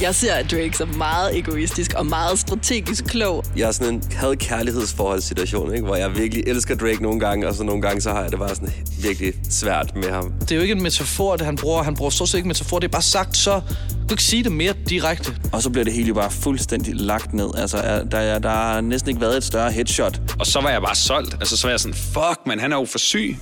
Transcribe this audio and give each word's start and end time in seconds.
Jeg 0.00 0.14
ser 0.14 0.42
Drake 0.42 0.72
som 0.76 0.88
meget 0.88 1.38
egoistisk 1.38 1.94
og 1.94 2.06
meget 2.06 2.38
strategisk 2.38 3.04
klog. 3.04 3.44
Jeg 3.56 3.68
er 3.68 3.72
sådan 3.72 3.94
en 3.94 4.02
had-kærlighedsforholdssituation, 4.16 5.74
ikke? 5.74 5.84
hvor 5.86 5.96
jeg 5.96 6.16
virkelig 6.16 6.44
elsker 6.46 6.74
Drake 6.76 7.02
nogle 7.02 7.20
gange, 7.20 7.48
og 7.48 7.54
så 7.54 7.62
nogle 7.64 7.82
gange 7.82 8.00
så 8.00 8.10
har 8.10 8.22
jeg 8.22 8.30
det 8.30 8.38
bare 8.38 8.48
sådan 8.48 8.72
virkelig 9.02 9.32
svært 9.50 9.96
med 9.96 10.10
ham. 10.10 10.32
Det 10.40 10.52
er 10.52 10.56
jo 10.56 10.62
ikke 10.62 10.72
en 10.74 10.82
metafor, 10.82 11.36
det 11.36 11.46
han 11.46 11.56
bruger. 11.56 11.82
Han 11.82 11.94
bruger 11.94 12.10
stort 12.10 12.28
set 12.28 12.38
ikke 12.38 12.48
metafor. 12.48 12.78
Det 12.78 12.86
er 12.88 12.92
bare 12.92 13.02
sagt 13.02 13.36
så... 13.36 13.54
Du 13.54 14.08
kan 14.08 14.14
ikke 14.14 14.22
sige 14.22 14.44
det 14.44 14.52
mere 14.52 14.74
direkte. 14.88 15.36
Og 15.52 15.62
så 15.62 15.70
bliver 15.70 15.84
det 15.84 15.92
hele 15.92 16.08
jo 16.08 16.14
bare 16.14 16.30
fuldstændig 16.30 16.94
lagt 16.94 17.32
ned. 17.34 17.48
Altså, 17.58 17.76
er- 17.78 18.04
der, 18.04 18.18
er- 18.18 18.38
der 18.38 18.50
har 18.50 18.80
næsten 18.80 19.08
ikke 19.08 19.20
været 19.20 19.36
et 19.36 19.44
større 19.44 19.72
headshot. 19.72 20.20
Og 20.38 20.46
så 20.46 20.60
var 20.60 20.70
jeg 20.70 20.82
bare 20.82 20.94
solgt. 20.96 21.34
Altså, 21.34 21.56
så 21.56 21.66
var 21.66 21.70
jeg 21.72 21.80
sådan, 21.80 21.94
fuck, 21.94 22.38
man, 22.46 22.60
han 22.60 22.72
er 22.72 22.76
jo 22.76 22.84
for 22.90 22.98
syg. 22.98 23.36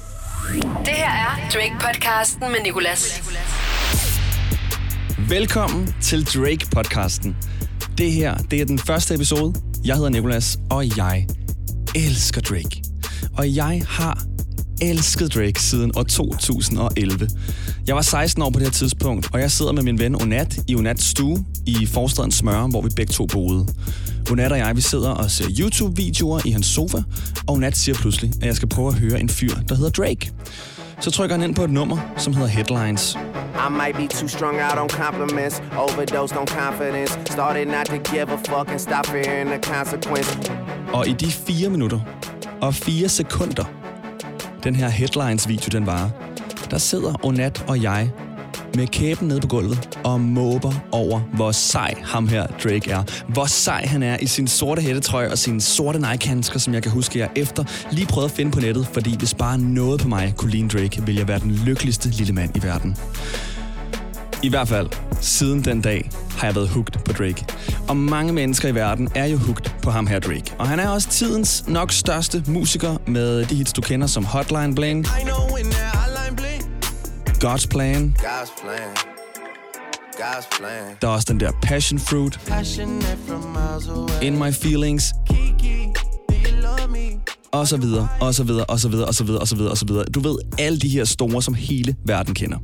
Det 0.55 0.89
her 0.89 1.11
er 1.11 1.48
Drake-podcasten 1.52 2.41
med 2.50 2.59
Nicolas. 2.64 3.23
Velkommen 5.29 5.95
til 6.00 6.25
Drake-podcasten. 6.25 7.36
Det 7.98 8.12
her, 8.12 8.37
det 8.37 8.60
er 8.60 8.64
den 8.64 8.78
første 8.78 9.14
episode. 9.14 9.55
Jeg 9.84 9.97
hedder 9.97 10.10
Nikolas, 10.10 10.59
og 10.70 10.98
jeg 10.98 11.27
elsker 11.95 12.41
Drake. 12.41 12.83
Og 13.37 13.56
jeg 13.56 13.83
har 13.88 14.23
elsket 14.83 15.34
Drake 15.34 15.62
siden 15.62 15.92
år 15.97 16.02
2011. 16.02 17.28
Jeg 17.87 17.95
var 17.95 18.02
16 18.02 18.42
år 18.42 18.50
på 18.50 18.59
det 18.59 18.66
her 18.66 18.73
tidspunkt, 18.73 19.28
og 19.33 19.41
jeg 19.41 19.50
sidder 19.50 19.73
med 19.73 19.83
min 19.83 19.98
ven 19.98 20.23
Onat 20.23 20.59
i 20.69 20.77
Onats 20.77 21.05
stue 21.05 21.45
i 21.66 21.86
forstaden 21.86 22.30
Smøre, 22.30 22.69
hvor 22.69 22.83
vi 22.83 22.88
begge 22.97 23.12
to 23.12 23.27
boede. 23.27 23.66
Onat 24.30 24.52
og 24.52 24.59
jeg, 24.59 24.77
vi 24.77 24.80
sidder 24.80 25.11
og 25.11 25.30
ser 25.30 25.45
YouTube-videoer 25.61 26.41
i 26.45 26.50
hans 26.50 26.66
sofa, 26.66 26.98
og 27.47 27.55
Onat 27.55 27.77
siger 27.77 27.95
pludselig, 27.95 28.33
at 28.41 28.47
jeg 28.47 28.56
skal 28.56 28.69
prøve 28.69 28.88
at 28.88 28.95
høre 28.95 29.20
en 29.20 29.28
fyr, 29.28 29.55
der 29.69 29.75
hedder 29.75 29.91
Drake. 29.91 30.33
Så 31.01 31.11
trykker 31.11 31.37
han 31.37 31.45
ind 31.45 31.55
på 31.55 31.65
et 31.65 31.71
nummer, 31.71 31.98
som 32.16 32.34
hedder 32.34 32.48
Headlines. 32.48 33.16
I 33.69 33.71
might 33.71 33.97
be 33.97 34.07
too 34.19 34.29
strung 34.29 34.57
out 34.61 34.79
on 34.79 34.89
compliments, 34.89 35.62
overdosed 35.79 36.37
on 36.37 36.47
confidence. 36.47 37.19
Started 37.33 37.67
not 37.67 37.87
to 37.87 37.97
give 38.12 38.29
a 38.33 38.37
fuck 38.37 38.69
and 38.70 38.79
stop 38.79 39.07
fearing 39.07 39.48
the 39.51 39.75
consequence. 39.75 40.53
Og 40.92 41.09
i 41.09 41.12
de 41.12 41.27
fire 41.27 41.70
minutter 41.70 42.01
og 42.61 42.75
fire 42.75 43.09
sekunder, 43.09 43.64
den 44.64 44.77
her 44.77 44.89
headlines-video 44.89 45.78
den 45.78 45.86
varer, 45.86 46.11
der 46.70 46.78
sidder 46.78 47.25
Onat 47.25 47.64
og 47.69 47.83
jeg 47.83 48.11
med 48.77 48.86
kæben 48.86 49.28
nede 49.28 49.41
på 49.41 49.47
gulvet 49.47 49.98
og 50.05 50.20
måber 50.20 50.72
over, 50.92 51.20
hvor 51.20 51.53
sej 51.53 51.94
ham 52.05 52.28
her 52.28 52.47
Drake 52.47 52.91
er. 52.91 53.03
Hvor 53.28 53.47
sej 53.47 53.86
han 53.86 54.03
er 54.03 54.17
i 54.20 54.27
sin 54.27 54.48
sorte 54.48 54.83
hættetrøje 54.83 55.30
og 55.30 55.39
sine 55.39 55.61
sorte 55.61 55.98
nike 55.98 56.42
som 56.42 56.75
jeg 56.75 56.83
kan 56.83 56.92
huske, 56.92 57.19
jeg 57.19 57.28
efter 57.36 57.64
lige 57.91 58.06
prøvede 58.06 58.30
at 58.30 58.36
finde 58.36 58.50
på 58.50 58.61
nettet, 58.61 58.89
fordi 58.92 59.17
hvis 59.19 59.34
bare 59.34 59.58
noget 59.58 60.00
på 60.00 60.08
mig 60.08 60.34
kunne 60.36 60.50
ligne 60.50 60.69
Drake, 60.69 61.02
ville 61.06 61.19
jeg 61.19 61.28
være 61.28 61.39
den 61.39 61.50
lykkeligste 61.50 62.08
lille 62.08 62.33
mand 62.33 62.56
i 62.56 62.62
verden. 62.62 62.97
I 64.42 64.48
hvert 64.48 64.69
fald, 64.69 64.89
siden 65.20 65.64
den 65.64 65.80
dag, 65.80 66.11
har 66.39 66.47
jeg 66.47 66.55
været 66.55 66.69
hooked 66.69 67.05
på 67.05 67.12
Drake. 67.12 67.45
Og 67.89 67.97
mange 67.97 68.33
mennesker 68.33 68.69
i 68.69 68.75
verden 68.75 69.08
er 69.14 69.27
jo 69.27 69.36
hooked 69.36 69.70
på 69.83 69.91
ham 69.91 70.06
her 70.06 70.19
Drake. 70.19 70.55
Og 70.58 70.69
han 70.69 70.80
er 70.80 70.89
også 70.89 71.08
tidens 71.08 71.64
nok 71.69 71.92
største 71.92 72.45
musiker 72.47 72.97
med 73.06 73.45
de 73.45 73.55
hits, 73.55 73.72
du 73.72 73.80
kender 73.80 74.06
som 74.06 74.25
Hotline 74.25 74.75
Bling, 74.75 75.06
I 75.06 75.25
know 75.25 75.45
God's 77.45 77.67
Plan. 77.67 78.14
God's 78.19 78.50
plan. 78.61 78.95
God's 80.17 80.59
plan. 80.59 80.97
Der 81.03 81.09
er 81.09 81.12
også 81.12 81.27
den 81.31 81.41
der 81.41 81.51
Passion 81.62 81.98
Fruit. 81.98 82.41
In 84.23 84.39
My 84.39 84.53
Feelings, 84.53 85.12
Kiki, 85.28 85.86
og 87.53 87.69
så 87.69 87.77
videre, 87.77 88.09
og 88.20 88.34
så 88.34 88.45
videre, 88.45 88.64
og 88.64 88.81
så 88.81 88.89
videre, 88.89 89.06
og 89.06 89.14
så 89.14 89.25
videre, 89.25 89.41
og 89.41 89.48
så 89.48 89.56
videre, 89.56 89.70
og 89.70 89.78
så 89.78 89.86
videre. 89.86 90.05
Du 90.05 90.20
ved, 90.20 90.36
alle 90.59 90.78
de 90.78 90.89
her 90.89 91.05
store, 91.05 91.42
som 91.42 91.55
hele 91.55 91.97
verden 92.06 92.34
kender. 92.34 92.59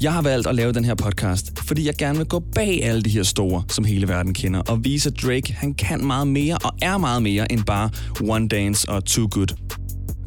Jeg 0.00 0.12
har 0.12 0.22
valgt 0.22 0.46
at 0.46 0.54
lave 0.54 0.72
den 0.72 0.84
her 0.84 0.94
podcast, 0.94 1.58
fordi 1.58 1.86
jeg 1.86 1.94
gerne 1.94 2.18
vil 2.18 2.26
gå 2.26 2.42
bag 2.54 2.84
alle 2.84 3.02
de 3.02 3.10
her 3.10 3.22
store, 3.22 3.62
som 3.68 3.84
hele 3.84 4.08
verden 4.08 4.34
kender, 4.34 4.60
og 4.60 4.84
vise, 4.84 5.08
at 5.08 5.22
Drake 5.22 5.52
han 5.52 5.74
kan 5.74 6.04
meget 6.04 6.26
mere 6.26 6.58
og 6.64 6.72
er 6.82 6.98
meget 6.98 7.22
mere 7.22 7.52
end 7.52 7.64
bare 7.64 7.90
One 8.20 8.48
Dance 8.48 8.88
og 8.88 9.04
Too 9.04 9.28
Good. 9.30 9.80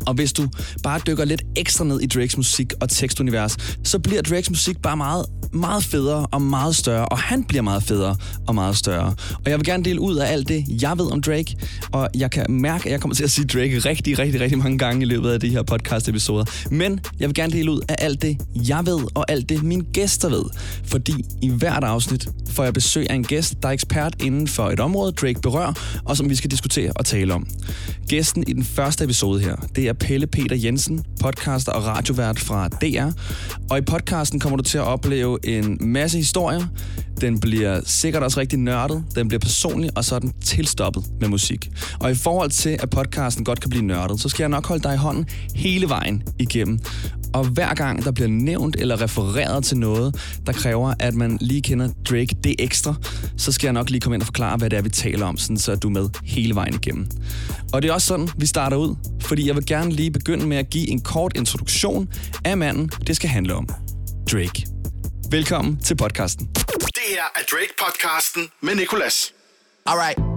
Og 0.08 0.14
hvis 0.14 0.34
du 0.34 0.48
bare 0.84 1.02
dykker 1.08 1.26
lidt 1.26 1.42
ekstra 1.56 1.84
ned 1.84 2.02
i 2.02 2.08
Drakes 2.08 2.38
musik 2.38 2.74
og 2.80 2.90
tekstunivers, 2.90 3.58
så 3.84 4.00
bliver 4.00 4.22
Drakes 4.22 4.50
musik 4.50 4.82
bare 4.82 4.98
meget, 4.98 5.26
meget 5.54 5.84
federe 5.84 6.26
og 6.26 6.42
meget 6.42 6.76
større, 6.76 7.06
og 7.06 7.18
han 7.18 7.44
bliver 7.44 7.62
meget 7.62 7.84
federe 7.84 8.16
og 8.48 8.56
meget 8.56 8.78
større. 8.78 9.16
Og 9.46 9.52
jeg 9.52 9.58
vil 9.58 9.66
gerne 9.66 9.84
dele 9.84 10.02
ud 10.02 10.16
af 10.16 10.32
alt 10.32 10.48
det, 10.48 10.66
jeg 10.82 10.98
ved 10.98 11.12
om 11.12 11.22
Drake, 11.22 11.56
og 11.92 12.10
jeg 12.16 12.32
kan 12.32 12.46
mærke, 12.50 12.86
at 12.86 12.92
jeg 12.92 13.02
kommer 13.02 13.16
til 13.16 13.24
at 13.24 13.32
sige 13.32 13.46
Drake 13.46 13.80
rigtig, 13.80 14.20
rigtig, 14.20 14.42
rigtig 14.42 14.58
mange 14.58 14.78
gange 14.78 15.02
i 15.02 15.06
løbet 15.06 15.30
af 15.30 15.40
de 15.40 15.50
her 15.50 15.64
podcast-episoder. 15.64 16.46
Men 16.72 17.00
jeg 17.20 17.30
vil 17.30 17.36
gerne 17.36 17.54
dele 17.54 17.72
ud 17.72 17.82
af 17.90 17.96
alt 18.00 18.22
det, 18.22 18.38
jeg 18.56 18.86
ved, 18.86 19.00
og 19.16 19.32
alt 19.32 19.50
det, 19.50 19.64
mine 19.64 19.84
gæster 19.84 20.30
ved. 20.30 20.44
Fordi 20.84 21.14
i 21.42 21.50
hvert 21.50 21.84
afsnit 21.84 22.28
får 22.50 22.64
jeg 22.64 22.74
besøg 22.74 23.10
af 23.10 23.16
en 23.16 23.24
gæst, 23.24 23.56
der 23.62 23.68
er 23.68 23.74
ekspert 23.74 24.16
inden 24.24 24.48
for 24.48 24.70
et 24.70 24.80
område, 24.80 25.12
Drake 25.12 25.42
berører, 25.42 25.74
og 26.06 26.18
som 26.18 26.30
vi 26.30 26.36
skal 26.36 26.52
diskutere 26.52 26.92
og 26.96 27.06
tale 27.06 27.34
om. 27.34 27.48
Gæsten 28.08 28.44
i 28.48 28.54
den 28.54 28.64
første 28.64 29.04
episode 29.04 29.40
her, 29.40 29.56
det 29.76 29.88
er 29.88 29.94
Pelle 30.00 30.28
Peter 30.28 30.56
Jensen, 30.56 31.06
podcaster 31.22 31.72
og 31.72 31.86
radiovært 31.86 32.40
fra 32.40 32.68
DR. 32.68 33.12
Og 33.70 33.78
i 33.78 33.82
podcasten 33.82 34.40
kommer 34.40 34.58
du 34.58 34.64
til 34.64 34.78
at 34.78 34.84
opleve 34.84 35.40
en 35.44 35.78
masse 35.82 36.18
historier. 36.18 36.66
Den 37.22 37.40
bliver 37.40 37.82
sikkert 37.86 38.24
også 38.24 38.40
rigtig 38.40 38.60
nørdet, 38.60 39.04
den 39.16 39.28
bliver 39.28 39.40
personlig, 39.40 39.90
og 39.96 40.06
så 40.06 40.16
er 40.16 40.20
den 40.20 40.34
tilstoppet 40.42 41.04
med 41.20 41.28
musik. 41.28 41.70
Og 42.00 42.12
i 42.12 42.16
forhold 42.16 42.50
til, 42.50 42.78
at 42.80 42.90
podcasten 42.90 43.46
godt 43.46 43.60
kan 43.60 43.70
blive 43.70 43.86
nørdet, 43.86 44.22
så 44.22 44.30
skal 44.30 44.44
jeg 44.44 44.50
nok 44.50 44.68
holde 44.68 44.84
dig 44.84 44.94
i 44.94 44.98
hånden 44.98 45.26
hele 45.56 45.90
vejen 45.90 46.24
igennem. 46.40 46.80
Og 47.38 47.46
hver 47.46 47.74
gang 47.74 48.06
der 48.06 48.12
bliver 48.12 48.28
nævnt 48.28 48.76
eller 48.80 49.02
refereret 49.02 49.64
til 49.64 49.78
noget, 49.78 50.40
der 50.46 50.54
kræver, 50.54 50.94
at 51.00 51.14
man 51.14 51.38
lige 51.42 51.62
kender 51.62 51.90
Drake 52.10 52.36
det 52.44 52.56
ekstra, 52.60 52.96
så 53.38 53.52
skal 53.52 53.68
jeg 53.68 53.74
nok 53.74 53.90
lige 53.90 54.02
komme 54.02 54.16
ind 54.16 54.22
og 54.22 54.26
forklare, 54.26 54.58
hvad 54.58 54.70
det 54.70 54.78
er, 54.78 54.82
vi 54.82 54.90
taler 54.90 55.26
om, 55.26 55.38
sådan 55.38 55.58
så 55.58 55.72
er 55.72 55.76
du 55.76 55.90
med 55.90 56.10
hele 56.24 56.56
vejen 56.56 56.74
igennem. 56.74 57.08
Og 57.74 57.82
det 57.82 57.90
er 57.90 57.94
også 57.94 58.08
sådan, 58.08 58.30
vi 58.38 58.46
starter 58.46 58.78
ud, 58.78 58.96
fordi 59.22 59.48
jeg 59.48 59.56
vil 59.56 59.66
gerne 59.66 59.92
lige 59.92 60.12
begynde 60.12 60.48
med 60.48 60.58
at 60.58 60.70
give 60.70 60.90
en 60.90 61.02
kort 61.02 61.32
introduktion 61.36 62.10
af 62.46 62.58
manden, 62.58 62.90
det 63.08 63.16
skal 63.16 63.30
handle 63.30 63.56
om. 63.56 63.70
Drake. 64.32 64.68
Velkommen 65.32 65.78
til 65.78 65.96
podcasten. 65.96 66.50
Det 66.56 67.04
her 67.10 67.24
er 67.36 67.42
Drake-podcasten 67.52 68.42
med 68.62 68.76
Nicolas. 68.76 69.34
All 69.86 70.00
right. 70.00 70.37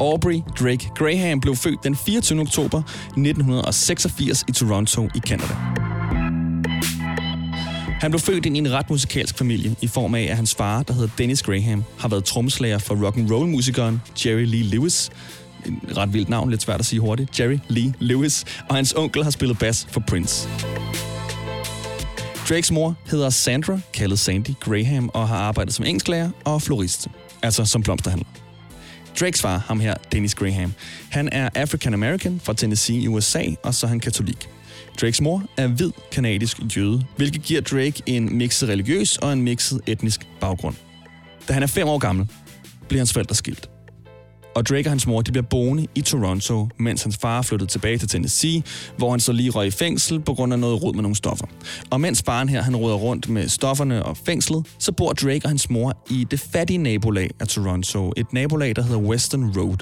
Aubrey 0.00 0.42
Drake 0.60 0.90
Graham 0.94 1.40
blev 1.40 1.56
født 1.56 1.84
den 1.84 1.96
24. 1.96 2.40
oktober 2.40 2.78
1986 2.78 4.44
i 4.48 4.52
Toronto 4.52 5.08
i 5.14 5.18
Canada. 5.18 5.54
Han 8.00 8.10
blev 8.10 8.20
født 8.20 8.46
ind 8.46 8.56
i 8.56 8.58
en 8.58 8.72
ret 8.72 8.90
musikalsk 8.90 9.38
familie 9.38 9.76
i 9.80 9.86
form 9.86 10.14
af, 10.14 10.22
at 10.22 10.36
hans 10.36 10.54
far, 10.54 10.82
der 10.82 10.94
hedder 10.94 11.08
Dennis 11.18 11.42
Graham, 11.42 11.84
har 11.98 12.08
været 12.08 12.24
trommeslager 12.24 12.78
for 12.78 13.04
rock 13.04 13.16
and 13.16 13.30
roll 13.30 13.48
musikeren 13.48 14.02
Jerry 14.26 14.44
Lee 14.44 14.62
Lewis. 14.62 15.10
En 15.66 15.80
ret 15.96 16.12
vildt 16.12 16.28
navn, 16.28 16.50
lidt 16.50 16.62
svært 16.62 16.80
at 16.80 16.86
sige 16.86 17.00
hurtigt. 17.00 17.40
Jerry 17.40 17.58
Lee 17.68 17.94
Lewis. 17.98 18.44
Og 18.68 18.76
hans 18.76 18.94
onkel 18.96 19.24
har 19.24 19.30
spillet 19.30 19.58
bas 19.58 19.86
for 19.90 20.02
Prince. 20.08 20.48
Drakes 22.48 22.70
mor 22.72 22.94
hedder 23.10 23.30
Sandra, 23.30 23.78
kaldet 23.92 24.18
Sandy 24.18 24.50
Graham, 24.60 25.10
og 25.14 25.28
har 25.28 25.36
arbejdet 25.36 25.74
som 25.74 25.84
engelsklærer 25.84 26.30
og 26.44 26.62
florist. 26.62 27.08
Altså 27.42 27.64
som 27.64 27.82
blomsterhandler. 27.82 28.43
Drakes 29.20 29.40
far, 29.40 29.58
ham 29.58 29.80
her, 29.80 29.94
Dennis 30.12 30.34
Graham, 30.34 30.72
han 31.10 31.28
er 31.32 31.48
African 31.54 31.94
American 31.94 32.40
fra 32.44 32.54
Tennessee 32.54 32.98
i 32.98 33.08
USA, 33.08 33.42
og 33.62 33.74
så 33.74 33.86
er 33.86 33.88
han 33.88 34.00
katolik. 34.00 34.48
Drakes 35.00 35.20
mor 35.20 35.42
er 35.56 35.66
hvid 35.66 35.90
kanadisk 36.12 36.76
jøde, 36.76 37.04
hvilket 37.16 37.42
giver 37.42 37.60
Drake 37.60 38.02
en 38.06 38.36
mixet 38.36 38.68
religiøs 38.68 39.16
og 39.16 39.32
en 39.32 39.42
mixet 39.42 39.80
etnisk 39.86 40.26
baggrund. 40.40 40.74
Da 41.48 41.52
han 41.52 41.62
er 41.62 41.66
fem 41.66 41.88
år 41.88 41.98
gammel, 41.98 42.28
bliver 42.88 43.00
hans 43.00 43.12
forældre 43.12 43.34
skilt. 43.34 43.73
Og 44.54 44.66
Drake 44.66 44.86
og 44.86 44.90
hans 44.90 45.06
mor 45.06 45.22
de 45.22 45.32
bliver 45.32 45.46
boende 45.50 45.86
i 45.94 46.00
Toronto, 46.00 46.68
mens 46.78 47.02
hans 47.02 47.16
far 47.16 47.42
flyttede 47.42 47.70
tilbage 47.70 47.98
til 47.98 48.08
Tennessee, 48.08 48.62
hvor 48.96 49.10
han 49.10 49.20
så 49.20 49.32
lige 49.32 49.50
røg 49.50 49.66
i 49.66 49.70
fængsel 49.70 50.20
på 50.20 50.34
grund 50.34 50.52
af 50.52 50.58
noget 50.58 50.82
rod 50.82 50.94
med 50.94 51.02
nogle 51.02 51.16
stoffer. 51.16 51.46
Og 51.90 52.00
mens 52.00 52.22
faren 52.26 52.48
her 52.48 52.62
han 52.62 52.76
råder 52.76 52.96
rundt 52.96 53.28
med 53.28 53.48
stofferne 53.48 54.04
og 54.04 54.16
fængslet, 54.16 54.66
så 54.78 54.92
bor 54.92 55.12
Drake 55.12 55.40
og 55.44 55.50
hans 55.50 55.70
mor 55.70 55.96
i 56.10 56.26
det 56.30 56.40
fattige 56.40 56.78
nabolag 56.78 57.30
af 57.40 57.48
Toronto. 57.48 58.12
Et 58.16 58.32
nabolag, 58.32 58.76
der 58.76 58.82
hedder 58.82 59.00
Western 59.00 59.58
Road. 59.58 59.78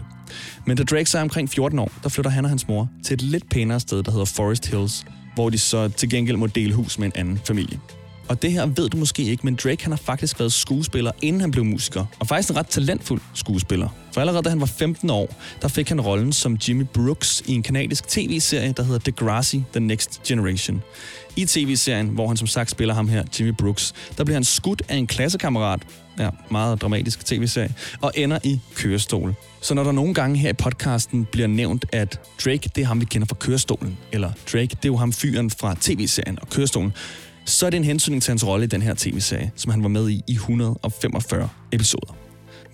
Men 0.67 0.77
da 0.77 0.83
Drake 0.83 1.07
så 1.07 1.19
er 1.19 1.23
omkring 1.23 1.51
14 1.51 1.79
år, 1.79 1.93
der 2.03 2.09
flytter 2.09 2.31
han 2.31 2.45
og 2.45 2.51
hans 2.51 2.69
mor 2.69 2.89
til 3.05 3.15
et 3.15 3.23
lidt 3.23 3.51
pænere 3.51 3.81
sted, 3.81 4.03
der 4.03 4.11
hedder 4.11 4.25
Forest 4.25 4.67
Hills, 4.67 5.05
hvor 5.35 5.51
de 5.51 5.59
så 5.59 5.89
til 5.89 6.11
gengæld 6.11 6.37
må 6.37 6.47
dele 6.47 6.75
hus 6.75 6.99
med 6.99 7.07
en 7.07 7.13
anden 7.15 7.41
familie. 7.47 7.81
Og 8.29 8.43
det 8.43 8.53
her 8.53 8.67
ved 8.67 8.89
du 8.89 8.97
måske 8.97 9.23
ikke, 9.23 9.47
men 9.47 9.55
Drake 9.55 9.83
han 9.83 9.93
har 9.93 9.97
faktisk 9.97 10.39
været 10.39 10.53
skuespiller, 10.53 11.13
inden 11.23 11.41
han 11.41 11.51
blev 11.51 11.65
musiker. 11.65 12.05
Og 12.19 12.27
faktisk 12.27 12.51
en 12.51 12.57
ret 12.57 12.67
talentfuld 12.67 13.21
skuespiller. 13.35 13.89
For 14.13 14.21
allerede 14.21 14.43
da 14.43 14.49
han 14.49 14.61
var 14.61 14.67
15 14.67 15.11
år, 15.11 15.35
der 15.63 15.69
fik 15.69 15.89
han 15.89 16.01
rollen 16.01 16.33
som 16.33 16.59
Jimmy 16.69 16.85
Brooks 16.95 17.43
i 17.47 17.55
en 17.55 17.63
kanadisk 17.63 18.09
tv-serie, 18.09 18.75
der 18.77 18.83
hedder 18.83 18.99
Degrassi 18.99 19.65
The 19.73 19.81
Next 19.81 20.23
Generation. 20.23 20.83
I 21.37 21.45
tv-serien, 21.45 22.09
hvor 22.09 22.29
han 22.29 22.37
som 22.37 22.47
sagt 22.47 22.71
spiller 22.71 22.95
ham 22.95 23.09
her, 23.09 23.25
Jimmy 23.41 23.53
Brooks, 23.59 23.95
der 24.19 24.25
bliver 24.25 24.37
han 24.37 24.45
skudt 24.45 24.83
af 24.89 24.97
en 24.97 25.07
klassekammerat, 25.07 25.83
ja, 26.19 26.29
meget 26.51 26.83
dramatisk 26.83 27.27
tv-serie, 27.27 27.75
og 28.01 28.13
ender 28.15 28.39
i 28.45 28.61
kørestol. 28.75 29.35
Så 29.61 29.75
når 29.75 29.85
der 29.85 29.93
nogle 29.93 30.15
gange 30.15 30.39
her 30.39 30.51
i 30.51 30.53
podcasten 30.53 31.25
bliver 31.25 31.49
nævnt, 31.49 31.85
at 31.93 32.21
Drake, 32.45 32.71
det 32.75 32.83
er 32.83 32.87
ham, 32.87 33.01
vi 33.01 33.05
kender 33.05 33.27
fra 33.27 33.37
kørestolen, 33.41 33.99
eller 34.13 34.33
Drake, 34.53 34.69
det 34.69 34.85
er 34.85 34.89
jo 34.89 34.97
ham 34.97 35.13
fyren 35.13 35.51
fra 35.51 35.77
tv-serien 35.81 36.39
og 36.43 36.49
kørestolen, 36.49 36.93
så 37.45 37.67
er 37.67 37.71
det 37.71 37.77
en 37.77 37.85
hensynning 37.85 38.23
til 38.23 38.31
hans 38.31 38.47
rolle 38.47 38.65
i 38.65 38.69
den 38.69 38.83
her 38.83 38.95
tv-serie, 38.99 39.53
som 39.57 39.71
han 39.71 39.83
var 39.83 39.89
med 39.89 40.11
i 40.11 40.23
i 40.27 40.33
145 40.33 41.49
episoder. 41.73 42.22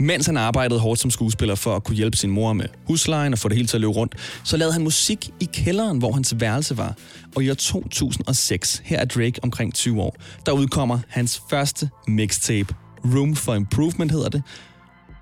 Mens 0.01 0.27
han 0.27 0.37
arbejdede 0.37 0.81
hårdt 0.81 1.01
som 1.01 1.11
skuespiller 1.11 1.55
for 1.55 1.77
at 1.77 1.85
kunne 1.85 1.97
hjælpe 1.97 2.17
sin 2.17 2.31
mor 2.31 2.53
med 2.53 2.67
huslejen 2.87 3.33
og 3.33 3.39
få 3.39 3.49
det 3.49 3.57
hele 3.57 3.69
til 3.69 3.77
at 3.77 3.81
løbe 3.81 3.93
rundt, 3.93 4.15
så 4.45 4.57
lavede 4.57 4.73
han 4.73 4.83
musik 4.83 5.31
i 5.41 5.49
kælderen, 5.53 5.99
hvor 5.99 6.13
hans 6.13 6.41
værelse 6.41 6.77
var. 6.77 6.95
Og 7.37 7.45
i 7.45 7.51
år 7.51 7.55
2006, 7.55 8.83
her 8.85 8.99
er 8.99 9.05
Drake 9.05 9.41
omkring 9.43 9.75
20 9.75 10.03
år, 10.03 10.17
der 10.47 10.53
udkommer 10.53 10.99
hans 11.09 11.43
første 11.51 11.91
mixtape. 12.09 12.75
Room 13.05 13.37
for 13.37 13.55
Improvement 13.55 14.13
hedder 14.13 14.29
det. 14.29 14.43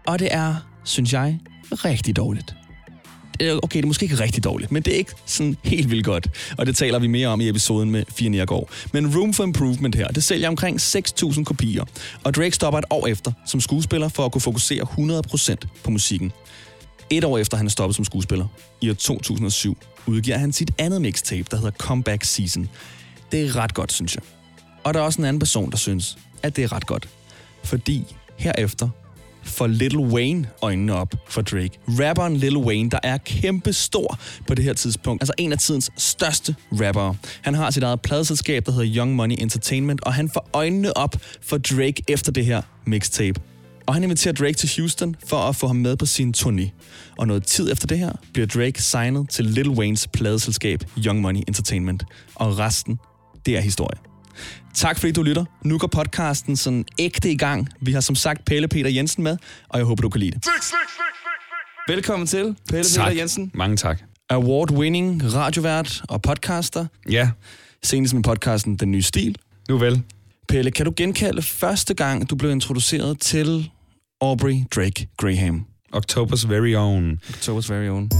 Og 0.06 0.18
det 0.18 0.28
er, 0.30 0.54
synes 0.84 1.12
jeg, 1.12 1.38
rigtig 1.72 2.16
dårligt. 2.16 2.65
Øh, 3.40 3.56
Okay, 3.62 3.76
det 3.76 3.84
er 3.84 3.86
måske 3.86 4.04
ikke 4.04 4.20
rigtig 4.20 4.44
dårligt, 4.44 4.72
men 4.72 4.82
det 4.82 4.92
er 4.92 4.98
ikke 4.98 5.12
sådan 5.26 5.56
helt 5.62 5.90
vildt 5.90 6.04
godt. 6.04 6.28
Og 6.58 6.66
det 6.66 6.76
taler 6.76 6.98
vi 6.98 7.06
mere 7.06 7.28
om 7.28 7.40
i 7.40 7.48
episoden 7.48 7.90
med 7.90 8.04
Fie 8.08 8.28
Nergård. 8.28 8.68
Men 8.92 9.16
Room 9.16 9.32
for 9.34 9.44
Improvement 9.44 9.94
her, 9.94 10.08
det 10.08 10.24
sælger 10.24 10.48
omkring 10.48 10.80
6.000 10.80 11.44
kopier. 11.44 11.84
Og 12.24 12.34
Drake 12.34 12.52
stopper 12.52 12.78
et 12.78 12.84
år 12.90 13.06
efter 13.06 13.32
som 13.46 13.60
skuespiller 13.60 14.08
for 14.08 14.24
at 14.24 14.32
kunne 14.32 14.42
fokusere 14.42 14.82
100% 14.82 15.82
på 15.84 15.90
musikken. 15.90 16.32
Et 17.10 17.24
år 17.24 17.38
efter 17.38 17.56
han 17.56 17.66
er 17.66 17.70
stoppet 17.70 17.96
som 17.96 18.04
skuespiller, 18.04 18.46
i 18.80 18.90
år 18.90 18.94
2007, 18.94 19.78
udgiver 20.06 20.38
han 20.38 20.52
sit 20.52 20.70
andet 20.78 21.02
mixtape, 21.02 21.46
der 21.50 21.56
hedder 21.56 21.70
Comeback 21.70 22.24
Season. 22.24 22.68
Det 23.32 23.42
er 23.42 23.56
ret 23.56 23.74
godt, 23.74 23.92
synes 23.92 24.14
jeg. 24.14 24.22
Og 24.84 24.94
der 24.94 25.00
er 25.00 25.04
også 25.04 25.18
en 25.20 25.24
anden 25.24 25.40
person, 25.40 25.70
der 25.70 25.76
synes, 25.76 26.18
at 26.42 26.56
det 26.56 26.64
er 26.64 26.72
ret 26.72 26.86
godt. 26.86 27.08
Fordi 27.64 28.16
herefter 28.36 28.88
for 29.56 29.66
Little 29.66 30.00
Wayne 30.00 30.48
øjnene 30.62 30.94
op 30.94 31.14
for 31.28 31.42
Drake. 31.42 31.70
Rapperen 31.88 32.36
Little 32.36 32.58
Wayne, 32.58 32.90
der 32.90 32.98
er 33.02 33.16
kæmpe 33.16 33.72
stor 33.72 34.18
på 34.46 34.54
det 34.54 34.64
her 34.64 34.72
tidspunkt. 34.72 35.22
Altså 35.22 35.32
en 35.38 35.52
af 35.52 35.58
tidens 35.58 35.90
største 35.96 36.56
rappere. 36.72 37.14
Han 37.42 37.54
har 37.54 37.70
sit 37.70 37.82
eget 37.82 38.00
pladeselskab, 38.00 38.66
der 38.66 38.72
hedder 38.72 38.96
Young 38.96 39.14
Money 39.14 39.36
Entertainment, 39.38 40.04
og 40.04 40.14
han 40.14 40.28
får 40.28 40.50
øjnene 40.52 40.96
op 40.96 41.16
for 41.42 41.58
Drake 41.58 42.02
efter 42.08 42.32
det 42.32 42.44
her 42.44 42.62
mixtape. 42.86 43.40
Og 43.86 43.94
han 43.94 44.02
inviterer 44.02 44.34
Drake 44.34 44.52
til 44.52 44.70
Houston 44.76 45.16
for 45.26 45.36
at 45.36 45.56
få 45.56 45.66
ham 45.66 45.76
med 45.76 45.96
på 45.96 46.06
sin 46.06 46.34
turné. 46.36 46.70
Og 47.18 47.26
noget 47.26 47.44
tid 47.44 47.72
efter 47.72 47.86
det 47.86 47.98
her 47.98 48.12
bliver 48.32 48.46
Drake 48.46 48.82
signet 48.82 49.30
til 49.30 49.44
Lil 49.44 49.68
Waynes 49.68 50.08
pladeselskab 50.12 50.82
Young 50.98 51.20
Money 51.20 51.40
Entertainment. 51.48 52.04
Og 52.34 52.58
resten, 52.58 52.98
det 53.46 53.56
er 53.56 53.60
historie. 53.60 54.15
Tak 54.74 54.98
fordi 54.98 55.12
du 55.12 55.22
lytter. 55.22 55.44
Nu 55.64 55.78
går 55.78 55.86
podcasten 55.86 56.56
sådan 56.56 56.84
ægte 56.98 57.30
i 57.30 57.36
gang. 57.36 57.68
Vi 57.80 57.92
har 57.92 58.00
som 58.00 58.16
sagt 58.16 58.44
Pelle 58.44 58.68
Peter 58.68 58.90
Jensen 58.90 59.24
med, 59.24 59.36
og 59.68 59.78
jeg 59.78 59.86
håber, 59.86 60.02
du 60.02 60.08
kan 60.08 60.20
lide 60.20 60.30
det. 60.30 60.44
Velkommen 61.88 62.26
til, 62.26 62.56
Pelle 62.68 62.84
Peter 62.96 63.10
Jensen. 63.10 63.50
Mange 63.54 63.76
tak. 63.76 64.00
Award-winning 64.32 65.34
radiovært 65.34 66.02
og 66.08 66.22
podcaster. 66.22 66.86
Ja, 67.10 67.30
Senest 67.82 68.14
med 68.14 68.22
podcasten 68.22 68.76
Den 68.76 68.90
Nye 68.90 69.02
Stil. 69.02 69.36
nu 69.68 69.78
vel. 69.78 70.02
Pelle, 70.48 70.70
kan 70.70 70.86
du 70.86 70.92
genkalde 70.96 71.42
første 71.42 71.94
gang, 71.94 72.30
du 72.30 72.36
blev 72.36 72.50
introduceret 72.50 73.20
til 73.20 73.70
Aubrey 74.20 74.54
Drake 74.76 75.08
Graham? 75.16 75.64
Octobers 75.92 76.48
very 76.48 76.74
own. 76.74 77.20
Octobers 77.28 77.70
very 77.70 77.88
own. 77.88 78.10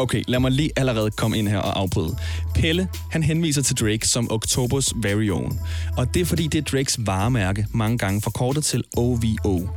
Okay, 0.00 0.22
lad 0.28 0.40
mig 0.40 0.50
lige 0.50 0.70
allerede 0.76 1.10
komme 1.10 1.38
ind 1.38 1.48
her 1.48 1.58
og 1.58 1.78
afbryde. 1.78 2.16
Pelle, 2.54 2.88
han 3.10 3.22
henviser 3.22 3.62
til 3.62 3.76
Drake 3.76 4.08
som 4.08 4.32
Octobers 4.32 4.92
very 4.96 5.30
own. 5.30 5.60
Og 5.96 6.14
det 6.14 6.22
er 6.22 6.24
fordi, 6.24 6.46
det 6.46 6.58
er 6.58 6.62
Drakes 6.62 6.98
varemærke, 6.98 7.66
mange 7.74 7.98
gange 7.98 8.22
forkortet 8.22 8.64
til 8.64 8.84
OVO. 8.96 9.68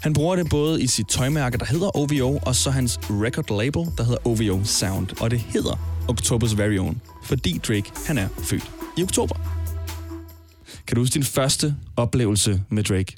Han 0.00 0.12
bruger 0.12 0.36
det 0.36 0.50
både 0.50 0.82
i 0.82 0.86
sit 0.86 1.06
tøjmærke, 1.08 1.58
der 1.58 1.64
hedder 1.64 1.96
OVO, 1.96 2.38
og 2.42 2.56
så 2.56 2.70
hans 2.70 3.00
record 3.10 3.58
label, 3.58 3.92
der 3.98 4.04
hedder 4.04 4.26
OVO 4.26 4.64
Sound. 4.64 5.08
Og 5.20 5.30
det 5.30 5.40
hedder 5.40 6.02
Octobers 6.08 6.58
very 6.58 6.78
own, 6.78 7.00
fordi 7.24 7.58
Drake, 7.68 7.92
han 8.06 8.18
er 8.18 8.28
født 8.38 8.70
i 8.98 9.02
oktober. 9.02 9.34
Kan 10.86 10.94
du 10.94 11.00
huske 11.00 11.14
din 11.14 11.24
første 11.24 11.74
oplevelse 11.96 12.62
med 12.68 12.82
Drake? 12.82 13.16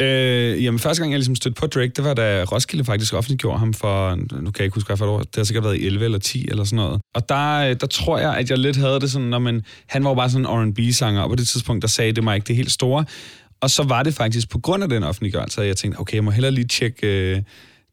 Øh, 0.00 0.64
jamen, 0.64 0.78
første 0.78 1.02
gang, 1.02 1.12
jeg 1.12 1.18
ligesom 1.18 1.34
stødte 1.34 1.60
på 1.60 1.66
Drake, 1.66 1.92
det 1.96 2.04
var 2.04 2.14
da 2.14 2.44
Roskilde 2.44 2.84
faktisk 2.84 3.14
offentliggjorde 3.14 3.58
ham 3.58 3.74
for, 3.74 4.14
nu 4.14 4.26
kan 4.26 4.54
jeg 4.58 4.64
ikke 4.64 4.74
huske, 4.74 4.94
hvad 4.94 5.06
år, 5.08 5.18
det 5.18 5.36
har 5.36 5.44
sikkert 5.44 5.64
været 5.64 5.76
i 5.76 5.86
11 5.86 6.04
eller 6.04 6.18
10 6.18 6.46
eller 6.50 6.64
sådan 6.64 6.76
noget. 6.76 7.00
Og 7.14 7.28
der, 7.28 7.56
øh, 7.70 7.76
der 7.80 7.86
tror 7.86 8.18
jeg, 8.18 8.36
at 8.36 8.50
jeg 8.50 8.58
lidt 8.58 8.76
havde 8.76 9.00
det 9.00 9.10
sådan, 9.10 9.28
når 9.28 9.38
man, 9.38 9.62
han 9.86 10.04
var 10.04 10.10
jo 10.10 10.14
bare 10.14 10.30
sådan 10.30 10.46
en 10.46 10.50
R&B-sanger, 10.72 11.20
og 11.22 11.28
på 11.30 11.36
det 11.36 11.48
tidspunkt, 11.48 11.82
der 11.82 11.88
sagde 11.88 12.12
det 12.12 12.24
mig 12.24 12.34
ikke 12.34 12.46
det 12.46 12.56
helt 12.56 12.70
store. 12.70 13.04
Og 13.60 13.70
så 13.70 13.82
var 13.82 14.02
det 14.02 14.14
faktisk 14.14 14.50
på 14.50 14.58
grund 14.58 14.82
af 14.82 14.88
den 14.88 15.02
offentliggørelse, 15.02 15.60
at 15.60 15.66
jeg 15.66 15.76
tænkte, 15.76 15.98
okay, 15.98 16.14
jeg 16.14 16.24
må 16.24 16.30
hellere 16.30 16.52
lige 16.52 16.66
tjekke, 16.66 17.06
øh, 17.36 17.42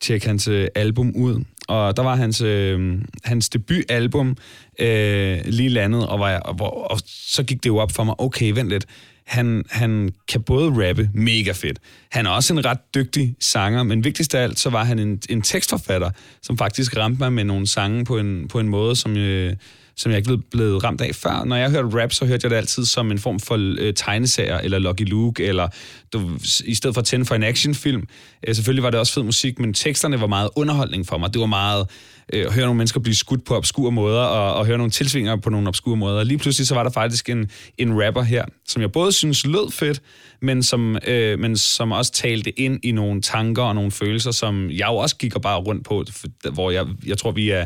tjekke 0.01 0.27
hans 0.27 0.47
øh, 0.47 0.67
album 0.75 1.11
ud. 1.15 1.43
Og 1.67 1.97
der 1.97 2.03
var 2.03 2.15
hans, 2.15 2.41
øh, 2.41 3.01
hans 3.23 3.49
debutalbum 3.49 4.37
øh, 4.79 5.37
lige 5.45 5.69
landet, 5.69 6.07
og, 6.07 6.19
var 6.19 6.29
jeg, 6.29 6.41
og, 6.45 6.53
hvor- 6.55 6.87
og 6.91 6.99
så 7.07 7.43
gik 7.43 7.63
det 7.63 7.69
jo 7.69 7.77
op 7.77 7.91
for 7.91 8.03
mig, 8.03 8.15
okay, 8.19 8.51
vent 8.51 8.69
lidt, 8.69 8.85
han, 9.27 9.63
han 9.69 10.13
kan 10.27 10.41
både 10.41 10.87
rappe 10.87 11.09
mega 11.13 11.51
fedt. 11.51 11.79
Han 12.11 12.25
er 12.25 12.29
også 12.29 12.53
en 12.53 12.65
ret 12.65 12.95
dygtig 12.95 13.35
sanger, 13.39 13.83
men 13.83 14.03
vigtigst 14.03 14.35
af 14.35 14.43
alt, 14.43 14.59
så 14.59 14.69
var 14.69 14.83
han 14.83 14.99
en, 14.99 15.21
en 15.29 15.41
tekstforfatter, 15.41 16.09
som 16.41 16.57
faktisk 16.57 16.97
ramte 16.97 17.19
mig 17.19 17.33
med 17.33 17.43
nogle 17.43 17.67
sange 17.67 18.05
på 18.05 18.17
en, 18.17 18.47
på 18.47 18.59
en 18.59 18.67
måde, 18.67 18.95
som, 18.95 19.17
øh, 19.17 19.53
som 19.97 20.11
jeg 20.11 20.17
ikke 20.17 20.27
blev 20.27 20.41
blevet 20.51 20.83
ramt 20.83 21.01
af 21.01 21.15
før. 21.15 21.43
Når 21.43 21.55
jeg 21.55 21.71
hørte 21.71 22.03
rap, 22.03 22.13
så 22.13 22.25
hørte 22.25 22.45
jeg 22.45 22.51
det 22.51 22.57
altid 22.57 22.85
som 22.85 23.11
en 23.11 23.19
form 23.19 23.39
for 23.39 23.75
øh, 23.79 23.93
tegneserier, 23.93 24.57
eller 24.57 24.79
Lucky 24.79 25.09
Luke, 25.09 25.45
eller 25.45 25.67
du, 26.13 26.29
i 26.65 26.75
stedet 26.75 26.93
for 26.93 27.01
at 27.01 27.05
tænde 27.05 27.25
for 27.25 27.35
en 27.35 27.43
actionfilm. 27.43 28.07
Øh, 28.47 28.55
selvfølgelig 28.55 28.83
var 28.83 28.89
det 28.89 28.99
også 28.99 29.13
fed 29.13 29.23
musik, 29.23 29.59
men 29.59 29.73
teksterne 29.73 30.21
var 30.21 30.27
meget 30.27 30.49
underholdning 30.55 31.07
for 31.07 31.17
mig. 31.17 31.33
Det 31.33 31.41
var 31.41 31.47
meget 31.47 31.87
øh, 32.33 32.45
at 32.45 32.53
høre 32.53 32.65
nogle 32.65 32.77
mennesker 32.77 32.99
blive 32.99 33.15
skudt 33.15 33.45
på 33.45 33.55
obskure 33.55 33.91
måder, 33.91 34.21
og, 34.21 34.53
og 34.53 34.65
høre 34.65 34.77
nogle 34.77 34.91
tilsvinger 34.91 35.35
på 35.35 35.49
nogle 35.49 35.67
obskure 35.67 35.97
måder. 35.97 36.23
Lige 36.23 36.37
pludselig 36.37 36.67
så 36.67 36.75
var 36.75 36.83
der 36.83 36.91
faktisk 36.91 37.29
en, 37.29 37.49
en 37.77 38.05
rapper 38.05 38.21
her, 38.21 38.45
som 38.67 38.81
jeg 38.81 38.91
både 38.91 39.11
synes 39.11 39.45
lød 39.45 39.71
fedt, 39.71 40.01
men 40.41 40.63
som, 40.63 40.97
øh, 41.07 41.39
men 41.39 41.57
som 41.57 41.91
også 41.91 42.11
talte 42.11 42.59
ind 42.59 42.79
i 42.83 42.91
nogle 42.91 43.21
tanker 43.21 43.63
og 43.63 43.75
nogle 43.75 43.91
følelser, 43.91 44.31
som 44.31 44.69
jeg 44.69 44.87
jo 44.87 44.95
også 44.95 45.15
gik 45.15 45.35
og 45.35 45.41
bare 45.41 45.59
rundt 45.59 45.85
på, 45.85 46.05
hvor 46.53 46.71
jeg, 46.71 46.85
jeg 47.05 47.17
tror, 47.17 47.31
vi 47.31 47.49
er 47.49 47.65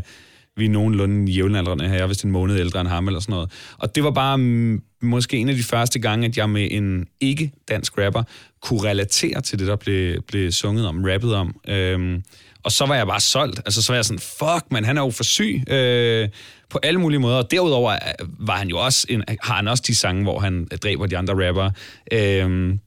vi 0.57 0.65
er 0.65 0.69
nogenlunde 0.69 1.31
jævnaldrende 1.31 1.87
her. 1.87 1.95
Jeg 1.95 2.03
er 2.03 2.07
vist 2.07 2.23
en 2.23 2.31
måned 2.31 2.59
ældre 2.59 2.81
end 2.81 2.89
ham 2.89 3.07
eller 3.07 3.19
sådan 3.19 3.33
noget. 3.33 3.51
Og 3.77 3.95
det 3.95 4.03
var 4.03 4.11
bare 4.11 4.37
mm, 4.37 4.81
måske 5.01 5.37
en 5.37 5.49
af 5.49 5.55
de 5.55 5.63
første 5.63 5.99
gange, 5.99 6.27
at 6.27 6.37
jeg 6.37 6.49
med 6.49 6.67
en 6.71 7.07
ikke-dansk 7.21 7.97
rapper 7.97 8.23
kunne 8.61 8.89
relatere 8.89 9.41
til 9.41 9.59
det, 9.59 9.67
der 9.67 9.75
blev, 9.75 10.21
blev 10.21 10.51
sunget 10.51 10.87
om, 10.87 11.03
rappet 11.03 11.35
om. 11.35 11.55
Øhm, 11.67 12.23
og 12.63 12.71
så 12.71 12.85
var 12.85 12.95
jeg 12.95 13.07
bare 13.07 13.19
solgt. 13.19 13.59
Altså, 13.65 13.81
så 13.81 13.91
var 13.91 13.97
jeg 13.97 14.05
sådan, 14.05 14.19
fuck, 14.19 14.71
man, 14.71 14.85
han 14.85 14.97
er 14.97 15.01
jo 15.01 15.11
for 15.11 15.23
syg 15.23 15.63
øh, 15.67 16.29
på 16.69 16.79
alle 16.83 16.99
mulige 16.99 17.19
måder. 17.19 17.37
Og 17.37 17.51
derudover 17.51 17.91
øh, 17.91 18.27
var 18.39 18.57
han 18.57 18.69
jo 18.69 18.77
også 18.77 19.05
en, 19.09 19.23
har 19.41 19.55
han 19.55 19.67
også 19.67 19.83
de 19.87 19.95
sange, 19.95 20.23
hvor 20.23 20.39
han 20.39 20.67
dræber 20.83 21.05
de 21.05 21.17
andre 21.17 21.47
rappere. 21.47 21.71
Øhm, 22.11 22.79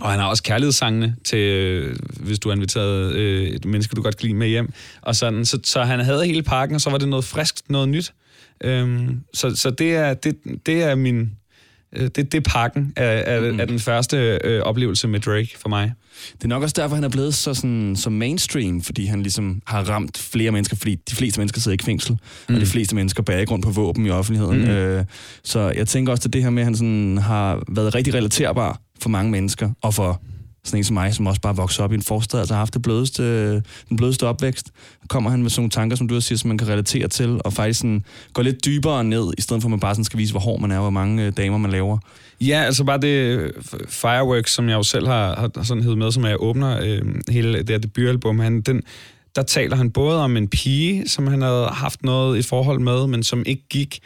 og 0.00 0.10
han 0.10 0.20
har 0.20 0.26
også 0.26 0.42
kærlighedssangene 0.42 1.16
til, 1.24 1.38
øh, 1.38 1.96
hvis 2.20 2.38
du 2.38 2.48
har 2.48 2.56
inviteret 2.56 3.12
øh, 3.12 3.46
et 3.46 3.64
menneske, 3.64 3.94
du 3.94 4.02
godt 4.02 4.16
kan 4.16 4.26
lide 4.26 4.38
med 4.38 4.48
hjem. 4.48 4.72
Og 5.02 5.16
sådan. 5.16 5.44
Så, 5.44 5.58
så 5.64 5.82
han 5.82 6.00
havde 6.00 6.26
hele 6.26 6.42
pakken, 6.42 6.74
og 6.74 6.80
så 6.80 6.90
var 6.90 6.98
det 6.98 7.08
noget 7.08 7.24
friskt, 7.24 7.70
noget 7.70 7.88
nyt. 7.88 8.12
Øhm, 8.64 9.20
så 9.34 9.56
så 9.56 9.70
det, 9.70 9.94
er, 9.94 10.14
det, 10.14 10.36
det 10.66 10.82
er 10.82 10.94
min... 10.94 11.30
øh, 11.92 12.02
Det, 12.02 12.16
det 12.16 12.34
er 12.34 12.50
pakken 12.50 12.92
af, 12.96 13.24
af, 13.26 13.52
mm. 13.52 13.60
af 13.60 13.66
den 13.68 13.78
første 13.78 14.38
øh, 14.44 14.62
oplevelse 14.62 15.08
med 15.08 15.20
Drake 15.20 15.50
for 15.58 15.68
mig. 15.68 15.92
Det 16.32 16.44
er 16.44 16.48
nok 16.48 16.62
også 16.62 16.74
derfor, 16.78 16.94
han 16.94 17.04
er 17.04 17.08
blevet 17.08 17.34
så, 17.34 17.54
sådan, 17.54 17.96
så 17.96 18.10
mainstream, 18.10 18.82
fordi 18.82 19.06
han 19.06 19.22
ligesom 19.22 19.62
har 19.66 19.82
ramt 19.82 20.18
flere 20.18 20.50
mennesker, 20.50 20.76
fordi 20.76 20.94
de 20.94 21.14
fleste 21.16 21.40
mennesker 21.40 21.60
sidder 21.60 21.72
ikke 21.72 21.82
i 21.82 21.84
fængsel, 21.84 22.18
mm. 22.48 22.54
og 22.54 22.60
de 22.60 22.66
fleste 22.66 22.94
mennesker 22.94 23.22
bærer 23.22 23.46
rundt 23.46 23.64
på 23.64 23.70
våben 23.70 24.06
i 24.06 24.10
offentligheden. 24.10 24.60
Mm. 24.60 24.70
Øh, 24.70 25.04
så 25.44 25.72
jeg 25.76 25.88
tænker 25.88 26.12
også, 26.12 26.28
at 26.28 26.32
det 26.32 26.42
her 26.42 26.50
med, 26.50 26.62
at 26.62 26.66
han 26.66 26.76
sådan 26.76 27.18
har 27.18 27.62
været 27.68 27.94
rigtig 27.94 28.14
relaterbar 28.14 28.80
for 29.02 29.10
mange 29.10 29.30
mennesker, 29.30 29.70
og 29.82 29.94
for 29.94 30.22
sådan 30.64 30.80
en 30.80 30.84
som 30.84 30.94
mig, 30.94 31.14
som 31.14 31.26
også 31.26 31.40
bare 31.40 31.56
vokser 31.56 31.84
op 31.84 31.92
i 31.92 31.94
en 31.94 32.02
forstad, 32.02 32.40
altså 32.40 32.54
har 32.54 32.58
haft 32.58 32.74
det 32.74 32.82
blødeste, 32.82 33.52
den 33.88 33.96
blødeste 33.96 34.26
opvækst, 34.26 34.70
kommer 35.08 35.30
han 35.30 35.42
med 35.42 35.50
sådan 35.50 35.60
nogle 35.60 35.70
tanker, 35.70 35.96
som 35.96 36.08
du 36.08 36.14
også 36.14 36.28
siger, 36.28 36.38
som 36.38 36.48
man 36.48 36.58
kan 36.58 36.68
relatere 36.68 37.08
til, 37.08 37.40
og 37.44 37.52
faktisk 37.52 37.80
sådan 37.80 38.04
går 38.32 38.42
lidt 38.42 38.64
dybere 38.64 39.04
ned, 39.04 39.32
i 39.38 39.40
stedet 39.40 39.62
for 39.62 39.66
at 39.66 39.70
man 39.70 39.80
bare 39.80 39.94
sådan 39.94 40.04
skal 40.04 40.18
vise, 40.18 40.32
hvor 40.32 40.40
hård 40.40 40.60
man 40.60 40.70
er, 40.70 40.76
og 40.76 40.82
hvor 40.82 40.90
mange 40.90 41.26
øh, 41.26 41.32
damer 41.36 41.58
man 41.58 41.70
laver. 41.70 41.98
Ja, 42.40 42.62
altså 42.62 42.84
bare 42.84 42.98
det 42.98 43.08
øh, 43.08 43.52
Fireworks, 43.88 44.52
som 44.52 44.68
jeg 44.68 44.74
jo 44.74 44.82
selv 44.82 45.06
har, 45.06 45.50
har 45.56 45.62
sådan 45.62 45.82
hed 45.82 45.96
med, 45.96 46.12
som 46.12 46.24
jeg 46.24 46.36
åbner 46.38 46.80
øh, 46.82 47.02
hele 47.28 47.58
det 47.58 47.70
her 47.70 47.78
debutalbum, 47.78 48.38
han, 48.38 48.60
den, 48.60 48.82
der 49.36 49.42
taler 49.42 49.76
han 49.76 49.90
både 49.90 50.24
om 50.24 50.36
en 50.36 50.48
pige, 50.48 51.08
som 51.08 51.26
han 51.26 51.42
havde 51.42 51.66
haft 51.66 52.02
noget 52.02 52.38
et 52.38 52.46
forhold 52.46 52.80
med, 52.80 53.06
men 53.06 53.22
som 53.22 53.42
ikke 53.46 53.68
gik, 53.70 54.00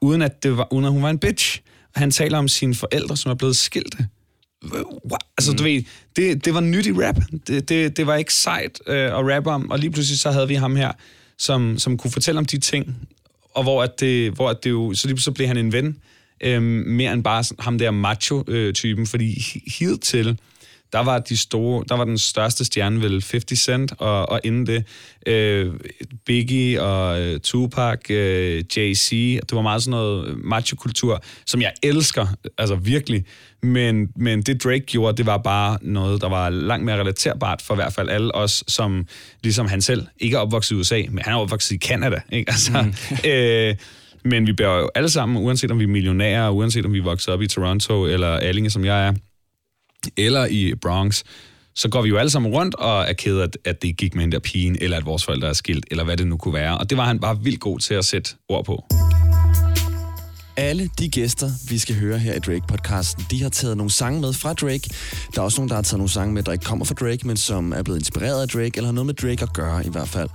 uden 0.00 0.22
at, 0.22 0.42
det 0.42 0.56
var, 0.56 0.72
uden 0.72 0.84
at 0.84 0.92
hun 0.92 1.02
var 1.02 1.10
en 1.10 1.18
bitch. 1.18 1.60
Han 1.94 2.10
taler 2.10 2.38
om 2.38 2.48
sine 2.48 2.74
forældre, 2.74 3.16
som 3.16 3.30
er 3.30 3.34
blevet 3.34 3.56
skilte. 3.56 4.06
Wow. 4.64 5.00
Altså, 5.38 5.52
mm. 5.52 5.56
du 5.56 5.62
ved, 5.62 5.82
det, 6.16 6.44
det 6.44 6.54
var 6.54 6.60
nyt 6.60 6.86
i 6.86 6.92
rap. 6.92 7.16
Det, 7.46 7.68
det, 7.68 7.96
det 7.96 8.06
var 8.06 8.14
ikke 8.14 8.34
sejt 8.34 8.80
øh, 8.86 8.96
at 8.96 9.34
rappe 9.34 9.50
om, 9.50 9.70
og 9.70 9.78
lige 9.78 9.90
pludselig 9.90 10.18
så 10.20 10.30
havde 10.30 10.48
vi 10.48 10.54
ham 10.54 10.76
her, 10.76 10.92
som, 11.38 11.78
som 11.78 11.96
kunne 11.96 12.10
fortælle 12.10 12.38
om 12.38 12.44
de 12.44 12.58
ting, 12.58 12.96
og 13.54 13.62
hvor, 13.62 13.82
at 13.82 14.00
det, 14.00 14.32
hvor 14.32 14.50
at 14.50 14.64
det 14.64 14.70
jo, 14.70 14.94
så 14.94 15.08
lige 15.08 15.20
så 15.20 15.32
blev 15.32 15.46
han 15.46 15.56
en 15.56 15.72
ven, 15.72 15.96
øh, 16.40 16.62
mere 16.62 17.12
end 17.12 17.24
bare 17.24 17.44
ham 17.58 17.78
der 17.78 17.90
macho-typen, 17.90 19.06
fordi 19.06 19.44
hidtil, 19.78 20.38
der 20.96 21.04
var, 21.04 21.18
de 21.18 21.36
store, 21.36 21.84
der 21.88 21.96
var 21.96 22.04
den 22.04 22.18
største 22.18 22.64
stjerne 22.64 23.02
vel 23.02 23.24
50 23.30 23.58
Cent, 23.58 23.92
og, 23.98 24.28
og 24.28 24.40
inden 24.44 24.66
det 24.66 24.84
øh, 25.26 25.72
Biggie 26.26 26.82
og 26.82 27.20
øh, 27.20 27.40
Tupac, 27.40 28.10
øh, 28.10 28.64
Jay-Z. 28.76 29.10
Det 29.40 29.52
var 29.52 29.62
meget 29.62 29.82
sådan 29.82 29.90
noget 29.90 30.44
macho-kultur, 30.44 31.22
som 31.46 31.60
jeg 31.60 31.72
elsker, 31.82 32.26
altså 32.58 32.74
virkelig. 32.74 33.24
Men, 33.62 34.08
men 34.16 34.42
det 34.42 34.64
Drake 34.64 34.80
gjorde, 34.80 35.16
det 35.16 35.26
var 35.26 35.38
bare 35.38 35.78
noget, 35.82 36.20
der 36.20 36.28
var 36.28 36.50
langt 36.50 36.84
mere 36.84 37.00
relaterbart 37.00 37.62
for 37.62 37.74
i 37.74 37.76
hvert 37.76 37.92
fald 37.92 38.08
alle 38.08 38.34
os, 38.34 38.64
som 38.68 39.06
ligesom 39.42 39.66
han 39.66 39.82
selv 39.82 40.06
ikke 40.18 40.36
er 40.36 40.40
opvokset 40.40 40.76
i 40.76 40.78
USA, 40.78 41.02
men 41.10 41.18
han 41.24 41.32
er 41.32 41.38
opvokset 41.38 41.74
i 41.74 41.78
Canada. 41.78 42.20
Ikke? 42.32 42.50
Altså, 42.50 42.82
mm. 42.82 43.16
øh, 43.30 43.74
men 44.24 44.46
vi 44.46 44.52
bærer 44.52 44.78
jo 44.78 44.90
alle 44.94 45.08
sammen, 45.08 45.44
uanset 45.44 45.70
om 45.70 45.78
vi 45.78 45.84
er 45.84 45.88
millionærer, 45.88 46.50
uanset 46.50 46.86
om 46.86 46.92
vi 46.92 46.98
er 46.98 47.02
vokset 47.02 47.34
op 47.34 47.42
i 47.42 47.46
Toronto 47.46 48.06
eller 48.06 48.28
Allinge, 48.28 48.70
som 48.70 48.84
jeg 48.84 49.06
er, 49.06 49.12
eller 50.16 50.46
i 50.46 50.74
Bronx, 50.74 51.22
så 51.74 51.88
går 51.88 52.02
vi 52.02 52.08
jo 52.08 52.16
alle 52.16 52.30
sammen 52.30 52.52
rundt 52.52 52.74
og 52.74 53.04
er 53.08 53.12
ked 53.12 53.38
af, 53.38 53.48
at 53.64 53.82
det 53.82 53.96
gik 53.96 54.14
med 54.14 54.24
en 54.24 54.32
der 54.32 54.38
pigen, 54.38 54.76
eller 54.80 54.96
at 54.96 55.06
vores 55.06 55.24
forældre 55.24 55.48
er 55.48 55.52
skilt, 55.52 55.84
eller 55.90 56.04
hvad 56.04 56.16
det 56.16 56.26
nu 56.26 56.36
kunne 56.36 56.54
være. 56.54 56.78
Og 56.78 56.90
det 56.90 56.98
var 56.98 57.04
han 57.04 57.18
bare 57.18 57.38
vildt 57.42 57.60
god 57.60 57.78
til 57.78 57.94
at 57.94 58.04
sætte 58.04 58.30
ord 58.48 58.64
på. 58.64 58.84
Alle 60.58 60.90
de 60.98 61.08
gæster, 61.08 61.50
vi 61.68 61.78
skal 61.78 61.96
høre 61.96 62.18
her 62.18 62.34
i 62.34 62.38
Drake-podcasten, 62.38 63.26
de 63.30 63.42
har 63.42 63.48
taget 63.48 63.76
nogle 63.76 63.90
sange 63.90 64.20
med 64.20 64.32
fra 64.32 64.52
Drake. 64.52 64.90
Der 65.34 65.40
er 65.40 65.44
også 65.44 65.60
nogle, 65.60 65.68
der 65.68 65.74
har 65.74 65.82
taget 65.82 65.98
nogle 65.98 66.10
sange 66.10 66.34
med, 66.34 66.42
der 66.42 66.52
ikke 66.52 66.64
kommer 66.64 66.84
fra 66.84 66.94
Drake, 66.94 67.26
men 67.26 67.36
som 67.36 67.72
er 67.72 67.82
blevet 67.82 67.98
inspireret 67.98 68.42
af 68.42 68.48
Drake, 68.48 68.72
eller 68.74 68.86
har 68.86 68.92
noget 68.92 69.06
med 69.06 69.14
Drake 69.14 69.42
at 69.42 69.52
gøre 69.52 69.86
i 69.86 69.88
hvert 69.88 70.08
fald. 70.08 70.28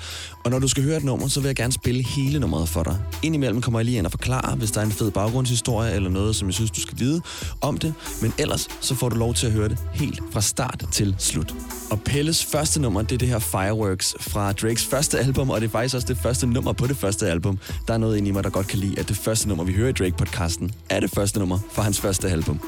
Og 0.44 0.52
når 0.52 0.60
du 0.60 0.68
skal 0.68 0.84
høre 0.84 0.98
et 0.98 1.04
nummer, 1.04 1.28
så 1.28 1.40
vil 1.40 1.48
jeg 1.48 1.56
gerne 1.56 1.74
spille 1.74 2.04
hele 2.04 2.40
nummeret 2.40 2.70
for 2.70 2.84
dig. 2.84 2.98
Indimellem 3.24 3.62
kommer 3.62 3.80
jeg 3.80 3.86
lige 3.86 3.98
ind 3.98 4.06
og 4.06 4.12
forklare, 4.12 4.56
hvis 4.56 4.72
der 4.72 4.82
er 4.82 4.86
en 4.86 4.92
fed 4.92 5.12
baggrundshistorie, 5.12 5.94
eller 5.94 6.10
noget, 6.10 6.36
som 6.36 6.48
jeg 6.48 6.54
synes, 6.54 6.72
du 6.72 6.82
skal 6.82 7.00
vide 7.00 7.22
om 7.62 7.78
det. 7.78 7.94
Men 8.22 8.34
ellers, 8.38 8.68
så 8.82 8.96
får 8.96 9.10
du 9.10 9.16
lov 9.16 9.34
til 9.34 9.48
at 9.48 9.52
høre 9.52 9.70
det 9.70 9.78
helt 9.94 10.20
fra 10.32 10.42
start 10.42 10.86
til 10.92 11.16
slut. 11.18 11.56
Og 11.92 12.02
Pelles 12.02 12.46
første 12.46 12.82
nummer, 12.82 13.02
det 13.02 13.12
er 13.12 13.18
det 13.18 13.28
her 13.28 13.40
Fireworks 13.40 14.16
fra 14.20 14.52
Drakes 14.52 14.86
første 14.86 15.20
album, 15.20 15.50
og 15.50 15.62
det 15.62 15.68
er 15.68 15.72
faktisk 15.72 15.96
også 15.96 16.08
det 16.08 16.18
første 16.18 16.48
nummer 16.48 16.74
på 16.74 16.88
det 16.88 16.98
første 16.98 17.30
album. 17.30 17.60
Der 17.88 17.94
er 17.94 17.98
noget 17.98 18.18
inde 18.18 18.30
i 18.30 18.32
mig, 18.32 18.44
der 18.44 18.50
godt 18.50 18.68
kan 18.68 18.80
lide, 18.80 19.00
at 19.00 19.10
det 19.10 19.18
første 19.18 19.48
nummer, 19.48 19.64
vi 19.64 19.74
hører 19.74 19.90
i 19.90 19.94
Break-podcasten, 20.12 20.72
er 20.90 21.00
det 21.00 21.12
første 21.12 21.40
nummer 21.40 21.60
fra 21.72 21.82
hans 21.82 22.02
første 22.02 22.30
album. 22.30 22.62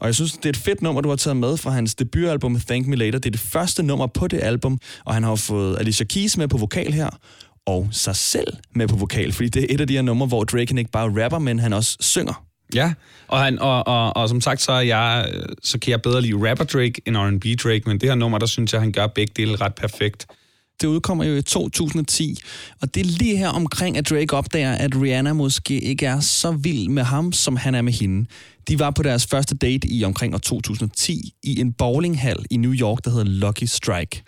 Og 0.00 0.06
jeg 0.06 0.14
synes, 0.14 0.32
det 0.32 0.44
er 0.44 0.48
et 0.48 0.56
fedt 0.56 0.82
nummer, 0.82 1.00
du 1.00 1.08
har 1.08 1.16
taget 1.16 1.36
med 1.36 1.56
fra 1.56 1.70
hans 1.70 1.94
debutalbum 1.94 2.60
Thank 2.60 2.86
Me 2.86 2.96
Later. 2.96 3.18
Det 3.18 3.26
er 3.26 3.30
det 3.30 3.40
første 3.40 3.82
nummer 3.82 4.06
på 4.06 4.28
det 4.28 4.40
album, 4.42 4.78
og 5.04 5.14
han 5.14 5.22
har 5.22 5.34
fået 5.34 5.78
Alicia 5.78 6.06
Keys 6.06 6.36
med 6.36 6.48
på 6.48 6.56
vokal 6.56 6.92
her, 6.92 7.08
og 7.66 7.88
sig 7.92 8.16
selv 8.16 8.56
med 8.74 8.88
på 8.88 8.96
vokal, 8.96 9.32
fordi 9.32 9.48
det 9.48 9.62
er 9.62 9.74
et 9.74 9.80
af 9.80 9.86
de 9.86 9.94
her 9.94 10.02
numre, 10.02 10.26
hvor 10.26 10.44
Drake 10.44 10.78
ikke 10.78 10.90
bare 10.90 11.24
rapper, 11.24 11.38
men 11.38 11.58
han 11.58 11.72
også 11.72 11.96
synger. 12.00 12.44
Ja, 12.74 12.92
og, 13.28 13.38
han, 13.38 13.58
og, 13.58 13.86
og, 13.86 14.16
og 14.16 14.28
som 14.28 14.40
sagt, 14.40 14.62
så, 14.62 14.72
er 14.72 14.80
jeg, 14.80 15.32
så 15.62 15.78
kan 15.78 15.90
jeg 15.90 16.02
bedre 16.02 16.22
lide 16.22 16.50
rapper 16.50 16.64
Drake 16.64 17.02
end 17.06 17.16
R&B 17.16 17.44
Drake, 17.62 17.82
men 17.86 18.00
det 18.00 18.08
her 18.08 18.16
nummer, 18.16 18.38
der 18.38 18.46
synes 18.46 18.72
jeg, 18.72 18.80
han 18.80 18.92
gør 18.92 19.06
begge 19.06 19.32
dele 19.36 19.56
ret 19.56 19.74
perfekt. 19.74 20.26
Det 20.80 20.86
udkommer 20.86 21.24
jo 21.24 21.36
i 21.36 21.42
2010, 21.42 22.38
og 22.82 22.94
det 22.94 23.00
er 23.00 23.04
lige 23.04 23.36
her 23.36 23.48
omkring, 23.48 23.96
at 23.96 24.10
Drake 24.10 24.36
opdager, 24.36 24.72
at 24.72 24.90
Rihanna 25.02 25.32
måske 25.32 25.80
ikke 25.80 26.06
er 26.06 26.20
så 26.20 26.52
vild 26.52 26.88
med 26.88 27.02
ham, 27.02 27.32
som 27.32 27.56
han 27.56 27.74
er 27.74 27.82
med 27.82 27.92
hende. 27.92 28.26
De 28.68 28.78
var 28.78 28.90
på 28.90 29.02
deres 29.02 29.26
første 29.26 29.54
date 29.54 29.88
i 29.88 30.04
omkring 30.04 30.34
år 30.34 30.38
2010 30.38 31.32
i 31.44 31.60
en 31.60 31.72
bowlinghal 31.72 32.44
i 32.50 32.56
New 32.56 32.72
York, 32.72 33.04
der 33.04 33.10
hedder 33.10 33.24
Lucky 33.24 33.64
Strike. 33.64 34.22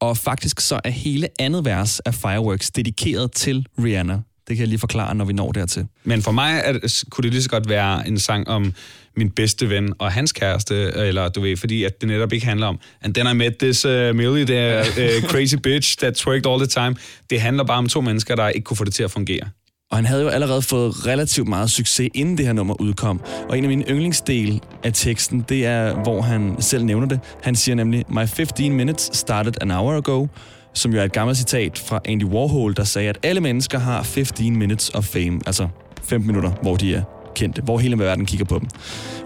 Og 0.00 0.16
faktisk 0.16 0.60
så 0.60 0.80
er 0.84 0.90
hele 0.90 1.28
andet 1.38 1.64
vers 1.64 2.00
af 2.00 2.14
Fireworks 2.14 2.70
dedikeret 2.70 3.32
til 3.32 3.66
Rihanna. 3.78 4.20
Det 4.48 4.56
kan 4.56 4.60
jeg 4.60 4.68
lige 4.68 4.78
forklare, 4.78 5.14
når 5.14 5.24
vi 5.24 5.32
når 5.32 5.52
dertil. 5.52 5.86
Men 6.04 6.22
for 6.22 6.32
mig 6.32 6.62
det- 6.82 7.04
kunne 7.10 7.22
det 7.22 7.30
lige 7.32 7.42
så 7.42 7.48
godt 7.48 7.68
være 7.68 8.08
en 8.08 8.18
sang 8.18 8.48
om 8.48 8.74
min 9.16 9.30
bedste 9.30 9.70
ven 9.70 9.92
og 9.98 10.12
hans 10.12 10.32
kæreste, 10.32 10.74
eller 10.96 11.28
du 11.28 11.40
ved, 11.40 11.56
fordi 11.56 11.84
at 11.84 12.00
det 12.00 12.08
netop 12.08 12.32
ikke 12.32 12.46
handler 12.46 12.66
om, 12.66 12.78
and 13.02 13.14
then 13.14 13.26
I 13.26 13.34
met 13.34 13.56
this 13.58 13.84
uh, 13.84 13.90
millionaire 13.92 14.80
uh, 14.80 15.28
crazy 15.30 15.54
bitch 15.62 15.98
that 15.98 16.14
twerked 16.14 16.46
all 16.52 16.58
the 16.58 16.66
time. 16.66 16.96
Det 17.30 17.40
handler 17.40 17.64
bare 17.64 17.78
om 17.78 17.88
to 17.88 18.00
mennesker, 18.00 18.34
der 18.34 18.48
ikke 18.48 18.64
kunne 18.64 18.76
få 18.76 18.84
det 18.84 18.94
til 18.94 19.02
at 19.02 19.10
fungere. 19.10 19.42
Og 19.90 19.98
han 19.98 20.06
havde 20.06 20.22
jo 20.22 20.28
allerede 20.28 20.62
fået 20.62 21.06
relativt 21.06 21.48
meget 21.48 21.70
succes, 21.70 22.08
inden 22.14 22.38
det 22.38 22.46
her 22.46 22.52
nummer 22.52 22.80
udkom. 22.80 23.20
Og 23.48 23.58
en 23.58 23.64
af 23.64 23.68
mine 23.68 23.84
yndlingsdel 23.90 24.60
af 24.84 24.92
teksten, 24.92 25.44
det 25.48 25.66
er, 25.66 26.02
hvor 26.02 26.22
han 26.22 26.56
selv 26.60 26.84
nævner 26.84 27.08
det. 27.08 27.20
Han 27.42 27.56
siger 27.56 27.74
nemlig, 27.74 28.04
My 28.08 28.26
15 28.28 28.72
minutes 28.72 29.10
started 29.12 29.52
an 29.60 29.70
hour 29.70 29.96
ago, 29.96 30.26
som 30.74 30.92
jo 30.92 31.00
er 31.00 31.04
et 31.04 31.12
gammelt 31.12 31.38
citat 31.38 31.78
fra 31.78 32.00
Andy 32.04 32.24
Warhol, 32.24 32.76
der 32.76 32.84
sagde, 32.84 33.08
at 33.08 33.18
alle 33.22 33.40
mennesker 33.40 33.78
har 33.78 34.02
15 34.02 34.56
minutes 34.56 34.90
of 34.90 35.04
fame, 35.04 35.40
altså 35.46 35.68
15 36.02 36.26
minutter, 36.26 36.50
hvor 36.62 36.76
de 36.76 36.94
er 36.94 37.02
kendte, 37.34 37.62
hvor 37.62 37.78
hele 37.78 37.98
verden 37.98 38.26
kigger 38.26 38.46
på 38.46 38.58
dem. 38.58 38.68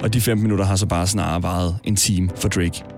Og 0.03 0.15
de 0.15 0.21
15 0.21 0.43
minutter 0.43 0.65
har 0.65 0.77
så 0.77 0.87
bare 0.87 1.07
snarere 1.07 1.43
varet 1.43 1.79
en 1.85 1.97
time 1.97 2.31
for 2.37 2.49
Drake. 2.49 2.98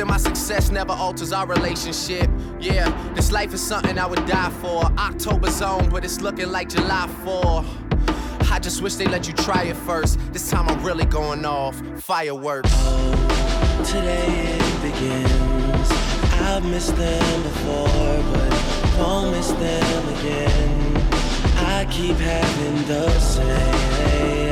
my 0.05 0.17
success 0.17 0.71
never 0.71 0.93
alters 0.93 1.31
our 1.31 1.45
relationship. 1.45 2.29
Yeah, 2.59 2.89
this 3.13 3.31
life 3.31 3.53
is 3.53 3.61
something 3.61 3.97
I 3.97 4.05
would 4.05 4.25
die 4.25 4.49
for. 4.61 4.83
October's 4.97 5.61
on, 5.61 5.89
but 5.89 6.03
it's 6.05 6.21
looking 6.21 6.49
like 6.49 6.69
July 6.69 7.07
4. 7.23 7.65
I 8.51 8.59
just 8.59 8.81
wish 8.81 8.95
they 8.95 9.05
let 9.05 9.27
you 9.27 9.33
try 9.33 9.63
it 9.63 9.75
first. 9.75 10.19
This 10.33 10.49
time 10.49 10.67
I'm 10.69 10.83
really 10.83 11.05
going 11.05 11.45
off. 11.45 11.75
Fireworks. 12.01 12.73
Today 13.85 14.57
it 14.59 14.81
begins. 14.81 15.91
I've 16.41 16.65
missed 16.65 16.95
them 16.95 17.43
before, 17.43 18.23
but 18.33 18.97
won't 18.97 19.31
miss 19.31 19.51
them 19.51 20.09
again. 20.17 20.97
I 21.57 21.85
keep 21.89 22.17
having 22.17 22.87
the 22.87 23.19
same 23.19 24.50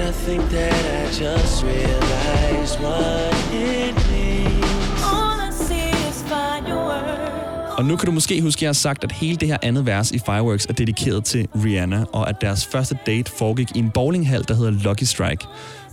and 0.00 0.08
I 0.08 0.12
think 0.12 0.42
that 0.50 0.72
I 0.72 1.06
just 1.24 1.64
realized 1.64 2.80
what 2.80 3.34
it 3.52 3.94
means. 4.10 5.02
All 5.02 5.40
I 5.40 5.50
see 5.50 5.90
is 6.08 6.22
fireworks. 6.22 7.78
Og 7.78 7.84
nu 7.84 7.96
kan 7.96 8.06
du 8.06 8.12
måske 8.12 8.42
huske, 8.42 8.58
at 8.58 8.62
jeg 8.62 8.68
har 8.68 8.72
sagt, 8.72 9.04
at 9.04 9.12
hele 9.12 9.36
det 9.36 9.48
her 9.48 9.56
andet 9.62 9.86
vers 9.86 10.10
i 10.10 10.18
Fireworks 10.18 10.66
er 10.66 10.72
dedikeret 10.72 11.24
til 11.24 11.48
Rihanna, 11.64 12.04
og 12.12 12.28
at 12.28 12.40
deres 12.40 12.66
første 12.66 12.98
date 13.06 13.30
foregik 13.30 13.68
i 13.74 13.78
en 13.78 13.90
bowlinghal, 13.90 14.44
der 14.48 14.54
hedder 14.54 14.70
Lucky 14.70 15.04
Strike. 15.04 15.46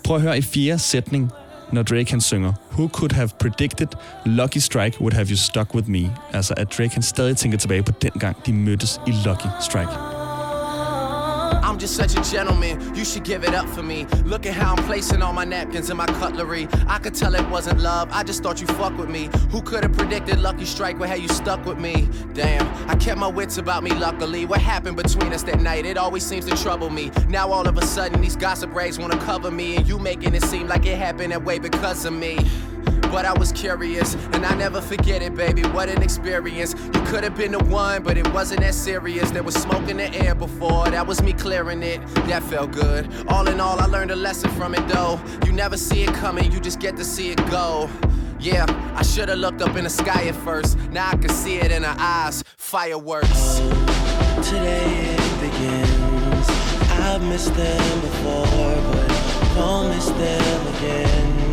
Prøv 0.04 0.16
at 0.16 0.22
høre 0.22 0.38
i 0.38 0.42
fjerde 0.42 0.80
sætning, 0.80 1.32
når 1.72 1.84
Drake 1.84 2.12
han 2.12 2.22
synger, 2.22 2.54
Who 2.72 2.88
could 2.88 3.12
have 3.12 3.30
predicted 3.40 3.88
Lucky 4.26 4.58
Strike 4.58 5.02
would 5.02 5.14
have 5.14 5.28
you 5.30 5.38
stuck 5.38 5.76
with 5.76 5.90
me? 5.90 6.12
Altså 6.34 6.54
at 6.58 6.78
Drake 6.78 6.94
han 6.94 7.04
stadig 7.04 7.38
tænker 7.38 7.58
tilbage 7.58 7.84
på 7.84 7.92
den 8.02 8.12
gang, 8.20 8.46
de 8.46 8.54
mødtes 8.54 9.02
i 9.08 9.12
Lucky 9.12 9.48
Strike. 9.62 10.15
I'm 11.64 11.78
just 11.78 11.96
such 11.96 12.16
a 12.16 12.22
gentleman, 12.32 12.96
you 12.96 13.06
should 13.06 13.24
give 13.24 13.44
it 13.44 13.54
up 13.54 13.68
for 13.70 13.84
me. 13.84 14.06
Look 14.24 14.46
at 14.46 14.54
how 14.54 14.76
I'm 14.76 14.84
placing 14.86 15.22
all 15.22 15.34
my 15.34 15.46
napkins 15.46 15.90
and 15.90 15.98
my 15.98 16.06
cutlery. 16.06 16.68
I 16.88 17.00
could 17.00 17.14
tell 17.14 17.36
it 17.36 17.48
wasn't 17.50 17.80
love, 17.80 18.10
I 18.12 18.24
just 18.24 18.44
thought 18.44 18.62
you 18.62 18.68
fuck 18.68 18.98
with 18.98 19.10
me. 19.10 19.30
Who 19.52 19.62
could 19.62 19.84
have 19.84 19.94
predicted 19.94 20.40
Lucky 20.40 20.66
Strike 20.66 21.00
with 21.00 21.10
how 21.10 21.16
you 21.16 21.28
stuck 21.28 21.66
with 21.66 21.78
me? 21.78 22.08
Damn, 22.34 22.66
I 22.90 22.96
kept 22.96 23.20
my 23.20 23.28
wits 23.28 23.58
about 23.58 23.84
me 23.84 23.92
luckily. 23.92 24.46
What 24.46 24.62
happened 24.62 24.98
between 24.98 25.34
us 25.34 25.44
that 25.44 25.62
night? 25.62 25.86
It 25.86 25.98
always 25.98 26.26
seems 26.26 26.46
to 26.46 26.56
trouble 26.56 26.90
me. 26.90 27.12
Now 27.28 27.52
all 27.52 27.68
of 27.68 27.78
a 27.78 27.86
sudden 27.86 28.22
these 28.22 28.36
gossip 28.36 28.74
rags 28.74 28.98
wanna 29.00 29.18
cover 29.20 29.52
me, 29.52 29.76
and 29.78 29.88
you 29.88 30.00
making 30.00 30.34
it 30.36 30.44
seem 30.44 30.68
like 30.68 30.86
it 30.86 30.98
happened 30.98 31.32
that 31.32 31.44
way 31.44 31.60
because 31.60 32.06
of 32.06 32.14
me. 32.14 32.38
But 33.16 33.24
I 33.24 33.32
was 33.32 33.54
curious, 33.54 34.16
and 34.34 34.46
I 34.46 34.54
never 34.56 34.82
forget 34.82 35.22
it, 35.22 35.36
baby. 35.36 35.62
What 35.62 35.88
an 35.88 36.04
experience. 36.04 36.76
You 36.94 37.02
could 37.06 37.24
have 37.24 37.38
been 37.38 37.54
the 37.54 37.64
one, 37.64 38.04
but 38.04 38.18
it 38.18 38.28
wasn't 38.34 38.60
that 38.60 38.74
serious. 38.74 39.32
There 39.32 39.42
was 39.42 39.56
smoke 39.56 39.88
in 39.88 39.96
the 39.96 40.14
air 40.14 40.36
before, 40.36 40.90
that 40.90 41.08
was 41.08 41.24
me 41.24 41.32
clearing 41.32 41.82
it. 41.82 42.06
That 42.28 42.44
felt 42.44 42.74
good. 42.74 43.10
All 43.30 43.48
in 43.48 43.62
all, 43.62 43.80
I 43.80 43.86
learned 43.86 44.12
a 44.12 44.18
lesson 44.18 44.50
from 44.52 44.76
it, 44.76 44.86
though. 44.90 45.18
You 45.46 45.54
never 45.54 45.78
see 45.78 46.04
it 46.04 46.14
coming, 46.16 46.52
you 46.52 46.60
just 46.60 46.82
get 46.82 46.98
to 46.98 47.06
see 47.06 47.32
it 47.32 47.38
go. 47.50 47.90
Yeah, 48.38 48.66
I 48.98 49.02
should 49.02 49.30
have 49.30 49.40
looked 49.40 49.62
up 49.62 49.78
in 49.78 49.86
the 49.86 49.90
sky 49.90 50.28
at 50.28 50.36
first. 50.36 50.78
Now 50.90 51.12
I 51.12 51.16
can 51.16 51.30
see 51.30 51.56
it 51.56 51.72
in 51.72 51.84
her 51.84 51.96
eyes. 51.98 52.44
Fireworks. 52.58 53.60
Today 54.44 55.16
it 55.16 55.40
begins. 55.40 56.50
I've 57.00 57.24
missed 57.24 57.54
them 57.56 58.02
before, 58.02 58.46
but 58.92 59.56
won't 59.56 59.96
miss 59.96 60.10
them 60.10 60.76
again. 60.76 61.45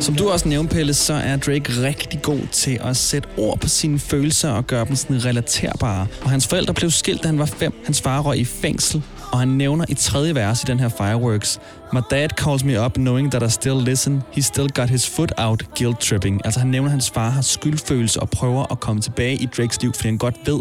Som 0.00 0.14
du 0.14 0.28
også 0.28 0.48
nævnte, 0.48 0.74
Pelle, 0.74 0.94
så 0.94 1.14
er 1.14 1.36
Drake 1.36 1.82
rigtig 1.82 2.22
god 2.22 2.40
til 2.52 2.78
at 2.84 2.96
sætte 2.96 3.28
ord 3.36 3.60
på 3.60 3.68
sine 3.68 3.98
følelser 3.98 4.50
og 4.50 4.66
gøre 4.66 4.84
dem 4.84 4.96
sådan 4.96 5.24
relaterbare. 5.24 6.06
Og 6.22 6.30
hans 6.30 6.46
forældre 6.46 6.74
blev 6.74 6.90
skilt, 6.90 7.22
da 7.22 7.28
han 7.28 7.38
var 7.38 7.46
fem. 7.46 7.72
Hans 7.84 8.00
far 8.00 8.20
røg 8.20 8.38
i 8.38 8.44
fængsel. 8.44 9.02
Og 9.32 9.38
han 9.38 9.48
nævner 9.48 9.84
i 9.88 9.94
tredje 9.94 10.34
vers 10.34 10.62
i 10.62 10.66
den 10.66 10.80
her 10.80 10.88
Fireworks, 10.88 11.60
My 11.92 12.00
dad 12.10 12.28
calls 12.28 12.64
me 12.64 12.80
up 12.84 12.94
knowing 12.94 13.30
that 13.30 13.42
I 13.42 13.50
still 13.50 13.76
listen. 13.76 14.22
He 14.32 14.42
still 14.42 14.68
got 14.68 14.90
his 14.90 15.10
foot 15.10 15.32
out, 15.38 15.62
guilt 15.78 16.00
tripping. 16.00 16.40
Altså 16.44 16.60
han 16.60 16.68
nævner, 16.68 16.88
at 16.88 16.90
hans 16.90 17.10
far 17.10 17.30
har 17.30 17.42
skyldfølelse 17.42 18.20
og 18.20 18.30
prøver 18.30 18.72
at 18.72 18.80
komme 18.80 19.02
tilbage 19.02 19.34
i 19.34 19.46
Drakes 19.56 19.82
liv, 19.82 19.92
fordi 19.92 20.08
han 20.08 20.18
godt 20.18 20.36
ved, 20.46 20.60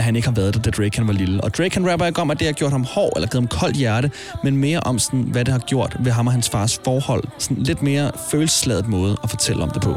at 0.00 0.04
han 0.04 0.16
ikke 0.16 0.28
har 0.28 0.34
været 0.34 0.54
der, 0.54 0.60
da 0.60 0.70
Drake 0.70 0.98
han 0.98 1.06
var 1.06 1.12
lille. 1.12 1.44
Og 1.44 1.54
Drake 1.54 1.74
han 1.74 1.90
rapper 1.90 2.06
ikke 2.06 2.20
om, 2.20 2.30
at 2.30 2.38
det 2.38 2.46
har 2.46 2.52
gjort 2.52 2.72
ham 2.72 2.84
hård 2.84 3.12
eller 3.16 3.28
givet 3.28 3.42
ham 3.42 3.58
koldt 3.60 3.76
hjerte, 3.76 4.10
men 4.44 4.56
mere 4.56 4.80
om, 4.80 4.98
sådan, 4.98 5.20
hvad 5.20 5.44
det 5.44 5.52
har 5.52 5.58
gjort 5.58 5.96
ved 6.00 6.12
ham 6.12 6.26
og 6.26 6.32
hans 6.32 6.48
fars 6.48 6.80
forhold. 6.84 7.24
Sådan 7.38 7.62
lidt 7.62 7.82
mere 7.82 8.10
følelsesladet 8.30 8.88
måde 8.88 9.16
at 9.22 9.30
fortælle 9.30 9.62
om 9.62 9.70
det 9.70 9.82
på. 9.82 9.96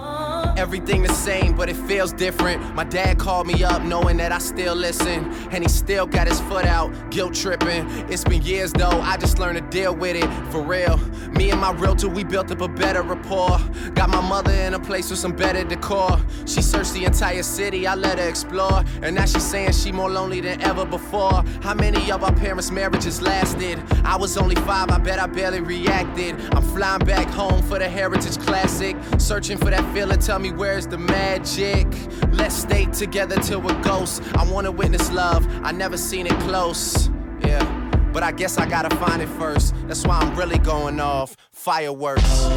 Everything 0.58 1.02
the 1.04 1.14
same, 1.14 1.56
but 1.56 1.70
it 1.70 1.76
feels 1.76 2.14
different. 2.14 2.76
My 2.76 2.84
dad 2.84 3.18
called 3.18 3.48
me 3.48 3.64
up 3.64 3.82
knowing 3.84 4.18
that 4.18 4.32
I 4.32 4.38
still 4.38 4.76
listen. 4.76 5.32
And 5.52 5.64
he 5.64 5.70
still 5.70 6.06
got 6.06 6.28
his 6.28 6.40
foot 6.42 6.66
out, 6.66 6.92
guilt 7.12 7.34
tripping. 7.34 7.88
It's 8.10 8.24
been 8.24 8.42
years 8.42 8.72
though, 8.72 9.02
I 9.02 9.18
just 9.18 9.40
learned 9.40 9.58
to 9.58 9.78
deal 9.78 9.96
with 9.96 10.16
it. 10.16 10.30
For 10.52 10.62
real. 10.62 10.98
Me 11.34 11.50
and 11.50 11.60
my 11.60 11.72
realtor, 11.72 12.10
we 12.10 12.24
built 12.24 12.52
up 12.52 12.62
a 12.62 12.68
better 12.68 13.02
rapport. 13.02 13.58
Got 13.96 14.10
my 14.10 14.22
mother 14.22 14.52
in 14.52 14.76
a 14.76 14.80
place 14.80 15.10
with 15.10 15.20
some 15.20 15.34
better 15.36 15.64
decor. 15.64 16.20
She 16.46 16.62
searched 16.62 16.94
the 16.94 17.06
entire 17.06 17.42
city, 17.44 17.88
I 17.88 17.96
let 17.96 18.20
her 18.20 18.28
explore. 18.28 18.84
And 19.02 19.16
now 19.16 19.26
she's 19.26 19.44
saying 19.44 19.72
she 19.72 19.92
more 19.92 20.12
lonely 20.12 20.42
than 20.42 20.62
ever 20.62 20.86
before. 20.86 21.44
How 21.62 21.74
many 21.74 22.12
of 22.12 22.24
our 22.24 22.34
parents' 22.34 22.70
marriages 22.70 23.22
lasted? 23.22 23.80
I 24.04 24.16
was 24.16 24.38
only 24.38 24.56
five, 24.58 24.92
I 24.92 25.00
bet 25.00 25.20
I 25.20 25.26
barely 25.26 25.62
reacted. 25.62 26.40
I'm 26.54 26.62
flying 26.62 27.04
back 27.06 27.28
home 27.30 27.64
for 27.64 27.80
the 27.80 27.90
Heritage 27.90 28.38
Classic. 28.38 28.96
Searching 29.18 29.58
for 29.58 29.72
that 29.72 29.84
feeling, 29.94 30.20
tell 30.34 30.40
me 30.40 30.52
where's 30.52 30.88
the 30.88 30.98
magic? 30.98 31.86
Let's 32.32 32.56
stay 32.56 32.86
together 32.86 33.36
till 33.36 33.62
we're 33.62 33.80
ghosts. 33.84 34.20
I 34.34 34.44
wanna 34.52 34.72
witness 34.72 35.12
love, 35.12 35.46
I 35.64 35.72
never 35.72 35.96
seen 35.96 36.26
it 36.26 36.34
close. 36.40 37.12
Yeah, 37.42 37.64
but 38.12 38.24
I 38.24 38.32
guess 38.32 38.58
I 38.58 38.66
gotta 38.68 38.96
find 38.96 39.22
it 39.22 39.30
first. 39.38 39.76
That's 39.86 40.04
why 40.08 40.18
I'm 40.18 40.36
really 40.36 40.58
going 40.58 41.00
off. 41.00 41.38
Fireworks. 41.52 42.48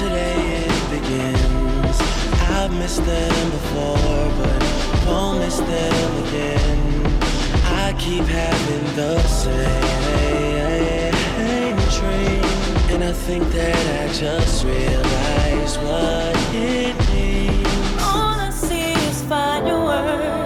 Today 0.00 0.64
it 0.66 0.90
begins. 0.90 1.96
I've 2.58 2.72
missed 2.72 3.04
them 3.04 3.50
before, 3.52 4.24
but 4.40 4.60
won't 5.06 5.38
miss 5.38 5.58
them 5.58 6.26
again. 6.26 7.06
I 7.84 7.94
keep 8.00 8.24
having 8.24 8.96
the 8.96 9.22
same 9.28 9.60
dream, 11.98 12.49
and 12.92 13.04
I 13.04 13.12
think 13.12 13.44
that 13.52 14.08
I 14.08 14.12
just 14.12 14.64
realized 14.64 15.76
what 15.82 16.36
it 16.54 16.96
means. 17.10 18.02
All 18.02 18.34
I 18.34 18.50
see 18.50 18.92
is 18.92 19.22
fireworks. 19.22 20.39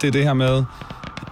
Det 0.00 0.08
er 0.08 0.12
det 0.12 0.24
her 0.24 0.34
med, 0.34 0.64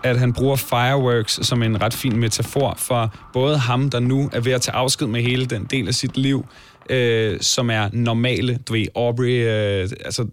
at 0.02 0.18
han 0.18 0.32
bruger 0.32 0.56
fireworks 0.56 1.38
som 1.42 1.62
en 1.62 1.82
ret 1.82 1.94
fin 1.94 2.16
metafor 2.16 2.74
for 2.78 3.14
både 3.32 3.58
ham, 3.58 3.90
der 3.90 4.00
nu 4.00 4.30
er 4.32 4.40
ved 4.40 4.52
at 4.52 4.62
tage 4.62 4.74
afsked 4.74 5.06
med 5.06 5.22
hele 5.22 5.46
den 5.46 5.64
del 5.64 5.88
af 5.88 5.94
sit 5.94 6.16
liv, 6.16 6.46
øh, 6.90 7.40
som 7.40 7.70
er 7.70 7.88
normale. 7.92 8.58
Du 8.68 8.72
ved, 8.72 8.86
Aubrey, 8.96 9.44
øh, 9.44 9.90
altså, 10.04 10.26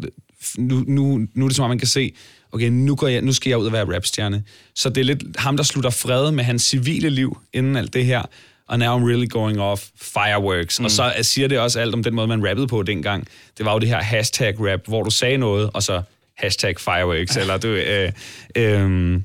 nu, 0.58 0.84
nu, 0.88 1.28
nu 1.34 1.45
er 1.45 1.50
det 1.50 1.56
som 1.56 1.63
om, 1.63 1.69
man 1.69 1.80
kan 1.80 1.88
se, 1.88 2.13
okay, 2.52 2.69
nu, 2.69 2.95
går 2.95 3.08
jeg, 3.08 3.21
nu 3.21 3.34
skal 3.34 3.50
jeg 3.50 3.58
ud 3.58 3.65
og 3.65 3.71
være 3.71 3.95
rapstjerne. 3.95 4.43
Så 4.76 4.89
det 4.89 5.02
er 5.02 5.06
lidt 5.06 5.24
ham, 5.38 5.58
der 5.58 5.63
slutter 5.63 5.89
fred 5.89 6.32
med 6.32 6.43
hans 6.43 6.63
civile 6.63 7.10
liv 7.10 7.38
inden 7.54 7.76
alt 7.76 7.93
det 7.93 8.06
her. 8.06 8.21
Og 8.67 8.80
now 8.80 9.00
I'm 9.00 9.10
really 9.10 9.30
going 9.30 9.60
off 9.62 9.82
fireworks. 10.02 10.80
Mm. 10.80 10.86
Og 10.86 10.91
så 10.91 11.13
siger 11.21 11.48
det 11.48 11.60
også 11.60 11.80
alt 11.80 11.93
om 11.93 12.04
den 12.04 12.15
måde, 12.15 12.28
man 12.28 12.50
rappede 12.50 12.67
på 12.67 12.84
dengang. 12.84 13.28
Det 13.58 13.65
var 13.65 13.74
jo 13.74 13.80
det 13.80 13.89
her 13.89 14.02
hashtag-rap, 14.02 14.80
hvor 14.88 15.04
du 15.04 15.10
sagde 15.10 15.38
noget, 15.38 15.69
og 15.74 15.84
så 15.84 16.02
hashtag 16.38 16.80
fireworks, 16.80 17.38
eller 17.38 17.58
du, 17.58 17.67
øh, 17.67 18.12
øh, 18.56 19.21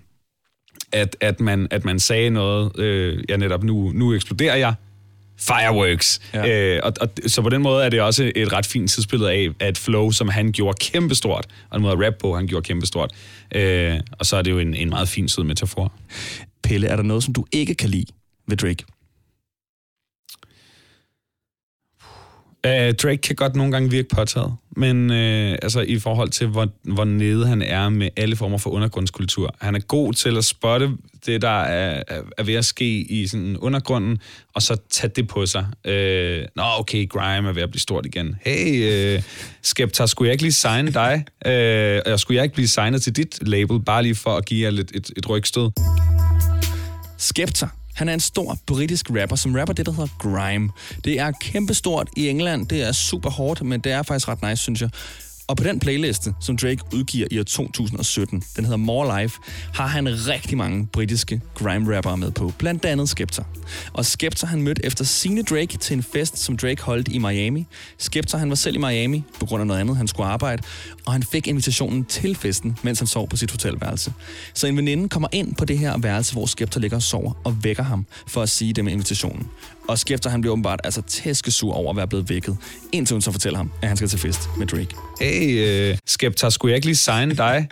at, 0.92 1.16
at, 1.20 1.40
man, 1.40 1.68
at 1.70 1.84
man 1.84 2.00
sagde 2.00 2.30
noget, 2.30 2.78
øh, 2.78 3.24
ja 3.28 3.36
netop, 3.36 3.64
nu, 3.64 3.92
nu 3.94 4.14
eksploderer 4.14 4.56
jeg, 4.56 4.74
fireworks. 5.40 6.20
Ja. 6.34 6.76
Øh, 6.76 6.80
og, 6.82 6.92
og, 7.00 7.08
så 7.26 7.42
på 7.42 7.48
den 7.48 7.62
måde 7.62 7.84
er 7.84 7.88
det 7.88 8.00
også 8.00 8.32
et 8.36 8.52
ret 8.52 8.66
fint 8.66 8.90
tidsbillede 8.90 9.30
af, 9.30 9.68
et 9.68 9.78
flow, 9.78 10.10
som 10.10 10.28
han 10.28 10.52
gjorde 10.52 10.76
kæmpestort, 10.80 11.46
og 11.70 11.76
en 11.76 11.82
måde 11.82 11.92
at 11.92 12.06
rap 12.06 12.14
på, 12.20 12.36
han 12.36 12.46
gjorde 12.46 12.64
kæmpestort. 12.64 13.12
Øh, 13.54 14.00
og 14.18 14.26
så 14.26 14.36
er 14.36 14.42
det 14.42 14.50
jo 14.50 14.58
en, 14.58 14.74
en 14.74 14.88
meget 14.88 15.08
fin 15.08 15.28
sød 15.28 15.44
metafor. 15.44 15.92
Pelle, 16.62 16.86
er 16.86 16.96
der 16.96 17.02
noget, 17.02 17.22
som 17.22 17.34
du 17.34 17.44
ikke 17.52 17.74
kan 17.74 17.88
lide 17.88 18.06
ved 18.48 18.56
Drake? 18.56 18.84
Uh, 22.66 22.94
Drake 22.94 23.16
kan 23.16 23.36
godt 23.36 23.56
nogle 23.56 23.72
gange 23.72 23.90
virke 23.90 24.08
påtaget, 24.08 24.54
men 24.76 25.10
uh, 25.10 25.16
altså 25.62 25.80
i 25.80 25.98
forhold 25.98 26.28
til, 26.28 26.46
hvor, 26.46 26.68
hvor 26.82 27.04
nede 27.04 27.46
han 27.46 27.62
er 27.62 27.88
med 27.88 28.08
alle 28.16 28.36
former 28.36 28.58
for 28.58 28.70
undergrundskultur. 28.70 29.54
Han 29.60 29.74
er 29.74 29.80
god 29.80 30.12
til 30.12 30.36
at 30.36 30.44
spotte 30.44 30.90
det, 31.26 31.42
der 31.42 31.60
er, 31.60 32.02
er 32.38 32.42
ved 32.42 32.54
at 32.54 32.64
ske 32.64 33.00
i 33.00 33.26
sådan 33.26 33.56
undergrunden, 33.56 34.18
og 34.54 34.62
så 34.62 34.76
tage 34.90 35.12
det 35.16 35.28
på 35.28 35.46
sig. 35.46 35.66
Uh, 35.84 36.46
Nå, 36.56 36.62
okay, 36.78 37.08
Grime 37.08 37.48
er 37.48 37.52
ved 37.52 37.62
at 37.62 37.70
blive 37.70 37.80
stort 37.80 38.06
igen. 38.06 38.36
Hey, 38.40 39.16
uh, 39.16 39.22
Skepta, 39.62 40.06
skulle 40.06 40.28
jeg 40.28 40.32
ikke 40.32 40.44
lige 40.44 40.52
signe 40.52 40.92
dig? 40.92 41.24
Uh, 41.46 42.12
og 42.12 42.20
skulle 42.20 42.36
jeg 42.36 42.44
ikke 42.44 42.54
blive 42.54 42.68
signet 42.68 43.02
til 43.02 43.16
dit 43.16 43.48
label, 43.48 43.80
bare 43.80 44.02
lige 44.02 44.14
for 44.14 44.36
at 44.36 44.44
give 44.46 44.64
jer 44.64 44.70
lidt 44.70 44.90
et, 44.94 45.10
et 45.16 45.28
rygstød? 45.28 45.70
Skepta, 47.18 47.66
han 48.00 48.08
er 48.08 48.14
en 48.14 48.20
stor 48.20 48.58
britisk 48.66 49.10
rapper, 49.10 49.36
som 49.36 49.54
rapper 49.54 49.74
det, 49.74 49.86
der 49.86 49.92
hedder 49.92 50.08
grime. 50.18 50.70
Det 51.04 51.18
er 51.18 51.32
kæmpestort 51.40 52.08
i 52.16 52.28
England. 52.28 52.66
Det 52.66 52.82
er 52.82 52.92
super 52.92 53.30
hårdt, 53.30 53.62
men 53.62 53.80
det 53.80 53.92
er 53.92 54.02
faktisk 54.02 54.28
ret 54.28 54.42
nice, 54.42 54.62
synes 54.62 54.80
jeg. 54.80 54.90
Og 55.50 55.56
på 55.56 55.64
den 55.64 55.80
playliste, 55.80 56.34
som 56.40 56.56
Drake 56.56 56.78
udgiver 56.94 57.26
i 57.30 57.38
år 57.38 57.42
2017, 57.42 58.42
den 58.56 58.64
hedder 58.64 58.76
More 58.76 59.22
Life, 59.22 59.40
har 59.74 59.86
han 59.86 60.08
rigtig 60.08 60.58
mange 60.58 60.86
britiske 60.86 61.40
grime-rappere 61.54 62.16
med 62.16 62.30
på, 62.30 62.52
blandt 62.58 62.84
andet 62.84 63.08
Skepta. 63.08 63.42
Og 63.92 64.06
Skepta 64.06 64.46
han 64.46 64.62
mødte 64.62 64.86
efter 64.86 65.04
sine 65.04 65.42
Drake 65.42 65.78
til 65.78 65.96
en 65.96 66.02
fest, 66.02 66.38
som 66.38 66.56
Drake 66.56 66.82
holdt 66.82 67.08
i 67.08 67.18
Miami. 67.18 67.66
Skepta 67.98 68.36
han 68.36 68.48
var 68.48 68.54
selv 68.54 68.76
i 68.76 68.78
Miami 68.78 69.24
på 69.40 69.46
grund 69.46 69.60
af 69.60 69.66
noget 69.66 69.80
andet, 69.80 69.96
han 69.96 70.08
skulle 70.08 70.28
arbejde, 70.28 70.62
og 71.06 71.12
han 71.12 71.22
fik 71.22 71.46
invitationen 71.46 72.04
til 72.04 72.36
festen, 72.36 72.78
mens 72.82 72.98
han 72.98 73.06
sov 73.06 73.28
på 73.28 73.36
sit 73.36 73.50
hotelværelse. 73.50 74.12
Så 74.54 74.66
en 74.66 74.76
veninde 74.76 75.08
kommer 75.08 75.28
ind 75.32 75.54
på 75.54 75.64
det 75.64 75.78
her 75.78 75.98
værelse, 75.98 76.32
hvor 76.32 76.46
Skepta 76.46 76.80
ligger 76.80 76.96
og 76.96 77.02
sover, 77.02 77.32
og 77.44 77.64
vækker 77.64 77.82
ham 77.82 78.06
for 78.26 78.42
at 78.42 78.48
sige 78.48 78.72
det 78.72 78.84
med 78.84 78.92
invitationen. 78.92 79.46
Og 79.90 79.98
Skefter 79.98 80.30
han 80.30 80.40
bliver 80.40 80.52
åbenbart 80.52 80.80
altså 80.84 81.02
tæskesur 81.02 81.74
over 81.74 81.90
at 81.90 81.96
være 81.96 82.08
blevet 82.08 82.28
vækket, 82.28 82.56
indtil 82.92 83.14
hun 83.14 83.22
så 83.22 83.32
fortæller 83.32 83.56
ham, 83.56 83.72
at 83.82 83.88
han 83.88 83.96
skal 83.96 84.08
til 84.08 84.18
fest 84.18 84.48
med 84.58 84.66
Drake. 84.66 84.88
Hey, 85.20 85.90
uh, 85.90 85.98
Skepta, 86.06 86.50
skulle 86.50 86.70
jeg 86.70 86.76
ikke 86.76 86.86
lige 86.86 86.96
signe 86.96 87.34
dig? 87.36 87.68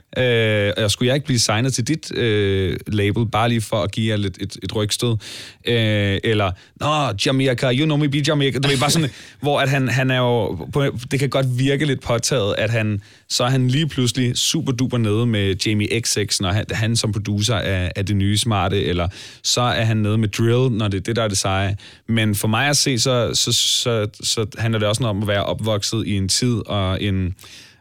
Uh, 0.76 0.84
og 0.84 0.90
skulle 0.90 1.06
jeg 1.06 1.14
ikke 1.14 1.26
blive 1.26 1.38
signet 1.38 1.74
til 1.74 1.88
dit 1.88 2.10
uh, 2.10 2.76
label, 2.94 3.26
bare 3.26 3.48
lige 3.48 3.60
for 3.60 3.76
at 3.82 3.92
give 3.92 4.10
jer 4.10 4.16
lidt 4.16 4.38
et, 4.40 4.56
et 4.62 4.76
rygstød? 4.76 5.10
Uh, 5.10 5.18
eller, 5.64 6.52
nå, 6.80 7.14
Jamaica, 7.26 7.72
you 7.72 7.84
know 7.84 7.96
me, 7.96 8.08
be 8.08 8.22
Jamaica. 8.28 8.58
Det 8.58 8.72
er 8.72 8.78
bare 8.78 8.90
sådan, 8.90 9.10
hvor 9.40 9.60
at 9.60 9.68
han, 9.68 9.88
han 9.88 10.10
er 10.10 10.18
jo, 10.18 10.54
på, 10.72 10.84
det 11.10 11.20
kan 11.20 11.28
godt 11.28 11.58
virke 11.58 11.84
lidt 11.84 12.00
påtaget, 12.00 12.54
at 12.58 12.70
han, 12.70 13.00
så 13.30 13.44
er 13.44 13.48
han 13.48 13.68
lige 13.68 13.88
pludselig 13.88 14.36
super 14.36 14.72
duper 14.72 14.98
nede 14.98 15.26
med 15.26 15.56
Jamie 15.66 16.00
XX, 16.00 16.40
når 16.40 16.52
han, 16.52 16.64
han 16.70 16.96
som 16.96 17.12
producer 17.12 17.54
er, 17.54 17.90
er 17.96 18.02
det 18.02 18.16
nye 18.16 18.38
smarte, 18.38 18.84
eller 18.84 19.08
så 19.42 19.60
er 19.60 19.84
han 19.84 19.96
nede 19.96 20.18
med 20.18 20.28
Drill, 20.28 20.72
når 20.72 20.88
det 20.88 20.98
er 20.98 21.02
det, 21.02 21.16
der 21.16 21.22
er 21.22 21.28
det 21.28 21.38
seje. 21.38 21.76
Men 22.08 22.34
for 22.34 22.48
mig 22.48 22.68
at 22.68 22.76
se, 22.76 22.98
så, 22.98 23.30
så, 23.34 23.52
så, 23.52 24.08
så 24.22 24.46
handler 24.58 24.78
det 24.78 24.88
også 24.88 25.02
noget 25.02 25.16
om 25.16 25.22
at 25.22 25.28
være 25.28 25.44
opvokset 25.44 26.06
i 26.06 26.16
en 26.16 26.28
tid 26.28 26.62
og 26.66 27.02
en 27.02 27.34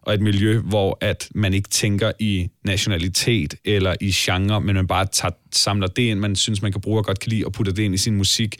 og 0.08 0.14
et 0.14 0.22
miljø, 0.22 0.60
hvor 0.60 0.98
at 1.02 1.30
man 1.36 1.54
ikke 1.54 1.70
tænker 1.70 2.12
i 2.20 2.50
nationalitet 2.64 3.56
eller 3.66 3.96
i 4.02 4.12
genre, 4.12 4.62
men 4.62 4.76
man 4.76 4.88
bare 4.88 5.06
tager, 5.06 5.32
samler 5.52 5.88
det 5.88 6.04
ind, 6.04 6.20
man 6.20 6.36
synes, 6.36 6.62
man 6.62 6.72
kan 6.72 6.82
bruge 6.82 7.00
og 7.00 7.06
godt 7.06 7.20
kan 7.20 7.30
lide, 7.30 7.46
og 7.46 7.54
putter 7.54 7.74
det 7.74 7.84
ind 7.84 7.94
i 7.94 7.98
sin 7.98 8.16
musik 8.16 8.56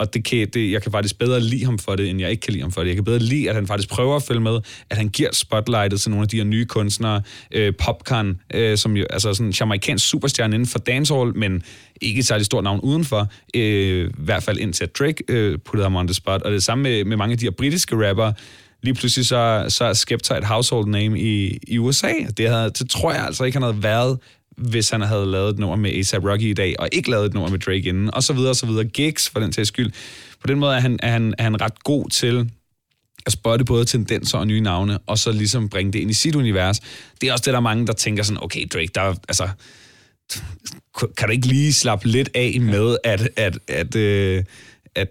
og 0.00 0.14
det 0.14 0.24
kan, 0.24 0.48
det, 0.54 0.72
jeg 0.72 0.82
kan 0.82 0.92
faktisk 0.92 1.18
bedre 1.18 1.40
lide 1.40 1.64
ham 1.64 1.78
for 1.78 1.96
det, 1.96 2.10
end 2.10 2.20
jeg 2.20 2.30
ikke 2.30 2.40
kan 2.40 2.52
lide 2.52 2.62
ham 2.62 2.72
for 2.72 2.80
det. 2.80 2.88
Jeg 2.88 2.94
kan 2.94 3.04
bedre 3.04 3.18
lide, 3.18 3.48
at 3.48 3.54
han 3.54 3.66
faktisk 3.66 3.88
prøver 3.88 4.16
at 4.16 4.22
følge 4.22 4.40
med, 4.40 4.60
at 4.90 4.96
han 4.96 5.08
giver 5.08 5.28
spotlightet 5.32 6.00
til 6.00 6.10
nogle 6.10 6.22
af 6.22 6.28
de 6.28 6.36
her 6.36 6.44
nye 6.44 6.64
kunstnere. 6.64 7.22
Øh, 7.50 7.72
Popcorn, 7.78 8.40
øh, 8.54 8.78
som 8.78 8.96
jo 8.96 9.06
altså 9.10 9.34
sådan 9.34 9.46
en 9.46 9.52
jamaikansk 9.52 10.08
superstjerne 10.08 10.54
inden 10.54 10.68
for 10.68 10.78
dancehall, 10.78 11.36
men 11.36 11.62
ikke 12.00 12.18
et 12.18 12.26
særligt 12.26 12.46
stort 12.46 12.64
navn 12.64 12.80
udenfor. 12.80 13.28
Øh, 13.56 14.08
I 14.08 14.12
hvert 14.18 14.42
fald 14.42 14.58
indtil 14.58 14.84
at 14.84 14.98
Drake 14.98 15.24
øh, 15.28 15.58
puttede 15.58 15.84
ham 15.84 15.96
on 15.96 16.06
the 16.06 16.14
spot. 16.14 16.42
Og 16.42 16.52
det 16.52 16.62
samme 16.62 16.82
med, 16.82 17.04
med 17.04 17.16
mange 17.16 17.32
af 17.32 17.38
de 17.38 17.46
her 17.46 17.50
britiske 17.50 18.08
rapper. 18.08 18.32
Lige 18.82 18.94
pludselig 18.94 19.26
så, 19.26 19.64
så 19.68 19.84
er 19.84 19.92
Skepta 19.92 20.34
et 20.34 20.44
household 20.44 20.86
name 20.86 21.20
i, 21.20 21.58
i 21.68 21.78
USA. 21.78 22.12
Det, 22.36 22.48
havde, 22.48 22.70
det 22.70 22.90
tror 22.90 23.12
jeg 23.12 23.24
altså 23.24 23.44
ikke, 23.44 23.56
han 23.56 23.62
havde 23.62 23.82
været 23.82 24.18
hvis 24.60 24.90
han 24.90 25.00
havde 25.00 25.26
lavet 25.26 25.50
et 25.50 25.58
nummer 25.58 25.76
med 25.76 25.90
A$AP 25.90 26.24
Rocky 26.24 26.42
i 26.42 26.52
dag, 26.52 26.74
og 26.78 26.88
ikke 26.92 27.10
lavet 27.10 27.26
et 27.26 27.34
nummer 27.34 27.50
med 27.50 27.58
Drake 27.58 27.88
inden, 27.88 28.14
og 28.14 28.22
så 28.22 28.32
videre, 28.32 28.50
og 28.50 28.56
så 28.56 28.66
videre. 28.66 28.84
Gigs, 28.84 29.28
for 29.28 29.40
den 29.40 29.52
sags 29.52 29.68
skyld. 29.68 29.92
På 30.40 30.46
den 30.46 30.58
måde 30.58 30.74
er 30.74 30.80
han, 30.80 30.98
er 31.02 31.10
han, 31.10 31.34
er 31.38 31.42
han 31.42 31.60
ret 31.60 31.84
god 31.84 32.10
til 32.10 32.50
at 33.26 33.32
spotte 33.32 33.64
både 33.64 33.84
tendenser 33.84 34.38
og 34.38 34.46
nye 34.46 34.60
navne, 34.60 34.98
og 35.06 35.18
så 35.18 35.32
ligesom 35.32 35.68
bringe 35.68 35.92
det 35.92 35.98
ind 35.98 36.10
i 36.10 36.14
sit 36.14 36.34
univers. 36.34 36.80
Det 37.20 37.28
er 37.28 37.32
også 37.32 37.42
det, 37.42 37.52
der 37.52 37.58
er 37.58 37.60
mange, 37.60 37.86
der 37.86 37.92
tænker 37.92 38.22
sådan, 38.22 38.42
okay, 38.42 38.66
Drake, 38.74 38.90
der 38.94 39.00
er, 39.00 39.14
altså, 39.28 39.48
kan 41.16 41.28
du 41.28 41.32
ikke 41.32 41.46
lige 41.46 41.72
slappe 41.72 42.08
lidt 42.08 42.30
af 42.34 42.58
med 42.60 42.96
at, 43.04 43.28
at, 43.36 43.58
at, 43.68 43.96
øh, 43.96 44.44
at 44.94 45.08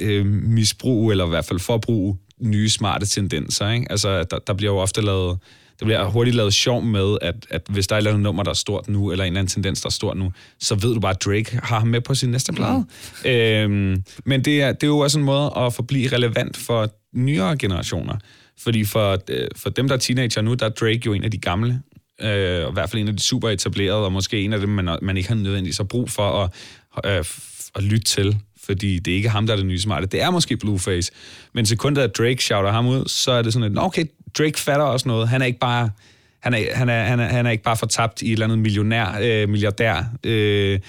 øh, 0.00 0.26
misbruge, 0.26 1.12
eller 1.12 1.26
i 1.26 1.28
hvert 1.28 1.44
fald 1.44 1.58
forbruge 1.58 2.18
nye 2.40 2.68
smarte 2.68 3.06
tendenser. 3.06 3.70
Ikke? 3.70 3.86
Altså, 3.90 4.22
der, 4.22 4.38
der 4.38 4.52
bliver 4.52 4.72
jo 4.72 4.78
ofte 4.78 5.00
lavet 5.00 5.38
der 5.80 5.84
bliver 5.84 6.04
hurtigt 6.04 6.36
lavet 6.36 6.54
sjov 6.54 6.82
med, 6.82 7.18
at, 7.22 7.34
at 7.50 7.62
hvis 7.68 7.86
der 7.86 7.94
er 7.94 7.98
et 7.98 8.00
eller 8.00 8.10
andet 8.10 8.22
nummer, 8.22 8.42
der 8.42 8.50
er 8.50 8.54
stort 8.54 8.88
nu, 8.88 9.10
eller 9.10 9.24
en 9.24 9.26
eller 9.26 9.40
anden 9.40 9.50
tendens, 9.50 9.80
der 9.80 9.86
er 9.86 9.90
stort 9.90 10.16
nu, 10.16 10.32
så 10.60 10.74
ved 10.74 10.94
du 10.94 11.00
bare, 11.00 11.14
at 11.14 11.24
Drake 11.24 11.58
har 11.62 11.78
ham 11.78 11.88
med 11.88 12.00
på 12.00 12.14
sin 12.14 12.30
næste 12.30 12.52
plade. 12.52 12.84
Mm. 13.24 13.30
Øhm, 13.30 14.04
men 14.24 14.44
det 14.44 14.62
er, 14.62 14.72
det 14.72 14.82
er 14.82 14.86
jo 14.86 14.98
også 14.98 15.18
en 15.18 15.24
måde 15.24 15.52
at 15.56 15.74
forblive 15.74 16.08
relevant 16.08 16.56
for 16.56 16.88
nyere 17.14 17.56
generationer. 17.56 18.16
Fordi 18.58 18.84
for, 18.84 19.18
øh, 19.30 19.48
for 19.56 19.70
dem, 19.70 19.88
der 19.88 19.94
er 19.94 19.98
teenager 19.98 20.42
nu, 20.42 20.54
der 20.54 20.66
er 20.66 20.70
Drake 20.70 21.00
jo 21.06 21.12
en 21.12 21.24
af 21.24 21.30
de 21.30 21.38
gamle, 21.38 21.82
øh, 22.20 22.64
og 22.64 22.70
i 22.70 22.72
hvert 22.72 22.90
fald 22.90 23.02
en 23.02 23.08
af 23.08 23.16
de 23.16 23.22
super 23.22 23.48
etablerede, 23.48 24.04
og 24.04 24.12
måske 24.12 24.40
en 24.40 24.52
af 24.52 24.60
dem, 24.60 24.68
man, 24.68 24.98
man 25.02 25.16
ikke 25.16 25.28
har 25.28 25.36
nødvendigvis 25.36 25.76
så 25.76 25.84
brug 25.84 26.10
for 26.10 26.52
at, 26.94 27.18
øh, 27.18 27.24
at 27.74 27.82
lytte 27.82 28.04
til 28.04 28.36
fordi 28.68 28.98
det 28.98 29.10
er 29.10 29.16
ikke 29.16 29.28
ham, 29.28 29.46
der 29.46 29.52
er 29.52 29.56
det 29.56 29.66
nye 29.66 29.80
smarte. 29.80 30.06
Det 30.06 30.22
er 30.22 30.30
måske 30.30 30.56
Blueface. 30.56 31.12
Men 31.54 31.66
sekundet, 31.66 32.02
at 32.02 32.18
Drake 32.18 32.44
shouter 32.44 32.72
ham 32.72 32.86
ud, 32.86 33.08
så 33.08 33.32
er 33.32 33.42
det 33.42 33.52
sådan, 33.52 33.76
at 33.76 33.84
okay, 33.84 34.04
Drake 34.38 34.58
fatter 34.58 34.84
også 34.84 35.08
noget. 35.08 35.28
Han 35.28 35.42
er 35.42 35.46
ikke 35.46 35.58
bare, 35.58 35.90
han 36.40 36.54
er, 36.54 36.74
han 36.74 36.88
er, 36.88 37.04
han 37.04 37.20
er, 37.20 37.24
han 37.24 37.46
er 37.46 37.50
ikke 37.50 37.64
bare 37.64 37.76
fortabt 37.76 38.22
i 38.22 38.26
et 38.26 38.32
eller 38.32 38.46
andet 38.46 38.58
millionær, 38.58 39.18
øh, 39.22 39.48
milliardær, 39.48 40.04
øh, 40.24 40.80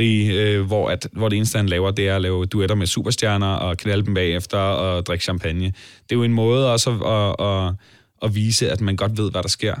rig, 0.00 0.30
øh, 0.30 0.66
hvor, 0.66 0.88
at, 0.90 1.08
hvor 1.12 1.28
det 1.28 1.36
eneste, 1.36 1.56
han 1.56 1.68
laver, 1.68 1.90
det 1.90 2.08
er 2.08 2.16
at 2.16 2.22
lave 2.22 2.46
duetter 2.46 2.76
med 2.76 2.86
superstjerner 2.86 3.54
og 3.54 3.76
knalde 3.76 4.06
dem 4.06 4.14
bagefter 4.14 4.58
og 4.58 5.06
drikke 5.06 5.24
champagne. 5.24 5.64
Det 5.64 6.12
er 6.12 6.16
jo 6.16 6.22
en 6.22 6.32
måde 6.32 6.72
også 6.72 6.90
at, 6.90 7.46
at, 7.46 7.46
at, 7.46 7.74
at 8.22 8.34
vise, 8.34 8.70
at 8.70 8.80
man 8.80 8.96
godt 8.96 9.18
ved, 9.18 9.30
hvad 9.30 9.42
der 9.42 9.48
sker. 9.48 9.74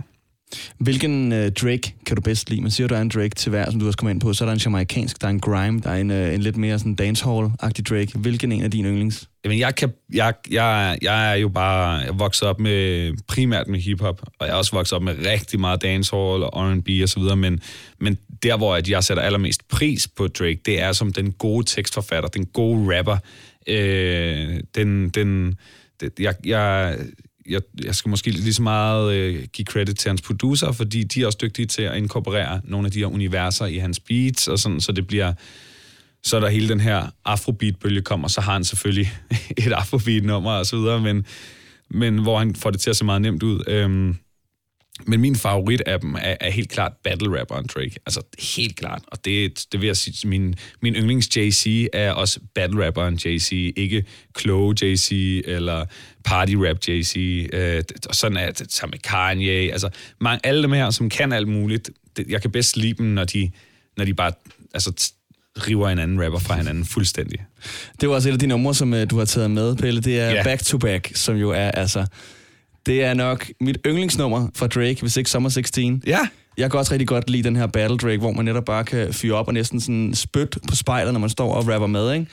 Hvilken 0.78 1.32
uh, 1.32 1.38
Drake 1.38 1.94
kan 2.06 2.16
du 2.16 2.22
bedst 2.22 2.50
lide? 2.50 2.60
Man 2.60 2.70
siger, 2.70 2.86
du 2.86 2.94
er 2.94 3.00
en 3.00 3.08
Drake 3.08 3.34
til 3.34 3.50
hver, 3.50 3.70
som 3.70 3.80
du 3.80 3.86
også 3.86 3.98
kommer 3.98 4.10
ind 4.10 4.20
på. 4.20 4.32
Så 4.32 4.44
er 4.44 4.46
der 4.46 4.52
en 4.52 4.60
jamaikansk, 4.64 5.20
der 5.20 5.26
er 5.26 5.30
en 5.30 5.40
grime, 5.40 5.80
der 5.80 5.90
er 5.90 5.96
en, 5.96 6.10
uh, 6.10 6.34
en 6.34 6.40
lidt 6.40 6.56
mere 6.56 6.78
sådan 6.78 6.96
dancehall-agtig 7.00 7.82
Drake. 7.82 8.18
Hvilken 8.18 8.52
en 8.52 8.62
af 8.62 8.70
dine 8.70 8.88
yndlings? 8.88 9.28
Jamen, 9.44 9.58
jeg, 9.58 9.74
kan, 9.74 9.92
jeg, 10.12 10.34
jeg, 10.50 10.98
jeg 11.02 11.32
er 11.32 11.34
jo 11.34 11.48
bare 11.48 11.98
jeg 11.98 12.18
vokset 12.18 12.48
op 12.48 12.60
med 12.60 13.12
primært 13.26 13.68
med 13.68 13.80
hiphop, 13.80 14.22
og 14.38 14.46
jeg 14.46 14.52
er 14.52 14.56
også 14.56 14.72
vokset 14.72 14.96
op 14.96 15.02
med 15.02 15.26
rigtig 15.26 15.60
meget 15.60 15.82
dancehall 15.82 16.42
og 16.42 16.50
R&B 16.54 16.88
og 17.02 17.08
så 17.08 17.20
videre, 17.20 17.36
men, 17.36 17.60
men 18.00 18.18
der, 18.42 18.56
hvor 18.56 18.76
at 18.76 18.88
jeg 18.88 19.04
sætter 19.04 19.22
allermest 19.22 19.68
pris 19.68 20.08
på 20.08 20.28
Drake, 20.28 20.60
det 20.66 20.80
er 20.80 20.92
som 20.92 21.12
den 21.12 21.32
gode 21.32 21.66
tekstforfatter, 21.66 22.28
den 22.28 22.46
gode 22.46 22.98
rapper, 22.98 23.16
øh, 23.66 24.60
den, 24.74 25.08
den, 25.08 25.58
det, 26.00 26.12
jeg, 26.20 26.34
jeg, 26.44 26.96
jeg, 27.48 27.60
jeg 27.84 27.94
skal 27.94 28.08
måske 28.08 28.30
lige 28.30 28.54
så 28.54 28.62
meget 28.62 29.14
øh, 29.14 29.46
give 29.52 29.66
credit 29.66 29.98
til 29.98 30.08
hans 30.08 30.22
producer, 30.22 30.72
fordi 30.72 31.04
de 31.04 31.22
er 31.22 31.26
også 31.26 31.38
dygtige 31.42 31.66
til 31.66 31.82
at 31.82 31.96
inkorporere 31.96 32.60
nogle 32.64 32.86
af 32.86 32.92
de 32.92 32.98
her 32.98 33.06
universer 33.06 33.66
i 33.66 33.76
hans 33.76 34.00
beats, 34.00 34.48
og 34.48 34.58
sådan, 34.58 34.80
så 34.80 34.92
det 34.92 35.06
bliver 35.06 35.32
så 36.22 36.36
er 36.36 36.40
der 36.40 36.48
hele 36.48 36.68
den 36.68 36.80
her 36.80 37.06
afrobeat-bølge 37.24 38.02
kommer, 38.02 38.28
så 38.28 38.40
har 38.40 38.52
han 38.52 38.64
selvfølgelig 38.64 39.12
et 39.66 39.72
afrobeat-nummer 39.72 40.50
og 40.50 40.66
så 40.66 40.76
videre, 40.76 41.00
men, 41.00 41.26
men 41.90 42.18
hvor 42.18 42.38
han 42.38 42.54
får 42.54 42.70
det 42.70 42.80
til 42.80 42.90
at 42.90 42.96
se 42.96 43.04
meget 43.04 43.22
nemt 43.22 43.42
ud. 43.42 43.64
Øhm, 43.66 44.16
men 45.06 45.20
min 45.20 45.36
favorit 45.36 45.80
af 45.80 46.00
dem 46.00 46.14
er, 46.14 46.36
er 46.40 46.50
helt 46.50 46.70
klart 46.70 46.92
battle 47.04 47.40
rapperen 47.40 47.66
Drake. 47.66 47.96
Altså 48.06 48.20
helt 48.38 48.76
klart. 48.76 49.02
Og 49.06 49.24
det, 49.24 49.64
det 49.72 49.80
vil 49.80 49.86
jeg 49.86 49.96
sige, 49.96 50.28
min, 50.28 50.54
min 50.82 50.94
yndlings 50.94 51.36
JC 51.36 51.86
er 51.92 52.12
også 52.12 52.40
battle 52.54 52.86
rapperen 52.86 53.14
JC. 53.14 53.72
Ikke 53.76 54.04
kloge 54.34 54.76
JC 54.82 55.42
eller 55.44 55.84
party 56.24 56.54
rap 56.54 56.76
JC. 56.88 57.16
Øh, 57.52 57.82
og 58.08 58.14
sådan 58.14 58.36
er 58.36 58.50
det 58.50 58.72
sammen 58.72 58.94
med 58.94 58.98
Kanye. 58.98 59.72
Altså 59.72 59.88
mange, 60.20 60.46
alle 60.46 60.62
dem 60.62 60.72
her, 60.72 60.90
som 60.90 61.08
kan 61.08 61.32
alt 61.32 61.48
muligt. 61.48 61.90
Det, 62.16 62.26
jeg 62.28 62.42
kan 62.42 62.50
bedst 62.50 62.76
lide 62.76 62.94
dem, 62.94 63.06
når 63.06 63.24
de, 63.24 63.50
når 63.96 64.04
de 64.04 64.14
bare 64.14 64.32
altså, 64.74 65.12
river 65.56 65.88
en 65.88 65.98
anden 65.98 66.24
rapper 66.24 66.38
fra 66.38 66.56
hinanden 66.56 66.84
fuldstændig. 66.84 67.38
Det 68.00 68.08
var 68.08 68.14
også 68.14 68.28
et 68.28 68.32
af 68.32 68.38
de 68.38 68.46
numre, 68.46 68.74
som 68.74 68.92
uh, 68.92 68.98
du 69.10 69.18
har 69.18 69.24
taget 69.24 69.50
med, 69.50 69.76
Pelle. 69.76 70.00
Det 70.00 70.20
er 70.20 70.34
yeah. 70.34 70.44
Back 70.44 70.64
to 70.64 70.78
Back, 70.78 71.10
som 71.14 71.36
jo 71.36 71.50
er 71.50 71.70
altså... 71.70 72.06
Det 72.88 73.04
er 73.04 73.14
nok 73.14 73.50
mit 73.60 73.78
yndlingsnummer 73.86 74.48
fra 74.56 74.66
Drake, 74.66 74.96
hvis 75.00 75.16
ikke 75.16 75.30
Summer 75.30 75.48
16. 75.48 76.02
Ja. 76.06 76.18
Jeg 76.56 76.70
kan 76.70 76.78
også 76.78 76.92
rigtig 76.92 77.08
godt 77.08 77.30
lide 77.30 77.42
den 77.42 77.56
her 77.56 77.66
Battle 77.66 77.96
Drake, 77.96 78.18
hvor 78.18 78.32
man 78.32 78.44
netop 78.44 78.64
bare 78.64 78.84
kan 78.84 79.12
fyre 79.12 79.34
op 79.34 79.48
og 79.48 79.54
næsten 79.54 79.80
sådan 79.80 80.14
spyt 80.14 80.58
på 80.68 80.76
spejlet, 80.76 81.12
når 81.12 81.20
man 81.20 81.30
står 81.30 81.54
og 81.54 81.68
rapper 81.68 81.86
med, 81.86 82.12
ikke? 82.12 82.26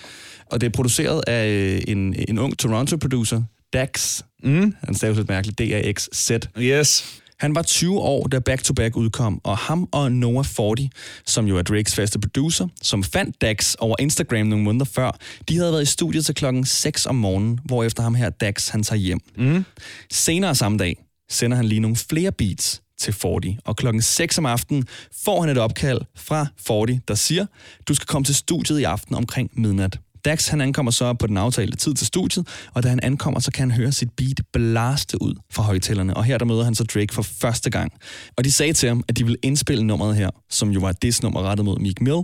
Og 0.46 0.62
det 0.62 0.68
er 0.68 0.72
produceret 0.72 1.24
af 1.28 1.48
øh, 1.50 1.82
en, 1.88 2.16
en 2.28 2.38
ung 2.40 2.58
Toronto-producer, 2.60 3.42
Dax. 3.74 4.22
Mm. 4.44 4.76
Han 4.84 4.96
staves 4.96 5.18
lidt 5.18 5.30
mærkeligt, 5.30 5.60
D-A-X-Z. 5.60 6.32
Yes. 6.60 7.22
Han 7.40 7.56
var 7.56 7.62
20 7.62 8.00
år, 8.00 8.28
da 8.28 8.40
Back 8.40 8.64
to 8.64 8.74
Back 8.74 8.96
udkom, 8.96 9.42
og 9.44 9.58
ham 9.58 9.90
og 9.92 10.12
Noah 10.12 10.46
40, 10.46 10.90
som 11.26 11.48
jo 11.48 11.58
er 11.58 11.62
Drakes 11.62 11.96
faste 11.96 12.20
producer, 12.20 12.68
som 12.82 13.04
fandt 13.04 13.42
Dax 13.42 13.76
over 13.80 13.96
Instagram 14.00 14.48
nogle 14.48 14.64
måneder 14.64 14.86
før, 14.86 15.18
de 15.50 15.58
havde 15.58 15.72
været 15.72 15.82
i 15.82 15.86
studiet 15.86 16.26
til 16.26 16.36
klokken 16.36 16.66
6 16.66 17.06
om 17.06 17.16
morgenen, 17.16 17.60
hvorefter 17.66 18.04
ham 18.04 18.16
her 18.16 18.30
Dax 18.30 18.70
han 18.70 18.84
tager 18.84 19.00
hjem. 19.00 19.20
Mm. 19.38 19.66
Senere 20.12 20.56
samme 20.56 20.78
dag 20.78 21.06
sender 21.30 21.58
han 21.58 21.66
lige 21.66 21.80
nogle 21.80 21.96
flere 21.96 22.32
beats 22.32 22.82
til 23.00 23.14
40, 23.14 23.58
og 23.66 23.76
klokken 23.76 24.02
6 24.02 24.38
om 24.38 24.46
aftenen 24.46 24.88
får 25.24 25.42
han 25.42 25.50
et 25.50 25.58
opkald 25.58 26.02
fra 26.16 26.48
40, 26.68 27.00
der 27.08 27.16
siger, 27.16 27.46
du 27.88 27.96
skal 27.96 28.08
komme 28.08 28.26
til 28.26 28.36
studiet 28.36 28.80
i 28.80 28.84
aften 28.84 29.16
omkring 29.16 29.50
midnat. 29.54 30.00
Dax 30.26 30.48
han 30.48 30.62
ankommer 30.62 30.92
så 30.92 31.14
på 31.14 31.28
den 31.28 31.38
aftalte 31.38 31.78
tid 31.78 31.94
til 31.94 32.08
studiet, 32.08 32.48
og 32.74 32.84
da 32.84 32.90
han 32.90 33.00
ankommer, 33.04 33.40
så 33.40 33.52
kan 33.52 33.70
han 33.70 33.78
høre 33.80 33.92
sit 33.92 34.10
beat 34.18 34.42
blaste 34.54 35.22
ud 35.22 35.36
fra 35.52 35.64
højtalerne. 35.64 36.18
Og 36.18 36.24
her 36.24 36.38
der 36.38 36.46
møder 36.46 36.64
han 36.64 36.76
så 36.76 36.84
Drake 36.84 37.14
for 37.14 37.22
første 37.22 37.70
gang. 37.70 37.92
Og 38.38 38.44
de 38.44 38.52
sagde 38.52 38.74
til 38.74 38.90
ham, 38.90 39.04
at 39.08 39.18
de 39.18 39.24
ville 39.24 39.38
indspille 39.42 39.84
nummeret 39.84 40.16
her, 40.16 40.30
som 40.50 40.70
jo 40.70 40.80
var 40.80 40.90
et 40.90 41.02
diss-nummer 41.02 41.42
rettet 41.42 41.66
mod 41.66 41.80
Meek 41.80 42.02
Mill. 42.02 42.22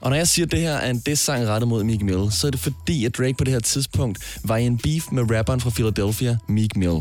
Og 0.00 0.10
når 0.10 0.14
jeg 0.14 0.28
siger, 0.28 0.46
at 0.46 0.52
det 0.52 0.60
her 0.60 0.72
er 0.72 0.90
en 0.90 1.00
diss-sang 1.00 1.46
rettet 1.46 1.68
mod 1.68 1.84
Meek 1.84 2.02
Mill, 2.02 2.32
så 2.32 2.46
er 2.46 2.50
det 2.50 2.60
fordi, 2.60 3.04
at 3.04 3.18
Drake 3.18 3.34
på 3.34 3.44
det 3.44 3.52
her 3.52 3.60
tidspunkt 3.60 4.40
var 4.44 4.56
i 4.56 4.66
en 4.66 4.78
beef 4.78 5.04
med 5.12 5.36
rapperen 5.36 5.60
fra 5.60 5.70
Philadelphia, 5.70 6.38
Meek 6.48 6.76
Mill. 6.76 7.00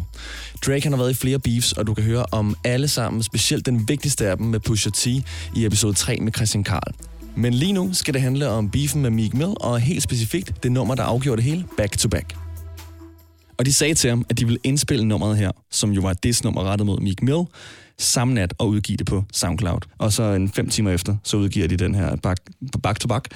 Drake 0.65 0.83
han 0.83 0.91
har 0.91 0.97
været 0.97 1.11
i 1.11 1.13
flere 1.13 1.39
beefs, 1.39 1.71
og 1.71 1.87
du 1.87 1.93
kan 1.93 2.03
høre 2.03 2.25
om 2.31 2.55
alle 2.63 2.87
sammen, 2.87 3.23
specielt 3.23 3.65
den 3.65 3.87
vigtigste 3.87 4.27
af 4.27 4.37
dem 4.37 4.45
med 4.45 4.59
Pusha 4.59 4.89
T 4.89 5.07
i 5.07 5.23
episode 5.65 5.93
3 5.93 6.17
med 6.21 6.33
Christian 6.33 6.63
Karl. 6.63 7.16
Men 7.37 7.53
lige 7.53 7.73
nu 7.73 7.93
skal 7.93 8.13
det 8.13 8.21
handle 8.21 8.49
om 8.49 8.69
beefen 8.69 9.01
med 9.01 9.09
Meek 9.09 9.33
Mill, 9.33 9.53
og 9.59 9.79
helt 9.79 10.03
specifikt 10.03 10.63
det 10.63 10.71
nummer, 10.71 10.95
der 10.95 11.03
afgjorde 11.03 11.41
det 11.41 11.49
hele, 11.49 11.65
Back 11.77 11.97
to 11.97 12.09
Back. 12.09 12.35
Og 13.57 13.65
de 13.65 13.73
sagde 13.73 13.93
til 13.93 14.09
ham, 14.09 14.25
at 14.29 14.39
de 14.39 14.45
ville 14.45 14.59
indspille 14.63 15.05
nummeret 15.05 15.37
her, 15.37 15.51
som 15.71 15.91
jo 15.91 16.01
var 16.01 16.11
et 16.11 16.23
diss-nummer 16.23 16.63
rettet 16.63 16.85
mod 16.85 16.99
Meek 16.99 17.21
Mill, 17.21 17.43
samme 17.99 18.33
nat 18.33 18.53
og 18.57 18.67
udgive 18.69 18.97
det 18.97 19.05
på 19.05 19.23
SoundCloud. 19.33 19.79
Og 19.97 20.13
så 20.13 20.23
en 20.23 20.49
fem 20.49 20.69
timer 20.69 20.91
efter, 20.91 21.15
så 21.23 21.37
udgiver 21.37 21.67
de 21.67 21.77
den 21.77 21.95
her 21.95 22.15
back, 22.15 22.39
back 22.83 22.99
to 22.99 23.07
back. 23.07 23.27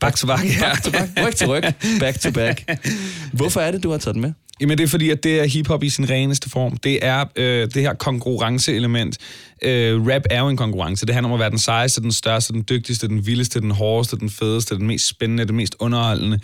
Back 0.00 0.16
to 0.16 0.26
back, 0.26 0.44
ja. 0.44 0.68
Back 0.68 0.82
to 0.82 0.90
back. 0.90 1.10
Ryg 1.26 1.34
til 1.34 1.46
ryg. 1.46 1.62
Back 2.00 2.20
to 2.20 2.30
back. 2.30 2.70
Hvorfor 3.38 3.60
er 3.60 3.70
det, 3.70 3.82
du 3.82 3.90
har 3.90 3.98
taget 3.98 4.14
den 4.14 4.22
med? 4.22 4.32
Jamen 4.60 4.78
det 4.78 4.84
er 4.84 4.88
fordi, 4.88 5.10
at 5.10 5.24
det 5.24 5.40
er 5.40 5.44
hiphop 5.44 5.82
i 5.82 5.88
sin 5.88 6.10
reneste 6.10 6.50
form. 6.50 6.76
Det 6.76 6.98
er 7.06 7.24
øh, 7.36 7.68
det 7.74 7.82
her 7.82 7.94
konkurrenceelement. 7.94 9.18
Øh, 9.62 10.06
rap 10.06 10.22
er 10.30 10.40
jo 10.40 10.48
en 10.48 10.56
konkurrence. 10.56 11.06
Det 11.06 11.14
handler 11.14 11.28
om 11.28 11.34
at 11.34 11.40
være 11.40 11.50
den 11.50 11.58
sejeste, 11.58 12.00
den 12.00 12.12
største, 12.12 12.52
den 12.52 12.64
dygtigste, 12.68 13.08
den 13.08 13.26
vildeste, 13.26 13.60
den 13.60 13.70
hårdeste, 13.70 14.18
den 14.18 14.30
fedeste, 14.30 14.74
den 14.74 14.86
mest 14.86 15.08
spændende, 15.08 15.44
den 15.44 15.56
mest 15.56 15.76
underholdende. 15.78 16.40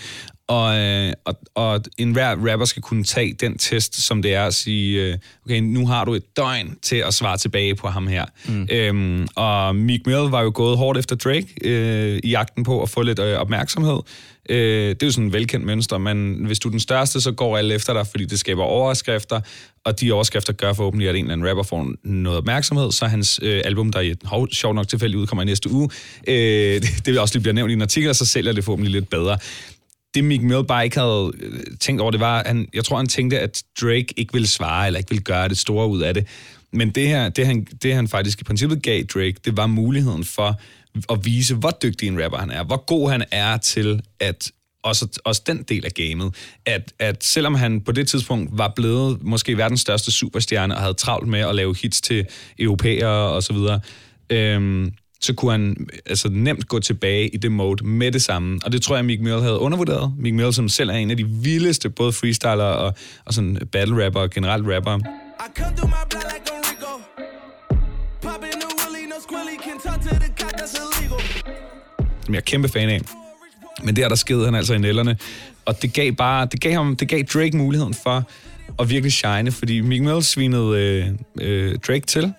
Og, 0.50 0.78
øh, 0.78 1.12
og, 1.24 1.34
og 1.54 1.80
enhver 1.98 2.50
rapper 2.50 2.66
skal 2.66 2.82
kunne 2.82 3.04
tage 3.04 3.32
den 3.32 3.58
test, 3.58 4.02
som 4.06 4.22
det 4.22 4.34
er 4.34 4.44
at 4.44 4.54
sige, 4.54 5.02
øh, 5.02 5.18
okay, 5.46 5.60
nu 5.60 5.86
har 5.86 6.04
du 6.04 6.14
et 6.14 6.36
døgn 6.36 6.76
til 6.82 6.96
at 6.96 7.14
svare 7.14 7.36
tilbage 7.36 7.74
på 7.74 7.88
ham 7.88 8.06
her. 8.06 8.24
Mm. 8.48 8.68
Øhm, 8.72 9.28
og 9.36 9.76
Meek 9.76 10.06
Mill 10.06 10.18
var 10.18 10.42
jo 10.42 10.52
gået 10.54 10.78
hårdt 10.78 10.98
efter 10.98 11.16
Drake 11.16 11.46
øh, 11.64 12.20
i 12.24 12.30
jagten 12.30 12.64
på 12.64 12.82
at 12.82 12.88
få 12.88 13.02
lidt 13.02 13.18
øh, 13.18 13.38
opmærksomhed. 13.38 13.98
Øh, 14.48 14.88
det 14.88 15.02
er 15.02 15.06
jo 15.06 15.10
sådan 15.10 15.26
et 15.26 15.32
velkendt 15.32 15.66
mønster, 15.66 15.98
men 15.98 16.44
hvis 16.46 16.58
du 16.58 16.68
er 16.68 16.70
den 16.70 16.80
største, 16.80 17.20
så 17.20 17.32
går 17.32 17.56
alle 17.56 17.74
efter 17.74 17.92
dig, 17.92 18.06
fordi 18.06 18.24
det 18.24 18.38
skaber 18.38 18.62
overskrifter, 18.62 19.40
og 19.84 20.00
de 20.00 20.12
overskrifter 20.12 20.52
gør 20.52 20.72
forhåbentlig, 20.72 21.08
at 21.08 21.16
en 21.16 21.24
eller 21.24 21.32
anden 21.32 21.48
rapper 21.48 21.62
får 21.62 21.92
noget 22.04 22.38
opmærksomhed, 22.38 22.92
så 22.92 23.06
hans 23.06 23.40
øh, 23.42 23.62
album, 23.64 23.92
der 23.92 24.00
i 24.00 24.10
et 24.10 24.20
hov, 24.24 24.48
sjovt 24.52 24.74
nok 24.74 24.88
tilfælde 24.88 25.18
udkommer 25.18 25.42
i 25.42 25.46
næste 25.46 25.70
uge, 25.70 25.90
øh, 26.28 26.34
det, 26.82 26.82
det 26.82 27.06
vil 27.06 27.18
også 27.18 27.34
lige 27.34 27.42
blive 27.42 27.52
nævnt 27.52 27.70
i 27.70 27.74
en 27.74 27.82
artikel, 27.82 28.08
og 28.10 28.16
så 28.16 28.26
sælger 28.26 28.52
det 28.52 28.64
forhåbentlig 28.64 28.92
lidt 28.92 29.10
bedre. 29.10 29.38
Det 30.14 30.24
Mick 30.24 30.42
Mill 30.42 30.64
bare 30.64 30.84
ikke 30.84 30.98
havde 30.98 31.32
øh, 31.40 31.60
tænkt 31.80 32.00
over, 32.00 32.10
det 32.10 32.20
var, 32.20 32.42
han, 32.46 32.68
jeg 32.74 32.84
tror, 32.84 32.96
han 32.96 33.06
tænkte, 33.06 33.40
at 33.40 33.62
Drake 33.80 34.14
ikke 34.16 34.32
ville 34.32 34.48
svare, 34.48 34.86
eller 34.86 34.98
ikke 34.98 35.10
ville 35.10 35.24
gøre 35.24 35.48
det 35.48 35.58
store 35.58 35.88
ud 35.88 36.00
af 36.00 36.14
det. 36.14 36.26
Men 36.72 36.90
det 36.90 37.08
her, 37.08 37.28
det 37.28 37.46
han, 37.46 37.66
det 37.82 37.94
han 37.94 38.08
faktisk 38.08 38.40
i 38.40 38.44
princippet 38.44 38.82
gav 38.82 39.02
Drake, 39.02 39.36
det 39.44 39.56
var 39.56 39.66
muligheden 39.66 40.24
for 40.24 40.60
at 41.12 41.24
vise, 41.24 41.54
hvor 41.54 41.78
dygtig 41.82 42.08
en 42.08 42.24
rapper 42.24 42.38
han 42.38 42.50
er, 42.50 42.64
hvor 42.64 42.84
god 42.86 43.10
han 43.10 43.24
er 43.30 43.56
til 43.56 44.02
at 44.20 44.50
også, 44.82 45.20
også 45.24 45.42
den 45.46 45.62
del 45.62 45.84
af 45.84 45.92
gamet, 45.92 46.34
at, 46.66 46.92
at 46.98 47.24
selvom 47.24 47.54
han 47.54 47.80
på 47.80 47.92
det 47.92 48.08
tidspunkt 48.08 48.58
var 48.58 48.72
blevet 48.76 49.22
måske 49.22 49.56
verdens 49.56 49.80
største 49.80 50.12
superstjerne 50.12 50.74
og 50.74 50.80
havde 50.80 50.94
travlt 50.94 51.28
med 51.28 51.40
at 51.40 51.54
lave 51.54 51.76
hits 51.82 52.00
til 52.00 52.26
europæere 52.58 53.30
og 53.30 53.42
så 53.42 53.52
videre, 53.52 53.80
øhm, 54.30 54.92
så 55.20 55.34
kunne 55.34 55.52
han 55.52 55.76
altså, 56.06 56.28
nemt 56.28 56.68
gå 56.68 56.78
tilbage 56.78 57.28
i 57.28 57.36
det 57.36 57.52
mode 57.52 57.86
med 57.86 58.12
det 58.12 58.22
samme. 58.22 58.60
Og 58.64 58.72
det 58.72 58.82
tror 58.82 58.96
jeg, 58.96 59.04
Meek 59.04 59.20
Mill 59.20 59.40
havde 59.40 59.58
undervurderet. 59.58 60.14
Meek 60.18 60.34
Mill, 60.34 60.52
som 60.52 60.68
selv 60.68 60.90
er 60.90 60.94
en 60.94 61.10
af 61.10 61.16
de 61.16 61.24
vildeste, 61.28 61.90
både 61.90 62.12
freestyler 62.12 62.64
og, 62.64 62.94
og 63.24 63.34
sådan 63.34 63.58
battle 63.72 64.04
rapper 64.04 64.20
og 64.20 64.30
generelt 64.30 64.66
rapper. 64.74 64.98
Som 72.24 72.34
jeg 72.34 72.40
er 72.40 72.44
kæmpe 72.44 72.68
fan 72.68 72.88
af. 72.88 73.00
Men 73.84 73.96
der, 73.96 74.08
der 74.08 74.16
skede 74.16 74.44
han 74.44 74.54
altså 74.54 74.74
i 74.74 74.78
nælderne. 74.78 75.16
Og 75.64 75.82
det 75.82 75.92
gav 75.92 76.12
bare, 76.12 76.48
det 76.52 76.60
gav, 76.60 76.72
ham, 76.72 76.96
det 76.96 77.08
gav 77.08 77.22
Drake 77.22 77.56
muligheden 77.56 77.94
for 77.94 78.24
at 78.78 78.90
virkelig 78.90 79.12
shine, 79.12 79.52
fordi 79.52 79.80
Meek 79.80 80.02
Mill 80.02 80.22
svinede 80.22 80.78
øh, 80.78 81.06
øh, 81.40 81.78
Drake 81.78 82.06
til. 82.06 82.32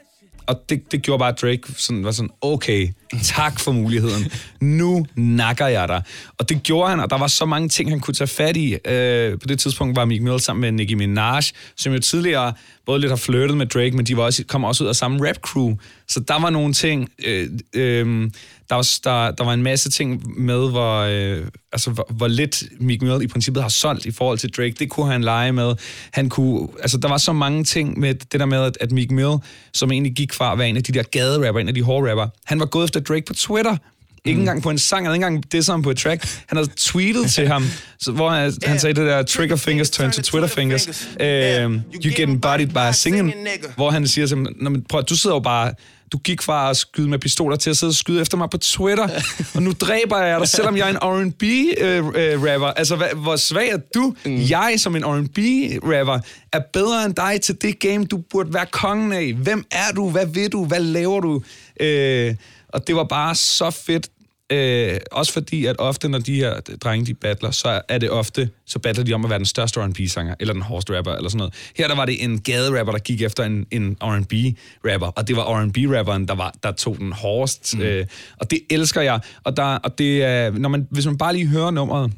Og 0.48 0.70
det, 0.70 0.92
det 0.92 1.02
gjorde 1.02 1.20
bare, 1.20 1.34
at 1.34 1.42
Drake 1.42 1.74
sådan, 1.74 2.04
var 2.04 2.12
sådan, 2.12 2.32
okay, 2.42 2.88
tak 3.24 3.60
for 3.60 3.72
muligheden. 3.72 4.32
Nu 4.62 5.06
nakker 5.16 5.68
jeg 5.68 5.88
dig. 5.88 6.04
Og 6.38 6.50
det 6.50 6.64
gjorde 6.64 6.90
han, 6.90 7.00
og 7.00 7.10
der 7.10 7.18
var 7.18 7.28
så 7.28 7.46
mange 7.46 7.70
ting, 7.70 7.90
han 7.90 8.00
kunne 8.00 8.14
tage 8.14 8.28
fat 8.28 8.58
i. 8.58 8.78
Øh, 8.86 9.40
på 9.40 9.48
det 9.48 9.60
tidspunkt 9.60 9.96
var 9.96 10.06
Meek 10.06 10.22
Mill 10.22 10.40
sammen 10.40 10.62
med 10.62 10.72
Nicki 10.72 10.96
Minaj, 10.96 11.42
som 11.78 11.94
jo 11.94 12.00
tidligere 12.00 12.54
både 12.86 13.00
lidt 13.00 13.12
har 13.12 13.18
flirtet 13.18 13.58
med 13.58 13.66
Drake, 13.66 13.92
men 13.92 14.06
de 14.06 14.18
var 14.18 14.24
også, 14.24 14.44
kom 14.48 14.64
også 14.64 14.84
ud 14.84 14.90
af 14.90 14.96
samme 14.96 15.30
rap 15.30 15.36
crew. 15.36 15.76
Så 16.08 16.20
der 16.20 16.42
var 16.42 16.50
nogle 16.50 16.74
ting, 16.74 17.10
øh, 17.26 17.50
øh, 17.74 18.32
der, 18.70 18.76
var, 18.76 18.90
der, 19.04 19.32
der 19.32 19.44
var 19.44 19.54
en 19.54 19.64
masse 19.64 19.90
ting 19.90 20.40
med, 20.40 20.70
hvor, 20.70 21.00
øh, 21.00 21.48
altså, 21.72 21.92
hvor, 21.92 22.08
hvor 22.10 22.28
lidt 22.28 22.64
Meek 22.80 23.02
Mill 23.02 23.22
i 23.22 23.28
princippet 23.28 23.64
har 23.64 23.70
solgt 23.70 24.06
i 24.06 24.12
forhold 24.12 24.38
til 24.38 24.50
Drake. 24.50 24.76
Det 24.80 24.90
kunne 24.90 25.12
han 25.12 25.24
lege 25.24 25.52
med. 25.52 25.76
Han 26.12 26.30
kunne, 26.30 26.68
altså, 26.82 26.98
der 26.98 27.10
var 27.10 27.18
så 27.18 27.34
mange 27.34 27.64
ting 27.64 28.00
med 28.00 28.14
det 28.14 28.40
der 28.40 28.46
med, 28.46 28.58
at, 28.58 28.78
at 28.82 28.92
Meek 28.92 29.12
Mill, 29.12 29.36
som 29.74 29.92
egentlig 29.92 30.14
gik 30.14 30.34
fra 30.34 30.52
at 30.52 30.58
være 30.58 30.70
en 30.70 30.78
af 30.78 30.84
de 30.84 30.92
der 30.92 31.04
gaderapper, 31.04 31.62
en 31.62 31.68
af 31.68 31.74
de 31.74 31.84
hårde 31.84 32.10
rapper, 32.10 32.28
han 32.46 32.60
var 32.60 32.66
gået 32.66 32.84
efter 32.84 33.00
Drake 33.02 33.26
på 33.28 33.34
Twitter. 33.34 33.78
Ikke 34.26 34.36
Mm. 34.38 34.42
engang 34.42 34.64
på 34.64 34.70
en 34.70 34.78
sang, 34.78 35.06
han 35.06 35.16
ikke 35.16 35.26
engang 35.26 35.52
det 35.52 35.66
sammen 35.66 35.84
på 35.84 35.90
et 35.92 35.98
track. 35.98 36.28
Han 36.48 36.58
havde 36.58 36.70
tweetet 36.78 37.32
til 37.32 37.48
ham, 37.48 37.64
så, 38.00 38.12
hvor 38.12 38.30
han, 38.30 38.54
han 38.64 38.80
sagde 38.80 38.94
det 39.02 39.08
der, 39.08 39.24
trigger 39.24 39.56
fingers 39.56 39.90
turn 39.90 40.12
to 40.12 40.22
Twitter 40.22 40.48
fingers. 40.48 40.88
Um, 40.88 41.82
you 42.06 42.12
getting 42.16 42.42
bodied 42.42 42.68
by 42.68 42.94
singing. 42.94 43.34
Hvor 43.76 43.90
han 43.92 44.08
siger 44.08 44.28
til 44.28 44.38
ham, 44.38 44.48
"Nå, 44.62 44.70
men 44.70 44.84
prøv, 44.90 45.04
du 45.04 45.16
sidder 45.16 45.36
jo 45.36 45.40
bare, 45.40 45.74
du 46.12 46.18
gik 46.18 46.42
fra 46.42 46.70
at 46.70 46.78
skyde 46.78 47.10
med 47.10 47.20
pistoler 47.20 47.56
til 47.56 47.70
at 47.70 47.78
sidde 47.78 47.92
og 47.92 47.96
skyde 47.96 48.22
efter 48.22 48.38
mig 48.38 48.50
på 48.50 48.58
Twitter, 48.58 49.08
og 49.56 49.64
nu 49.64 49.72
dræber 49.72 50.18
jeg 50.24 50.40
dig, 50.40 50.48
selvom 50.48 50.78
jeg 50.78 50.86
er 50.90 50.90
en 50.92 50.98
R&B-rapper. 51.02 52.68
altså, 52.68 52.96
hvad, 52.96 53.08
hvor 53.16 53.36
svag 53.36 53.70
er 53.70 53.78
du? 53.96 54.14
Mm. 54.26 54.38
Jeg, 54.50 54.74
som 54.78 54.96
en 54.96 55.04
R&B-rapper, 55.06 56.20
er 56.54 56.60
bedre 56.74 57.06
end 57.06 57.16
dig 57.16 57.42
til 57.42 57.62
det 57.62 57.80
game, 57.80 58.06
du 58.06 58.18
burde 58.32 58.54
være 58.54 58.66
kongen 58.72 59.14
af. 59.14 59.34
Hvem 59.34 59.66
er 59.72 59.92
du? 59.96 60.10
Hvad 60.10 60.26
vil 60.26 60.52
du? 60.52 60.66
Hvad 60.66 60.80
laver 60.80 61.20
du? 61.20 61.42
Øh, 61.80 62.36
og 62.74 62.88
det 62.88 62.96
var 62.96 63.04
bare 63.04 63.36
så 63.36 63.70
fedt. 63.70 64.10
Øh, 64.52 65.00
også 65.12 65.34
fordi, 65.34 65.66
at 65.66 65.76
ofte, 65.80 66.10
når 66.10 66.20
de 66.20 66.36
her 66.36 66.60
drenge, 66.60 67.06
de 67.06 67.14
battler, 67.14 67.52
så 67.52 67.82
er 67.90 67.98
det 67.98 68.10
ofte, 68.10 68.50
så 68.66 68.80
battler 68.80 69.06
de 69.06 69.14
om 69.14 69.24
at 69.26 69.30
være 69.30 69.40
den 69.40 69.46
største 69.46 69.80
R&B-sanger, 69.80 70.36
eller 70.40 70.54
den 70.54 70.62
hårdeste 70.62 70.98
rapper, 70.98 71.12
eller 71.12 71.30
sådan 71.30 71.38
noget. 71.38 71.54
Her 71.76 71.88
der 71.88 71.96
var 71.96 72.06
det 72.06 72.24
en 72.24 72.42
gaderapper, 72.42 72.94
der 72.94 73.00
gik 73.00 73.22
efter 73.22 73.44
en, 73.44 73.66
en 73.72 73.98
R&B-rapper, 74.02 75.08
og 75.08 75.28
det 75.28 75.36
var 75.36 75.62
R&B-rapperen, 75.62 76.28
der, 76.28 76.36
var, 76.36 76.54
der 76.64 76.72
tog 76.72 76.98
den 76.98 77.12
hårdest. 77.12 77.76
Mm. 77.78 77.82
Øh, 77.82 78.06
og 78.38 78.52
det 78.52 78.60
elsker 78.70 79.02
jeg. 79.02 79.20
Og, 79.44 79.58
der, 79.58 79.64
og 79.64 79.98
det, 79.98 80.24
er, 80.24 80.52
når 80.52 80.70
man, 80.70 80.88
hvis 80.90 81.06
man 81.06 81.18
bare 81.18 81.34
lige 81.34 81.48
hører 81.48 81.72
nummeret, 81.72 82.12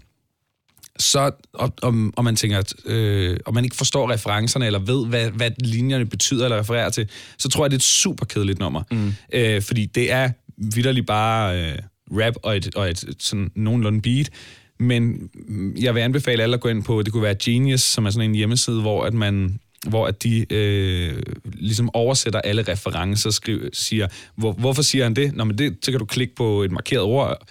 så, 1.00 1.32
og, 1.54 1.74
og, 1.82 1.94
og 2.16 2.24
man 2.24 2.36
tænker, 2.36 2.58
at, 2.58 2.74
øh, 2.86 3.38
og 3.46 3.54
man 3.54 3.64
ikke 3.64 3.76
forstår 3.76 4.12
referencerne, 4.12 4.66
eller 4.66 4.80
ved, 4.80 5.08
hvad, 5.08 5.30
hvad 5.30 5.52
linjerne 5.60 6.06
betyder 6.06 6.44
eller 6.46 6.60
refererer 6.60 6.90
til, 6.90 7.10
så 7.38 7.50
tror 7.50 7.64
jeg, 7.64 7.72
det 7.72 7.76
er 7.76 7.80
et 7.80 7.84
super 7.84 8.26
kedeligt 8.26 8.60
nummer. 8.60 8.84
Mm. 8.92 9.14
Øh, 9.34 9.62
fordi 9.62 9.86
det 9.86 10.12
er 10.12 10.30
vidderligt 10.58 11.08
bare 11.08 11.62
øh, 11.62 11.78
rap 12.12 12.34
og 12.44 12.58
et, 12.58 12.76
og 12.76 12.90
et 12.90 13.16
sådan 13.20 13.52
nogenlunde 13.56 14.02
beat, 14.02 14.30
men 14.80 15.30
jeg 15.82 15.96
vil 15.96 16.02
anbefale 16.02 16.44
alle 16.44 16.54
at 16.54 16.62
gå 16.62 16.70
ind 16.70 16.84
på, 16.84 17.02
det 17.02 17.14
kunne 17.14 17.24
være 17.24 17.36
Genius, 17.36 17.82
som 17.82 18.06
er 18.06 18.10
sådan 18.10 18.30
en 18.30 18.36
hjemmeside, 18.36 18.82
hvor 18.82 19.04
at 19.04 19.14
man 19.14 19.60
hvor 19.88 20.08
at 20.08 20.24
de 20.24 20.54
øh, 20.54 21.24
ligesom 21.46 21.96
oversætter 21.96 22.42
alle 22.42 22.62
referencer, 22.62 23.30
skriver, 23.30 23.70
siger, 23.74 24.08
hvor, 24.36 24.52
hvorfor 24.52 24.82
siger 24.82 25.04
han 25.04 25.14
det? 25.14 25.36
Nå, 25.36 25.44
men 25.44 25.58
det, 25.58 25.78
så 25.82 25.92
kan 25.92 26.00
du 26.00 26.06
klikke 26.06 26.36
på 26.36 26.64
et 26.64 26.72
markeret 26.72 27.04
ord, 27.04 27.48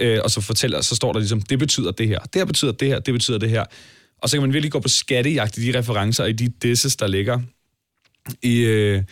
øh, 0.00 0.20
og 0.24 0.30
så 0.30 0.40
fortæller, 0.40 0.80
så 0.80 0.96
står 0.96 1.12
der 1.12 1.20
ligesom, 1.20 1.40
det 1.40 1.58
betyder 1.58 1.90
det 1.90 2.08
her, 2.08 2.18
det 2.18 2.34
her 2.34 2.44
betyder 2.44 2.72
det 2.72 2.88
her, 2.88 2.98
det 2.98 3.14
betyder 3.14 3.38
det 3.38 3.50
her. 3.50 3.64
Og 4.22 4.28
så 4.28 4.36
kan 4.36 4.42
man 4.42 4.52
virkelig 4.52 4.72
gå 4.72 4.80
på 4.80 4.88
skattejagt 4.88 5.58
i 5.58 5.72
de 5.72 5.78
referencer 5.78 6.24
og 6.24 6.30
i 6.30 6.32
de 6.32 6.48
disses, 6.48 6.96
der 6.96 7.06
ligger 7.06 7.40
i, 8.42 8.58
øh, 8.58 9.02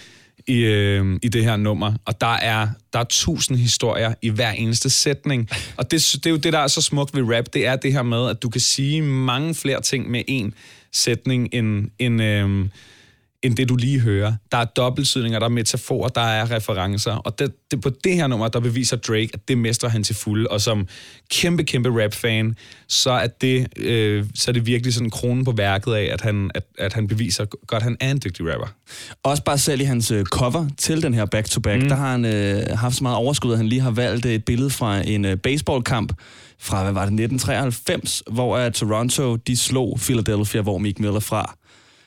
i, 0.47 0.59
øh, 0.59 1.19
i 1.23 1.29
det 1.29 1.45
her 1.45 1.57
nummer. 1.57 1.93
Og 2.05 2.21
der 2.21 2.35
er, 2.35 2.69
der 2.93 2.99
er 2.99 3.05
tusind 3.05 3.59
historier 3.59 4.15
i 4.23 4.29
hver 4.29 4.51
eneste 4.51 4.91
sætning. 4.91 5.49
Og 5.77 5.91
det, 5.91 6.11
det 6.15 6.27
er 6.27 6.31
jo 6.31 6.37
det, 6.37 6.53
der 6.53 6.59
er 6.59 6.67
så 6.67 6.83
smukt 6.83 7.17
ved 7.17 7.37
rap, 7.37 7.45
det 7.53 7.67
er 7.67 7.77
det 7.77 7.93
her 7.93 8.03
med, 8.03 8.31
at 8.31 8.43
du 8.43 8.49
kan 8.49 8.61
sige 8.61 9.03
mange 9.03 9.55
flere 9.55 9.81
ting 9.81 10.11
med 10.11 10.23
én 10.31 10.51
sætning, 10.93 11.49
end, 11.53 11.91
end, 11.99 12.23
øh, 12.23 12.67
end 13.47 13.57
det, 13.57 13.69
du 13.69 13.77
lige 13.77 14.01
hører. 14.01 14.33
Der 14.53 14.59
er 14.59 14.65
dobbeltsydninger, 14.65 15.39
der 15.39 15.47
er 15.47 15.51
metaforer, 15.51 16.09
der 16.09 16.21
er 16.21 16.51
referencer. 16.51 17.13
Og 17.13 17.39
det, 17.39 17.53
det, 17.71 17.81
på 17.81 17.91
det 18.05 18.15
her 18.15 18.27
nummer, 18.27 18.49
der 18.49 18.61
beviser 18.61 18.97
Drake, 18.97 19.31
at 19.35 19.49
det 19.49 19.59
mestrer 19.59 19.89
han 19.89 20.03
til 20.03 20.15
fulde. 20.15 20.49
Og 20.51 20.61
som 20.61 20.89
kæmpe, 21.31 21.65
kæmpe 21.65 22.05
rap-fan, 22.05 22.57
så 22.89 23.11
er 23.11 23.27
det, 23.27 23.67
øh, 23.77 24.25
så 24.35 24.51
er 24.51 24.53
det 24.53 24.67
virkelig 24.67 24.95
sådan 24.95 25.11
kronen 25.11 25.45
på 25.45 25.53
værket 25.53 25.93
af, 25.93 26.09
at 26.13 26.21
han, 26.21 26.51
at, 26.55 26.63
at 26.79 26.93
han 26.93 27.07
beviser 27.07 27.45
godt, 27.45 27.81
at 27.81 27.83
han 27.83 27.97
er 28.01 28.11
en 28.11 28.21
dygtig 28.25 28.53
rapper. 28.53 28.67
Også 29.23 29.45
bare 29.45 29.59
selv 29.59 29.81
i 29.81 29.85
hans 29.85 30.11
øh, 30.11 30.25
cover 30.25 30.69
til 30.79 31.03
den 31.03 31.15
her 31.15 31.25
back-to-back, 31.25 31.83
mm. 31.83 31.89
der 31.89 31.97
har 31.97 32.11
han 32.11 32.25
øh, 32.25 32.79
haft 32.79 32.97
så 32.97 33.03
meget 33.03 33.17
overskud, 33.17 33.53
at 33.53 33.59
han 33.59 33.67
lige 33.67 33.81
har 33.81 33.91
valgt 33.91 34.27
et 34.27 34.45
billede 34.45 34.71
fra 34.71 35.09
en 35.09 35.25
øh, 35.25 35.37
baseballkamp 35.37 36.13
fra, 36.59 36.83
hvad 36.83 36.93
var 36.93 37.01
det, 37.01 37.13
1993, 37.13 38.23
hvor 38.31 38.67
uh, 38.67 38.73
Toronto, 38.73 39.37
de 39.37 39.57
slog 39.57 39.99
Philadelphia, 40.01 40.61
hvor 40.61 40.79
Meek 40.79 40.99
Mill 40.99 41.15
er 41.15 41.21
fra. 41.21 41.57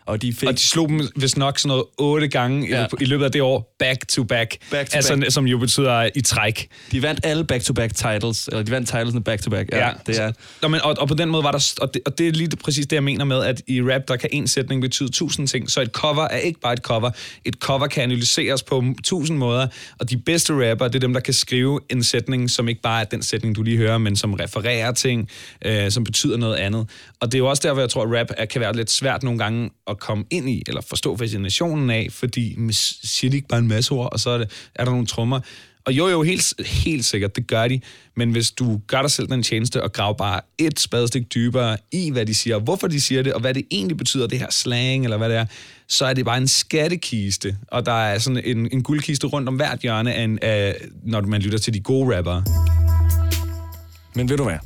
Og 0.09 0.21
de, 0.21 0.33
fik... 0.33 0.49
Og 0.49 0.53
de 0.53 0.59
slog 0.59 0.89
dem 0.89 1.01
vist 1.15 1.37
nok 1.37 1.59
sådan 1.59 1.67
noget 1.67 1.83
otte 1.97 2.27
gange 2.27 2.67
ja. 2.69 2.79
Ja. 2.81 2.87
i, 3.01 3.05
løbet 3.05 3.25
af 3.25 3.31
det 3.31 3.41
år, 3.41 3.75
back 3.79 4.07
to 4.07 4.23
back. 4.23 4.57
Back 4.71 4.89
to 4.89 4.95
altså, 4.95 5.15
back. 5.15 5.31
Som 5.31 5.47
jo 5.47 5.57
betyder 5.57 6.09
i 6.15 6.21
træk. 6.21 6.67
De 6.91 7.01
vandt 7.01 7.19
alle 7.23 7.43
back-to-back 7.43 7.95
titles, 7.95 8.47
eller 8.47 8.63
de 8.63 8.71
vandt 8.71 8.89
titlesne 8.89 9.23
back-to-back. 9.23 9.69
Ja, 9.71 9.91
det 10.07 10.19
er... 10.19 10.31
Nå, 10.61 10.67
men, 10.67 10.81
og, 10.81 10.95
og 10.99 11.07
på 11.07 11.13
den 11.13 11.29
måde 11.29 11.43
var 11.43 11.51
der, 11.51 11.73
og 11.81 11.93
det, 11.93 12.01
og 12.05 12.17
det 12.17 12.27
er 12.27 12.31
lige 12.31 12.49
præcis 12.63 12.87
det, 12.87 12.95
jeg 12.95 13.03
mener 13.03 13.25
med, 13.25 13.43
at 13.43 13.61
i 13.67 13.81
rap, 13.81 14.01
der 14.07 14.15
kan 14.15 14.29
en 14.31 14.47
sætning 14.47 14.81
betyde 14.81 15.11
tusind 15.11 15.47
ting, 15.47 15.71
så 15.71 15.81
et 15.81 15.91
cover 15.91 16.23
er 16.23 16.37
ikke 16.37 16.59
bare 16.59 16.73
et 16.73 16.79
cover. 16.79 17.11
Et 17.45 17.55
cover 17.55 17.87
kan 17.87 18.03
analyseres 18.03 18.63
på 18.63 18.83
tusind 19.03 19.37
måder, 19.37 19.67
og 19.99 20.09
de 20.09 20.17
bedste 20.17 20.69
rapper, 20.69 20.87
det 20.87 20.95
er 20.95 20.99
dem, 20.99 21.13
der 21.13 21.19
kan 21.19 21.33
skrive 21.33 21.79
en 21.89 22.03
sætning, 22.03 22.51
som 22.51 22.69
ikke 22.69 22.81
bare 22.81 23.01
er 23.01 23.05
den 23.05 23.23
sætning, 23.23 23.55
du 23.55 23.63
lige 23.63 23.77
hører, 23.77 23.97
men 23.97 24.15
som 24.15 24.33
refererer 24.33 24.91
ting, 24.91 25.29
øh, 25.65 25.91
som 25.91 26.03
betyder 26.03 26.37
noget 26.37 26.55
andet. 26.55 26.89
Og 27.19 27.31
det 27.31 27.33
er 27.33 27.39
jo 27.39 27.49
også 27.49 27.67
derfor, 27.67 27.81
jeg 27.81 27.89
tror, 27.89 28.03
at 28.03 28.19
rap 28.19 28.27
er, 28.37 28.45
kan 28.45 28.61
være 28.61 28.75
lidt 28.75 28.91
svært 28.91 29.23
nogle 29.23 29.39
gange 29.39 29.69
at 29.89 29.98
komme 29.99 30.25
ind 30.29 30.49
i, 30.49 30.63
eller 30.67 30.81
forstå 30.81 31.17
fascinationen 31.17 31.89
af, 31.89 32.07
fordi 32.11 32.55
man 32.57 32.73
siger 32.73 33.31
de 33.31 33.37
ikke 33.37 33.47
bare 33.47 33.59
en 33.59 33.67
masse 33.67 33.91
ord, 33.91 34.13
og 34.13 34.19
så 34.19 34.29
er, 34.29 34.37
det, 34.37 34.69
er 34.75 34.85
der 34.85 34.91
nogle 34.91 35.07
trommer. 35.07 35.39
Og 35.85 35.93
jo, 35.93 36.07
jo, 36.07 36.23
helt, 36.23 36.53
helt 36.65 37.05
sikkert, 37.05 37.35
det 37.35 37.47
gør 37.47 37.67
de. 37.67 37.81
Men 38.15 38.31
hvis 38.31 38.51
du 38.51 38.81
gør 38.87 39.01
dig 39.01 39.11
selv 39.11 39.27
den 39.27 39.43
tjeneste 39.43 39.83
og 39.83 39.93
graver 39.93 40.13
bare 40.13 40.41
et 40.57 40.79
spadestik 40.79 41.33
dybere 41.33 41.77
i, 41.91 42.09
hvad 42.09 42.25
de 42.25 42.35
siger, 42.35 42.59
hvorfor 42.59 42.87
de 42.87 43.01
siger 43.01 43.21
det, 43.21 43.33
og 43.33 43.41
hvad 43.41 43.53
det 43.53 43.65
egentlig 43.71 43.97
betyder, 43.97 44.27
det 44.27 44.39
her 44.39 44.49
slang, 44.49 45.03
eller 45.03 45.17
hvad 45.17 45.29
det 45.29 45.37
er, 45.37 45.45
så 45.87 46.05
er 46.05 46.13
det 46.13 46.25
bare 46.25 46.37
en 46.37 46.47
skattekiste. 46.47 47.57
Og 47.67 47.85
der 47.85 47.91
er 47.91 48.19
sådan 48.19 48.41
en, 48.45 48.69
en 48.71 48.83
guldkiste 48.83 49.27
rundt 49.27 49.49
om 49.49 49.55
hvert 49.55 49.79
hjørne, 49.79 50.13
af, 50.13 50.29
af, 50.41 50.75
når 51.03 51.21
man 51.21 51.41
lytter 51.41 51.59
til 51.59 51.73
de 51.73 51.79
gode 51.79 52.17
rappere. 52.17 52.43
Men 54.15 54.29
ved 54.29 54.37
du 54.37 54.43
hvad? 54.43 54.57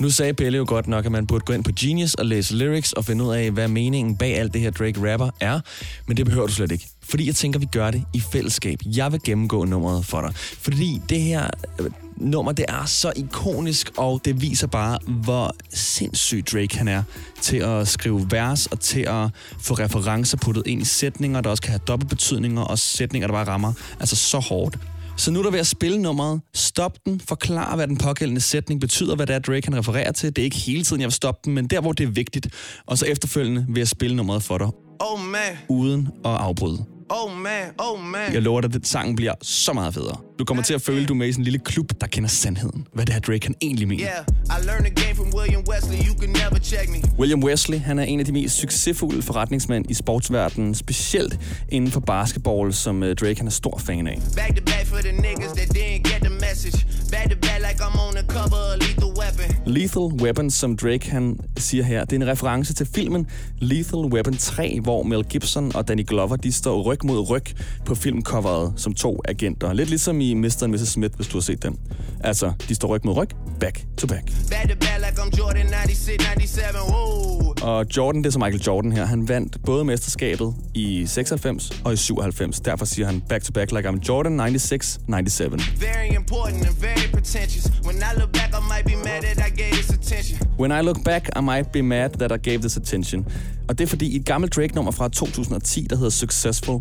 Nu 0.00 0.10
sagde 0.10 0.34
Pelle 0.34 0.58
jo 0.58 0.64
godt 0.68 0.86
nok, 0.86 1.06
at 1.06 1.12
man 1.12 1.26
burde 1.26 1.44
gå 1.44 1.52
ind 1.52 1.64
på 1.64 1.70
Genius 1.80 2.14
og 2.14 2.26
læse 2.26 2.56
lyrics 2.56 2.92
og 2.92 3.04
finde 3.04 3.24
ud 3.24 3.34
af, 3.34 3.50
hvad 3.50 3.68
meningen 3.68 4.16
bag 4.16 4.38
alt 4.38 4.52
det 4.54 4.60
her 4.60 4.70
Drake 4.70 5.12
rapper 5.12 5.30
er. 5.40 5.60
Men 6.06 6.16
det 6.16 6.26
behøver 6.26 6.46
du 6.46 6.52
slet 6.52 6.72
ikke. 6.72 6.88
Fordi 7.02 7.26
jeg 7.26 7.34
tænker, 7.34 7.58
vi 7.58 7.66
gør 7.72 7.90
det 7.90 8.04
i 8.14 8.20
fællesskab. 8.32 8.80
Jeg 8.86 9.12
vil 9.12 9.20
gennemgå 9.24 9.64
nummeret 9.64 10.04
for 10.04 10.20
dig. 10.20 10.30
Fordi 10.36 11.00
det 11.08 11.20
her 11.20 11.50
øh, 11.80 11.90
nummer, 12.16 12.52
det 12.52 12.64
er 12.68 12.84
så 12.84 13.12
ikonisk, 13.16 13.90
og 13.96 14.20
det 14.24 14.40
viser 14.40 14.66
bare, 14.66 14.98
hvor 15.06 15.54
sindssyg 15.70 16.44
Drake 16.52 16.78
han 16.78 16.88
er 16.88 17.02
til 17.42 17.56
at 17.56 17.88
skrive 17.88 18.26
vers 18.30 18.66
og 18.66 18.80
til 18.80 19.00
at 19.00 19.28
få 19.60 19.74
referencer 19.74 20.36
puttet 20.36 20.66
ind 20.66 20.82
i 20.82 20.84
sætninger, 20.84 21.40
der 21.40 21.50
også 21.50 21.62
kan 21.62 21.70
have 21.70 21.80
dobbeltbetydninger 21.88 22.62
og 22.62 22.78
sætninger, 22.78 23.26
der 23.26 23.34
bare 23.34 23.46
rammer 23.46 23.72
altså 24.00 24.16
så 24.16 24.38
hårdt. 24.38 24.78
Så 25.16 25.30
nu 25.30 25.38
er 25.38 25.42
der 25.42 25.50
ved 25.50 25.60
at 25.60 25.66
spille 25.66 26.02
nummeret. 26.02 26.40
Stop 26.54 26.98
den. 27.06 27.20
Forklar, 27.20 27.76
hvad 27.76 27.88
den 27.88 27.96
pågældende 27.96 28.40
sætning 28.40 28.80
betyder, 28.80 29.16
hvad 29.16 29.26
det 29.26 29.34
er, 29.34 29.38
Drake 29.38 29.60
kan 29.60 29.78
referere 29.78 30.12
til. 30.12 30.36
Det 30.36 30.42
er 30.42 30.44
ikke 30.44 30.56
hele 30.56 30.84
tiden, 30.84 31.00
jeg 31.00 31.06
vil 31.06 31.12
stoppe 31.12 31.40
den, 31.44 31.54
men 31.54 31.66
der, 31.66 31.80
hvor 31.80 31.92
det 31.92 32.04
er 32.04 32.10
vigtigt. 32.10 32.48
Og 32.86 32.98
så 32.98 33.06
efterfølgende 33.06 33.66
vil 33.68 33.80
jeg 33.80 33.88
spille 33.88 34.16
nummeret 34.16 34.42
for 34.42 34.58
dig. 34.58 34.66
Oh 35.00 35.20
man, 35.20 35.40
Uden 35.68 36.08
at 36.24 36.30
afbryde. 36.30 36.95
Oh 37.10 37.32
man, 37.38 37.62
oh 37.78 38.00
man. 38.04 38.32
Jeg 38.32 38.42
lover 38.42 38.60
dig, 38.60 38.74
at 38.74 38.86
sangen 38.86 39.16
bliver 39.16 39.32
så 39.42 39.72
meget 39.72 39.94
federe. 39.94 40.16
Du 40.38 40.44
kommer 40.44 40.62
til 40.62 40.74
at 40.74 40.82
føle, 40.82 41.02
at 41.02 41.08
du 41.08 41.14
er 41.14 41.18
med 41.18 41.28
i 41.28 41.32
sådan 41.32 41.40
en 41.40 41.44
lille 41.44 41.58
klub, 41.58 41.92
der 42.00 42.06
kender 42.06 42.28
sandheden. 42.28 42.86
Hvad 42.92 43.06
det 43.06 43.14
er, 43.14 43.18
Drake 43.18 43.46
han 43.46 43.54
egentlig 43.62 43.88
mener. 43.88 44.04
Yeah, 44.04 44.60
I 44.62 44.66
learned 44.66 44.84
the 44.90 45.04
game 45.04 45.14
from 45.14 45.34
William 45.34 45.62
Wesley. 45.70 45.98
You 46.08 46.14
can 46.20 46.28
never 46.28 46.58
check 46.62 46.88
me. 46.90 46.98
William 47.18 47.44
Wesley, 47.44 47.78
han 47.78 47.98
er 47.98 48.02
en 48.02 48.20
af 48.20 48.26
de 48.26 48.32
mest 48.32 48.56
succesfulde 48.56 49.22
forretningsmænd 49.22 49.90
i 49.90 49.94
sportsverdenen, 49.94 50.74
specielt 50.74 51.38
inden 51.68 51.90
for 51.90 52.00
basketball, 52.00 52.72
som 52.72 53.02
øh, 53.02 53.16
Drake 53.16 53.36
han 53.36 53.46
er 53.46 53.50
stor 53.50 53.78
fan 53.78 54.06
af. 54.06 54.18
Back 54.36 54.56
to 54.56 54.62
back 54.64 54.86
for 54.86 54.96
the 54.96 55.12
niggas 55.12 55.52
that 55.52 55.68
didn't 55.76 56.02
get 56.10 56.20
the 56.22 56.34
message. 56.46 56.86
Back 57.12 57.30
to 57.30 57.36
back 57.46 57.55
like 57.68 57.80
I'm 57.82 57.98
on 57.98 58.14
the 58.14 58.26
cover 58.36 58.62
of 58.72 58.78
Lethal 58.78 59.12
Weapon. 59.20 59.48
Lethal 59.66 60.22
Weapon, 60.22 60.50
som 60.50 60.76
Drake 60.76 61.10
han 61.10 61.38
siger 61.58 61.84
her, 61.84 62.04
det 62.04 62.16
er 62.16 62.26
en 62.26 62.28
reference 62.28 62.74
til 62.74 62.86
filmen 62.94 63.26
Lethal 63.58 63.98
Weapon 63.98 64.36
3, 64.36 64.80
hvor 64.82 65.02
Mel 65.02 65.24
Gibson 65.24 65.76
og 65.76 65.88
Danny 65.88 66.06
Glover, 66.06 66.36
de 66.36 66.52
står 66.52 66.82
ryg 66.82 67.04
mod 67.04 67.30
ryg 67.30 67.44
på 67.84 67.94
filmcoveret 67.94 68.72
som 68.76 68.94
to 68.94 69.20
agenter. 69.28 69.72
Lidt 69.72 69.88
ligesom 69.88 70.20
i 70.20 70.34
Mr. 70.34 70.62
and 70.62 70.72
Mrs. 70.72 70.88
Smith, 70.88 71.16
hvis 71.16 71.26
du 71.26 71.36
har 71.36 71.42
set 71.42 71.62
den. 71.62 71.78
Altså, 72.20 72.52
de 72.68 72.74
står 72.74 72.88
ryg 72.88 73.00
mod 73.04 73.16
ryg, 73.16 73.28
back 73.60 73.84
to 73.96 74.06
back. 74.06 74.24
Back 74.50 74.68
to 74.70 74.76
back 74.80 74.98
like 74.98 75.22
I'm 75.22 75.38
Jordan 75.38 75.66
96, 75.66 76.22
97. 76.22 76.76
Whoa. 76.88 77.36
Og 77.62 77.86
Jordan, 77.96 78.22
det 78.22 78.26
er 78.26 78.32
som 78.32 78.42
Michael 78.42 78.62
Jordan 78.62 78.92
her, 78.92 79.04
han 79.04 79.28
vandt 79.28 79.56
både 79.66 79.84
mesterskabet 79.84 80.54
i 80.74 81.06
96 81.06 81.70
og 81.84 81.92
i 81.92 81.96
97. 81.96 82.60
Derfor 82.60 82.84
siger 82.84 83.06
han 83.06 83.22
back 83.28 83.44
to 83.44 83.52
back 83.52 83.72
like 83.72 83.88
I'm 83.88 84.08
Jordan 84.08 84.32
96, 84.32 85.00
97. 85.08 85.80
Very 85.80 86.16
important 86.16 86.66
and 86.66 86.76
very 86.80 87.08
pretentious. 87.12 87.55
When 87.84 87.96
I 87.96 88.12
look 88.20 88.32
back, 88.32 88.50
I 88.58 88.62
might 88.72 88.86
be 88.92 88.96
mad 89.08 89.22
that 89.22 89.38
I 89.48 89.50
gave 89.62 89.72
this 89.72 89.90
attention. 89.90 90.36
When 90.58 90.72
I 90.72 90.80
look 90.88 91.04
back, 91.04 91.28
I 91.36 91.40
might 91.40 91.72
be 91.72 91.82
mad 91.82 92.10
that 92.10 92.32
I 92.32 92.50
gave 92.50 92.58
this 92.58 92.76
attention. 92.76 93.26
Og 93.68 93.78
det 93.78 93.84
er 93.84 93.88
fordi, 93.88 94.06
i 94.06 94.16
et 94.16 94.24
gammelt 94.24 94.56
Drake-nummer 94.56 94.92
fra 94.92 95.08
2010, 95.08 95.86
der 95.90 95.96
hedder 95.96 96.10
Successful, 96.10 96.80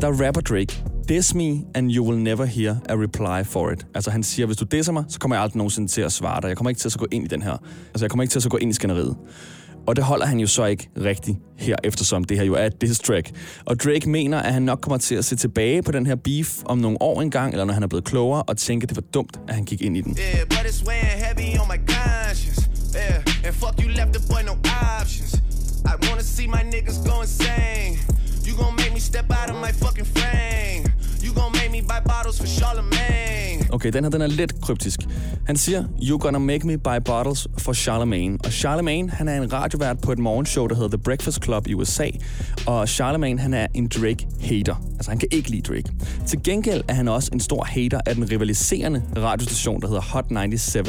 der 0.00 0.26
rapper 0.26 0.40
Drake, 0.40 0.82
Diss 1.08 1.34
me, 1.34 1.50
and 1.74 1.90
you 1.90 2.08
will 2.08 2.22
never 2.22 2.44
hear 2.44 2.74
a 2.88 2.94
reply 2.94 3.44
for 3.44 3.70
it. 3.70 3.86
Altså 3.94 4.10
han 4.10 4.22
siger, 4.22 4.46
hvis 4.46 4.56
du 4.56 4.64
disser 4.64 4.92
mig, 4.92 5.04
så 5.08 5.18
kommer 5.18 5.36
jeg 5.36 5.42
aldrig 5.42 5.56
nogensinde 5.56 5.88
til 5.88 6.00
at 6.00 6.12
svare 6.12 6.40
dig. 6.40 6.48
Jeg 6.48 6.56
kommer 6.56 6.70
ikke 6.70 6.80
til 6.80 6.88
at 6.88 6.92
så 6.92 6.98
gå 6.98 7.06
ind 7.10 7.24
i 7.24 7.28
den 7.28 7.42
her. 7.42 7.56
Altså 7.88 8.04
jeg 8.04 8.10
kommer 8.10 8.22
ikke 8.22 8.32
til 8.32 8.38
at 8.38 8.42
så 8.42 8.48
gå 8.48 8.56
ind 8.56 8.70
i 8.70 8.74
skænderiet. 8.74 9.16
Og 9.86 9.96
det 9.96 10.04
holder 10.04 10.26
han 10.26 10.40
jo 10.40 10.46
så 10.46 10.64
ikke 10.64 10.88
rigtigt 11.00 11.38
her, 11.58 11.76
eftersom 11.84 12.24
det 12.24 12.36
her 12.36 12.44
jo 12.44 12.54
er 12.54 12.66
et 12.66 12.80
diss 12.80 13.00
track. 13.00 13.30
Og 13.64 13.80
Drake 13.80 14.08
mener, 14.08 14.38
at 14.38 14.52
han 14.52 14.62
nok 14.62 14.80
kommer 14.80 14.98
til 14.98 15.14
at 15.14 15.24
se 15.24 15.36
tilbage 15.36 15.82
på 15.82 15.92
den 15.92 16.06
her 16.06 16.14
beef 16.14 16.62
om 16.64 16.78
nogle 16.78 17.02
år 17.02 17.22
engang, 17.22 17.52
eller 17.52 17.64
når 17.64 17.74
han 17.74 17.82
er 17.82 17.86
blevet 17.86 18.04
klogere, 18.04 18.42
og 18.42 18.56
tænke, 18.56 18.84
at 18.84 18.88
det 18.88 18.96
var 18.96 19.02
dumt, 19.14 19.40
at 19.48 19.54
han 19.54 19.64
gik 19.64 19.82
ind 19.82 19.96
i 19.96 20.00
den. 20.00 20.16
Yeah, 20.18 20.46
but 20.48 20.58
it's 20.58 20.90
heavy 20.90 21.58
on 21.60 21.68
my 21.68 21.80
conscience. 21.94 22.70
Yeah, 22.94 23.46
and 23.46 23.54
fuck 23.54 23.74
you 23.82 23.88
left 23.88 24.12
the 24.12 24.22
boy 24.30 24.42
no 24.46 24.54
options. 25.00 25.34
I 25.84 25.94
wanna 26.08 26.22
see 26.22 26.46
my 26.46 26.62
niggas 26.74 26.98
go 27.08 27.20
insane. 27.22 27.98
You 28.46 28.54
gon' 28.56 28.76
make 28.76 28.92
me 28.92 29.00
step 29.00 29.26
out 29.30 29.50
of 29.50 29.56
my 29.66 29.72
fucking 29.72 30.08
frame. 30.16 30.93
Gon' 31.34 31.52
make 31.52 31.70
me 31.70 31.80
buy 31.82 32.00
bottles 32.04 32.38
for 32.40 32.46
Charlemagne. 32.46 33.74
Okay, 33.74 33.92
den 33.92 34.04
her 34.04 34.10
den 34.10 34.22
er 34.22 34.26
lidt 34.26 34.60
kryptisk. 34.60 35.00
Han 35.46 35.56
siger, 35.56 35.84
you 36.02 36.18
gonna 36.18 36.38
make 36.38 36.66
me 36.66 36.78
buy 36.78 36.98
bottles 37.04 37.48
for 37.58 37.72
Charlemagne. 37.72 38.38
Og 38.44 38.52
Charlemagne, 38.52 39.10
han 39.10 39.28
er 39.28 39.42
en 39.42 39.52
radiovært 39.52 40.00
på 40.00 40.12
et 40.12 40.18
morgenshow, 40.18 40.66
der 40.66 40.74
hedder 40.74 40.88
The 40.88 40.98
Breakfast 40.98 41.44
Club 41.44 41.66
i 41.66 41.74
USA. 41.74 42.06
Og 42.66 42.88
Charlemagne, 42.88 43.40
han 43.40 43.54
er 43.54 43.66
en 43.74 43.88
Drake-hater. 43.88 44.74
Altså, 44.94 45.10
han 45.10 45.18
kan 45.18 45.28
ikke 45.32 45.50
lide 45.50 45.62
Drake. 45.62 45.92
Til 46.26 46.42
gengæld 46.42 46.82
er 46.88 46.94
han 46.94 47.08
også 47.08 47.30
en 47.32 47.40
stor 47.40 47.64
hater 47.64 48.00
af 48.06 48.14
den 48.14 48.30
rivaliserende 48.30 49.02
radiostation, 49.16 49.80
der 49.80 49.86
hedder 49.86 50.02
Hot 50.02 50.24
97. 50.28 50.88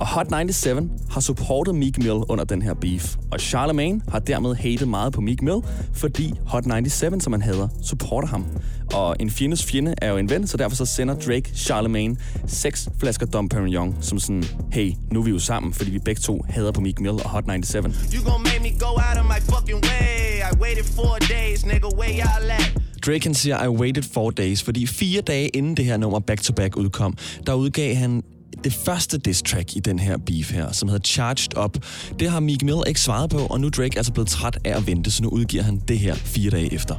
Og 0.00 0.06
Hot 0.06 0.26
97 0.26 0.90
har 1.10 1.20
supportet 1.20 1.74
Meek 1.74 1.98
Mill 1.98 2.10
under 2.28 2.44
den 2.44 2.62
her 2.62 2.74
beef. 2.74 3.16
Og 3.32 3.40
Charlemagne 3.40 4.00
har 4.08 4.18
dermed 4.18 4.54
hatet 4.54 4.88
meget 4.88 5.12
på 5.12 5.20
Meek 5.20 5.42
Mill, 5.42 5.56
fordi 5.92 6.32
Hot 6.46 6.64
97, 6.64 7.22
som 7.24 7.32
han 7.32 7.42
hader, 7.42 7.68
supporter 7.82 8.28
ham. 8.28 8.46
Og 8.94 9.16
en 9.20 9.30
fjendes 9.30 9.64
fjende 9.64 9.94
er 10.02 10.10
jo 10.10 10.16
en 10.16 10.30
ven, 10.30 10.46
så 10.46 10.56
derfor 10.56 10.76
så 10.76 10.84
sender 10.84 11.14
Drake 11.14 11.50
Charlemagne 11.54 12.16
seks 12.46 12.88
flasker 13.00 13.26
Dom 13.26 13.48
Perignon, 13.48 13.96
som 14.00 14.18
sådan, 14.18 14.44
hey, 14.72 14.92
nu 15.12 15.20
er 15.20 15.24
vi 15.24 15.30
jo 15.30 15.38
sammen, 15.38 15.72
fordi 15.72 15.90
vi 15.90 15.98
begge 15.98 16.20
to 16.20 16.44
hader 16.48 16.72
på 16.72 16.80
Meek 16.80 17.00
Mill 17.00 17.12
og 17.12 17.30
Hot 17.30 17.44
97. 17.44 17.96
You 18.14 18.20
gon' 18.20 18.42
make 18.42 18.60
me 18.62 18.78
go 18.78 18.86
out 18.86 19.18
of 19.20 19.24
my 19.24 19.40
fucking 19.54 19.80
way. 19.84 20.40
I 20.52 20.56
waited 20.60 20.84
four 20.84 21.18
days, 21.18 21.64
nigga, 21.64 21.96
where 21.98 22.22
y'all 22.22 22.50
at? 22.52 22.78
Drake 23.06 23.24
han 23.24 23.34
siger, 23.34 23.64
I 23.64 23.68
waited 23.68 24.02
four 24.02 24.30
days, 24.30 24.62
fordi 24.62 24.86
fire 24.86 25.20
dage 25.20 25.48
inden 25.48 25.76
det 25.76 25.84
her 25.84 25.96
nummer 25.96 26.20
Back 26.20 26.42
to 26.42 26.52
Back 26.52 26.76
udkom, 26.76 27.16
der 27.46 27.54
udgav 27.54 27.94
han 27.94 28.22
det 28.64 28.72
første 28.72 29.18
diss 29.18 29.42
track 29.42 29.76
i 29.76 29.80
den 29.80 29.98
her 29.98 30.16
beef 30.26 30.52
her, 30.52 30.72
som 30.72 30.88
hedder 30.88 31.02
Charged 31.04 31.58
Up. 31.64 31.76
Det 32.18 32.30
har 32.30 32.40
Meek 32.40 32.62
Mill 32.62 32.82
ikke 32.86 33.00
svaret 33.00 33.30
på, 33.30 33.38
og 33.38 33.60
nu 33.60 33.66
er 33.66 33.70
Drake 33.70 33.96
altså 33.96 34.12
blevet 34.12 34.28
træt 34.28 34.58
af 34.64 34.76
at 34.76 34.86
vente, 34.86 35.10
så 35.10 35.22
nu 35.22 35.28
udgiver 35.28 35.62
han 35.62 35.82
det 35.88 35.98
her 35.98 36.14
fire 36.14 36.50
dage 36.50 36.74
efter. 36.74 36.94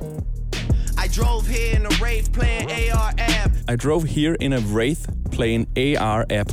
I 1.05 1.07
drove 1.17 1.43
here 1.47 1.75
in 1.75 1.85
a 1.85 2.05
rave 2.05 2.23
playing 2.33 2.71
AR 2.71 3.13
app. 3.17 3.53
I 3.73 3.75
drove 3.75 4.07
here 4.07 4.35
in 4.41 4.53
a 4.53 4.59
Wraith 4.73 5.01
playing 5.31 5.67
AR 5.77 6.25
app. 6.29 6.49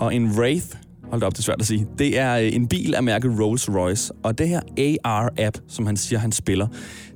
Og 0.00 0.14
en 0.14 0.38
Wraith, 0.38 0.66
hold 1.14 1.20
da 1.20 1.26
op, 1.26 1.32
det 1.32 1.38
er 1.38 1.42
svært 1.42 1.60
at 1.60 1.66
sige, 1.66 1.86
det 1.98 2.18
er 2.18 2.34
øh, 2.36 2.54
en 2.54 2.68
bil 2.68 2.94
af 2.94 3.02
mærket 3.02 3.40
Rolls 3.40 3.68
Royce. 3.68 4.12
Og 4.22 4.38
det 4.38 4.48
her 4.48 4.60
AR 5.04 5.30
app, 5.38 5.56
som 5.68 5.86
han 5.86 5.96
siger, 5.96 6.18
han 6.18 6.32
spiller, 6.32 6.66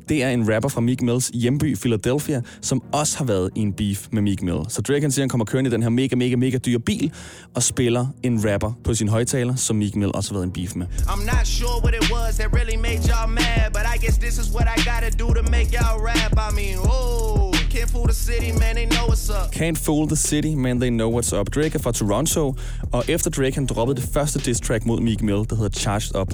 det 0.09 0.23
er 0.23 0.31
en 0.31 0.55
rapper 0.55 0.69
fra 0.69 0.81
Meek 0.81 1.03
Mills 1.03 1.31
hjemby 1.35 1.77
Philadelphia, 1.77 2.43
som 2.63 2.83
også 2.93 3.19
har 3.19 3.25
været 3.25 3.51
i 3.55 3.61
en 3.61 3.73
beef 3.73 4.07
med 4.13 4.23
Meek 4.23 4.43
Mill. 4.43 4.59
Så 4.69 4.83
Drake 4.83 5.01
han 5.01 5.11
siger, 5.11 5.23
han 5.23 5.29
kommer 5.29 5.45
kørende 5.45 5.71
i 5.71 5.73
den 5.73 5.83
her 5.83 5.91
mega, 5.91 6.17
mega, 6.17 6.37
mega 6.37 6.59
dyre 6.59 6.81
bil 6.81 7.13
og 7.55 7.63
spiller 7.63 8.07
en 8.23 8.53
rapper 8.53 8.73
på 8.85 8.95
sin 8.95 9.09
højtaler, 9.09 9.55
som 9.55 9.77
Meek 9.77 9.97
Mill 9.97 10.11
også 10.15 10.31
har 10.31 10.35
været 10.35 10.45
i 10.45 10.49
en 10.49 10.53
beef 10.53 10.75
med. 10.75 10.87
I'm 10.87 11.37
not 11.37 11.47
sure 11.47 11.81
what 11.85 11.95
it 11.95 12.11
was 12.13 12.37
that 12.39 12.49
really 12.53 12.77
made 12.77 13.01
y'all 13.11 13.31
mad, 13.31 13.73
but 13.73 13.83
I 13.95 13.99
guess 14.05 14.19
this 14.19 14.39
is 14.39 14.55
what 14.57 14.67
I 14.77 14.77
gotta 14.91 15.11
do 15.23 15.29
to 15.35 15.43
make 15.51 15.69
y'all 15.77 15.99
rap. 16.11 16.33
I 16.49 16.51
mean, 16.61 16.77
oh, 16.79 17.58
can't 17.79 17.91
fool 17.91 18.07
the 18.07 18.15
city, 18.15 18.53
man, 18.53 18.75
they 18.75 18.87
know 18.87 19.07
what's 19.07 19.31
up. 19.31 19.53
Can't 19.53 19.79
fool 19.79 20.07
the 20.07 20.17
city, 20.17 20.55
man, 20.55 20.81
they 20.81 20.91
know 20.91 21.09
what's 21.09 21.33
up. 21.33 21.51
Drake 21.55 21.75
er 21.75 21.79
fra 21.79 21.93
Toronto, 21.93 22.55
og 22.93 23.05
efter 23.09 23.31
Drake 23.31 23.55
han 23.55 23.67
droppede 23.67 24.01
det 24.01 24.09
første 24.13 24.39
diss 24.39 24.61
track 24.61 24.87
mod 24.87 25.01
Meek 25.01 25.23
Mill, 25.23 25.47
der 25.51 25.57
hedder 25.57 25.79
Charged 25.79 26.17
Up, 26.17 26.33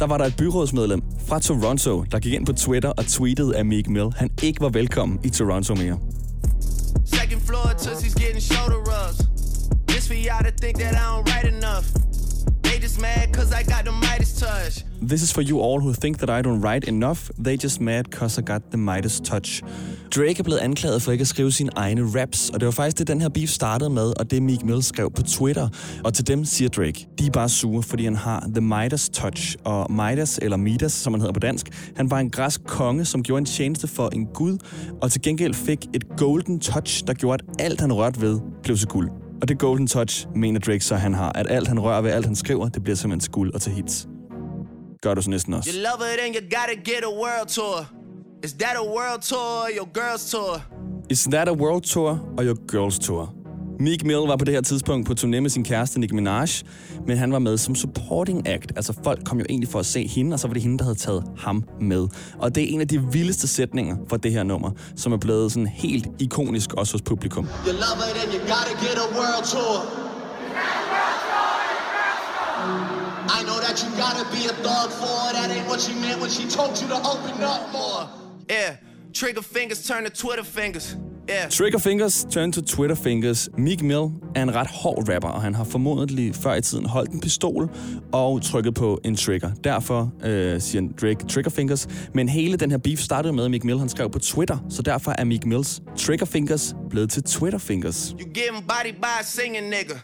der 0.00 0.06
var 0.06 0.18
der 0.18 0.24
et 0.24 0.36
byrådsmedlem 0.36 1.02
fra 1.26 1.38
Toronto, 1.38 2.04
der 2.12 2.18
gik 2.18 2.32
ind 2.32 2.46
på 2.46 2.52
Twitter 2.52 2.88
og 2.88 3.06
tweetede, 3.06 3.56
at 3.56 3.66
Meek 3.66 3.88
Mill 3.88 4.08
han 4.16 4.30
ikke 4.42 4.60
var 4.60 4.68
velkommen 4.68 5.20
i 5.24 5.30
Toronto 5.30 5.74
mere. 5.74 5.98
Second 7.04 7.40
floor, 7.40 7.66
Tootsie's 7.84 8.14
getting 8.22 8.42
shoulder 8.42 8.78
rubs. 8.92 9.18
This 9.88 10.06
for 10.06 10.14
y'all 10.14 10.44
to 10.50 10.54
think 10.62 10.78
that 10.78 10.94
I 10.94 11.04
don't 11.10 11.24
write 11.30 11.48
enough. 11.56 11.86
They 12.62 12.76
just 12.82 13.00
mad 13.00 13.32
cause 13.32 13.50
I 13.60 13.62
got 13.62 13.82
the 13.88 13.92
Midas 13.92 14.32
touch. 14.40 14.87
This 15.08 15.22
is 15.22 15.32
for 15.32 15.42
you 15.42 15.60
all 15.62 15.80
who 15.80 15.92
think 15.92 16.18
that 16.18 16.28
I 16.28 16.48
don't 16.48 16.60
write 16.60 16.88
enough. 16.88 17.30
They 17.44 17.56
just 17.64 17.80
mad 17.80 18.04
cause 18.10 18.40
I 18.40 18.42
got 18.42 18.62
the 18.70 18.78
Midas 18.78 19.20
touch. 19.20 19.62
Drake 20.10 20.38
er 20.38 20.42
blevet 20.42 20.58
anklaget 20.58 21.02
for 21.02 21.12
ikke 21.12 21.22
at 21.22 21.28
skrive 21.28 21.52
sine 21.52 21.70
egne 21.76 22.20
raps, 22.20 22.50
og 22.50 22.60
det 22.60 22.66
var 22.66 22.72
faktisk 22.72 22.98
det, 22.98 23.08
den 23.08 23.20
her 23.20 23.28
beef 23.28 23.48
startede 23.48 23.90
med, 23.90 24.12
og 24.20 24.30
det 24.30 24.42
Meek 24.42 24.64
Mill 24.64 24.82
skrev 24.82 25.10
på 25.10 25.22
Twitter. 25.22 25.68
Og 26.04 26.14
til 26.14 26.26
dem 26.26 26.44
siger 26.44 26.68
Drake, 26.68 27.08
de 27.18 27.26
er 27.26 27.30
bare 27.30 27.48
sure, 27.48 27.82
fordi 27.82 28.04
han 28.04 28.16
har 28.16 28.48
the 28.54 28.60
Midas 28.60 29.08
touch. 29.08 29.56
Og 29.64 29.92
Midas, 29.92 30.38
eller 30.42 30.56
Midas, 30.56 30.92
som 30.92 31.12
han 31.12 31.20
hedder 31.20 31.32
på 31.32 31.40
dansk, 31.40 31.92
han 31.96 32.10
var 32.10 32.18
en 32.18 32.30
græsk 32.30 32.64
konge, 32.66 33.04
som 33.04 33.22
gjorde 33.22 33.38
en 33.38 33.46
tjeneste 33.46 33.86
for 33.86 34.08
en 34.12 34.26
gud, 34.26 34.58
og 35.02 35.12
til 35.12 35.22
gengæld 35.22 35.54
fik 35.54 35.86
et 35.94 36.16
golden 36.16 36.60
touch, 36.60 37.02
der 37.06 37.14
gjorde, 37.14 37.44
at 37.48 37.64
alt 37.64 37.80
han 37.80 37.92
rørte 37.92 38.20
ved, 38.20 38.40
blev 38.62 38.76
til 38.76 38.88
guld. 38.88 39.10
Og 39.42 39.48
det 39.48 39.58
golden 39.58 39.86
touch, 39.86 40.26
mener 40.34 40.60
Drake 40.60 40.84
så, 40.84 40.94
han 40.94 41.14
har, 41.14 41.32
at 41.34 41.46
alt 41.50 41.68
han 41.68 41.80
rører 41.80 42.00
ved, 42.00 42.10
alt 42.10 42.26
han 42.26 42.36
skriver, 42.36 42.68
det 42.68 42.82
bliver 42.82 42.96
simpelthen 42.96 43.20
til 43.20 43.30
guld 43.30 43.54
og 43.54 43.60
til 43.60 43.72
hits. 43.72 44.08
Gør 45.02 45.14
du 45.14 45.22
så 45.22 45.30
næsten 45.30 45.54
også. 45.54 45.70
You 45.70 45.78
love 45.78 46.14
it 46.14 46.20
and 46.20 46.34
you 46.34 46.42
gotta 46.42 46.90
get 46.90 47.02
a 47.04 47.12
world 47.22 47.48
tour. 47.48 47.86
Is 48.44 48.52
that 48.52 48.76
a 48.76 48.86
world 48.96 49.22
tour 49.22 49.40
or 49.40 49.68
your 49.78 49.88
girl's 49.98 50.30
tour? 50.30 50.62
Is 51.10 51.22
that 51.24 51.48
a 51.48 51.52
world 51.52 51.82
tour 51.82 52.10
og 52.38 52.44
your 52.44 52.56
girls 52.68 52.98
tour? 52.98 53.34
Meek 53.80 54.04
Mill 54.04 54.18
var 54.18 54.36
på 54.36 54.44
det 54.44 54.54
her 54.54 54.60
tidspunkt 54.60 55.06
på 55.06 55.14
turné 55.20 55.40
med 55.40 55.50
sin 55.50 55.64
kæreste 55.64 56.00
Nicki 56.00 56.14
Minaj, 56.14 56.46
men 57.06 57.18
han 57.18 57.32
var 57.32 57.38
med 57.38 57.58
som 57.58 57.74
supporting 57.74 58.48
act. 58.48 58.72
Altså 58.76 58.92
folk 59.04 59.24
kom 59.24 59.38
jo 59.38 59.44
egentlig 59.48 59.68
for 59.68 59.78
at 59.78 59.86
se 59.86 60.06
hende, 60.06 60.34
og 60.34 60.40
så 60.40 60.48
var 60.48 60.54
det 60.54 60.62
hende, 60.62 60.78
der 60.78 60.84
havde 60.84 60.98
taget 60.98 61.24
ham 61.38 61.64
med. 61.80 62.08
Og 62.38 62.54
det 62.54 62.62
er 62.62 62.66
en 62.68 62.80
af 62.80 62.88
de 62.88 63.12
vildeste 63.12 63.48
sætninger 63.48 63.96
fra 64.08 64.16
det 64.16 64.32
her 64.32 64.42
nummer, 64.42 64.70
som 64.96 65.12
er 65.12 65.16
blevet 65.16 65.52
sådan 65.52 65.66
helt 65.66 66.06
ikonisk 66.18 66.72
også 66.72 66.94
hos 66.94 67.02
publikum. 67.02 67.44
You 67.44 67.72
love 67.72 67.98
it 68.10 68.24
and 68.24 68.32
you 68.34 68.40
gotta 68.40 68.86
get 68.86 68.96
a 68.98 69.18
world 69.18 69.44
tour. 69.44 70.07
Gotta 74.04 74.24
be 74.36 74.42
a 74.52 74.54
thug 74.66 74.88
for 75.00 75.14
her. 75.20 75.32
That 75.36 75.48
ain't 75.50 75.66
what 75.70 75.80
she 75.80 75.92
meant 76.04 76.18
when 76.22 76.30
she 76.30 76.44
told 76.58 76.72
you 76.80 76.86
to 76.94 76.98
open 77.12 77.36
up 77.52 77.62
more. 77.72 78.02
Yeah, 78.56 78.70
trigger 79.20 79.42
fingers 79.42 79.80
turn 79.90 80.04
to 80.04 80.10
Twitter 80.10 80.44
fingers. 80.44 80.96
Yeah. 81.28 81.48
Trigger 81.50 81.78
Fingers 81.78 82.26
turn 82.30 82.52
to 82.52 82.62
Twitter 82.62 82.96
Fingers. 82.96 83.48
Meek 83.58 83.82
Mill 83.82 84.10
er 84.34 84.42
en 84.42 84.54
ret 84.54 84.66
hård 84.66 85.08
rapper, 85.08 85.28
og 85.28 85.42
han 85.42 85.54
har 85.54 85.64
formodentlig 85.64 86.34
før 86.34 86.54
i 86.54 86.60
tiden 86.60 86.86
holdt 86.86 87.10
en 87.10 87.20
pistol 87.20 87.70
og 88.12 88.42
trykket 88.42 88.74
på 88.74 89.00
en 89.04 89.16
trigger. 89.16 89.50
Derfor 89.64 90.12
øh, 90.24 90.60
siger 90.60 90.82
Drake 91.00 91.26
Trigger 91.26 91.50
Fingers. 91.50 91.88
Men 92.14 92.28
hele 92.28 92.56
den 92.56 92.70
her 92.70 92.78
beef 92.78 92.98
startede 92.98 93.32
med, 93.32 93.44
at 93.44 93.50
Meek 93.50 93.64
Mill 93.64 93.78
han 93.78 93.88
skrev 93.88 94.10
på 94.10 94.18
Twitter, 94.18 94.58
så 94.70 94.82
derfor 94.82 95.14
er 95.18 95.24
Meek 95.24 95.46
Mills 95.46 95.82
Trigger 95.96 96.26
Fingers 96.26 96.74
blevet 96.90 97.10
til 97.10 97.22
Twitter 97.22 97.58
Fingers. 97.58 98.14
You 98.20 98.26
getting 98.34 98.68
body 98.68 98.94
by 98.94 99.20
a 99.20 99.24
singing 99.24 99.68
nigga. 99.68 99.94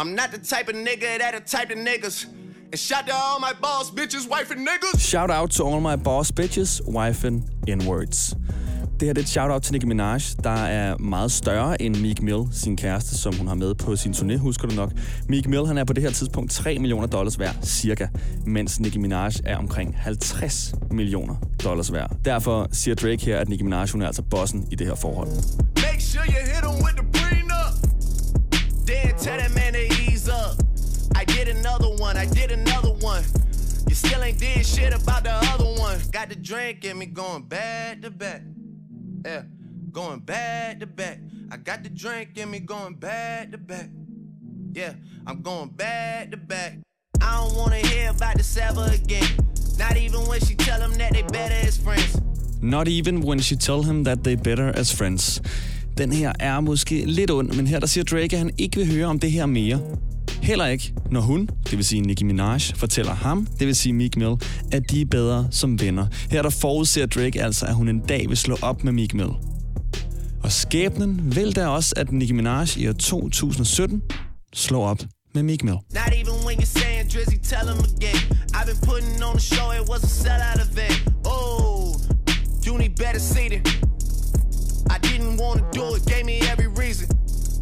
I'm 0.00 0.08
not 0.08 0.28
the 0.32 0.38
type 0.38 0.68
of 0.68 0.74
nigga 0.74 1.18
that 1.18 1.34
the 1.34 1.58
type 1.58 1.72
of 1.74 1.78
niggas. 1.78 2.28
And 2.72 2.78
shout 2.78 3.06
to 3.08 3.12
all 3.12 3.40
my 3.40 3.52
boss, 3.60 3.90
bitches, 3.90 4.28
wife 4.30 4.50
and 4.52 4.60
niggas. 4.68 5.00
Shout 5.00 5.30
out 5.30 5.50
to 5.50 5.64
all 5.64 5.80
my 5.80 5.96
boss 5.96 6.30
bitches, 6.30 6.80
wife 6.86 7.26
and 7.26 7.42
N-words. 7.66 8.34
Det 9.00 9.08
her 9.08 9.12
det 9.12 9.20
er 9.20 9.24
et 9.24 9.28
shout-out 9.28 9.62
til 9.62 9.72
Nicki 9.72 9.86
Minaj, 9.86 10.20
der 10.44 10.50
er 10.50 10.96
meget 10.98 11.32
større 11.32 11.82
end 11.82 11.96
Meek 11.96 12.22
Mill, 12.22 12.42
sin 12.52 12.76
kæreste, 12.76 13.18
som 13.18 13.34
hun 13.36 13.48
har 13.48 13.54
med 13.54 13.74
på 13.74 13.96
sin 13.96 14.12
turné, 14.12 14.36
husker 14.36 14.68
du 14.68 14.74
nok. 14.74 14.92
Meek 15.28 15.48
Mill 15.48 15.66
han 15.66 15.78
er 15.78 15.84
på 15.84 15.92
det 15.92 16.02
her 16.02 16.10
tidspunkt 16.10 16.52
3 16.52 16.78
millioner 16.78 17.06
dollars 17.06 17.38
værd, 17.38 17.56
cirka, 17.62 18.06
mens 18.46 18.80
Nicki 18.80 18.98
Minaj 18.98 19.32
er 19.44 19.56
omkring 19.56 19.96
50 19.98 20.74
millioner 20.90 21.34
dollars 21.64 21.92
værd. 21.92 22.10
Derfor 22.24 22.68
siger 22.72 22.94
Drake 22.94 23.24
her, 23.24 23.38
at 23.38 23.48
Nicki 23.48 23.64
Minaj 23.64 23.86
hun 23.92 24.02
er 24.02 24.06
altså 24.06 24.22
bossen 24.22 24.68
i 24.70 24.74
det 24.74 24.86
her 24.86 24.94
forhold. 24.94 25.28
Make 25.76 26.00
sure 26.00 26.24
you 26.26 26.40
hit 26.54 26.84
with 26.84 26.96
the 26.96 27.06
prenup. 27.12 27.72
Then 28.86 29.14
tell 29.18 29.38
that 29.38 29.59
I 31.20 31.24
did 31.24 31.48
another 31.48 31.90
one, 31.90 32.16
I 32.16 32.24
did 32.24 32.50
another 32.50 32.92
one. 32.92 33.22
You 33.86 33.94
still 33.94 34.22
ain't 34.22 34.38
did 34.38 34.64
shit 34.64 34.94
about 34.94 35.22
the 35.22 35.32
other 35.52 35.70
one. 35.78 35.98
Got 36.12 36.30
the 36.30 36.34
drink 36.34 36.82
in 36.86 36.96
me 36.98 37.04
going 37.04 37.42
back 37.42 38.00
to 38.00 38.10
back. 38.10 38.40
Yeah, 39.26 39.42
going 39.92 40.20
back 40.20 40.80
to 40.80 40.86
back. 40.86 41.18
I 41.52 41.58
got 41.58 41.82
the 41.82 41.90
drink 41.90 42.38
in 42.38 42.50
me 42.50 42.60
going 42.60 42.94
back 42.94 43.52
to 43.52 43.58
back. 43.58 43.90
Yeah, 44.72 44.94
I'm 45.26 45.42
going 45.42 45.68
back 45.68 46.30
to 46.30 46.38
back. 46.38 46.78
I 47.20 47.36
don't 47.36 47.54
wanna 47.54 47.86
hear 47.90 48.08
about 48.16 48.38
the 48.38 48.42
Sava 48.42 48.84
again. 48.94 49.28
Not 49.78 49.98
even 49.98 50.20
when 50.26 50.40
she 50.40 50.54
tell 50.54 50.80
them 50.80 50.94
that 50.94 51.12
they 51.12 51.22
better 51.22 51.68
as 51.68 51.76
friends. 51.76 52.18
Not 52.62 52.88
even 52.88 53.20
when 53.20 53.40
she 53.40 53.56
tell 53.56 53.82
him 53.82 54.04
that 54.04 54.24
they 54.24 54.36
better 54.36 54.72
as 54.74 54.90
friends. 54.90 55.42
Den 55.98 56.12
her 56.12 56.32
er 56.40 56.60
måske 56.60 57.04
lidt 57.04 57.30
ond, 57.30 57.56
men 57.56 57.66
her 57.66 57.80
der 57.80 57.86
siger 57.86 58.04
Drake, 58.04 58.32
at 58.32 58.38
han 58.38 58.50
ikke 58.58 58.76
vil 58.76 58.92
høre 58.92 59.06
om 59.06 59.18
det 59.18 59.30
her 59.30 59.46
mere. 59.46 59.80
Heller 60.42 60.66
ikke, 60.66 60.94
når 61.10 61.20
hun, 61.20 61.48
det 61.64 61.76
vil 61.76 61.84
sige 61.84 62.00
Nicki 62.00 62.24
Minaj, 62.24 62.58
fortæller 62.74 63.14
ham, 63.14 63.46
det 63.58 63.66
vil 63.66 63.76
sige 63.76 63.92
Meek 63.92 64.16
Mill, 64.16 64.34
at 64.72 64.90
de 64.90 65.00
er 65.00 65.06
bedre 65.06 65.48
som 65.50 65.80
venner. 65.80 66.06
Her 66.30 66.42
der 66.42 66.50
forudser 66.50 67.06
Drake 67.06 67.42
altså, 67.42 67.66
at 67.66 67.74
hun 67.74 67.88
en 67.88 68.00
dag 68.00 68.28
vil 68.28 68.36
slå 68.36 68.56
op 68.62 68.84
med 68.84 68.92
Meek 68.92 69.14
Mill. 69.14 69.30
Og 70.42 70.52
skæbnen 70.52 71.36
vil 71.36 71.56
da 71.56 71.66
også, 71.66 71.94
at 71.96 72.12
Nicki 72.12 72.32
Minaj 72.32 72.66
i 72.76 72.88
år 72.88 72.92
2017 72.92 74.02
slår 74.54 74.86
op 74.86 74.98
med 75.34 75.42
Meek 75.42 75.64
Mill. 75.64 75.76
Not 75.94 76.12
even 76.14 76.34
when 76.46 76.58
you're 76.60 76.78
saying 76.80 77.08
Drizzy, 77.14 77.38
tell 77.52 77.66
him 77.72 77.78
again. 77.96 78.20
I've 78.54 78.66
been 78.66 78.80
putting 78.90 79.22
on 79.22 79.34
the 79.38 79.44
show, 79.54 79.66
it 79.80 79.88
was 79.88 80.02
a 80.04 80.12
sellout 80.24 80.60
event. 80.68 80.96
Oh, 81.24 81.94
you 82.66 82.78
need 82.78 82.94
better 82.96 83.20
seating. 83.20 83.62
I 84.94 84.98
didn't 85.08 85.36
want 85.42 85.56
to 85.60 85.64
do 85.78 85.84
it, 85.96 86.00
gave 86.06 86.24
me 86.24 86.36
every 86.52 86.68
reason. 86.82 87.06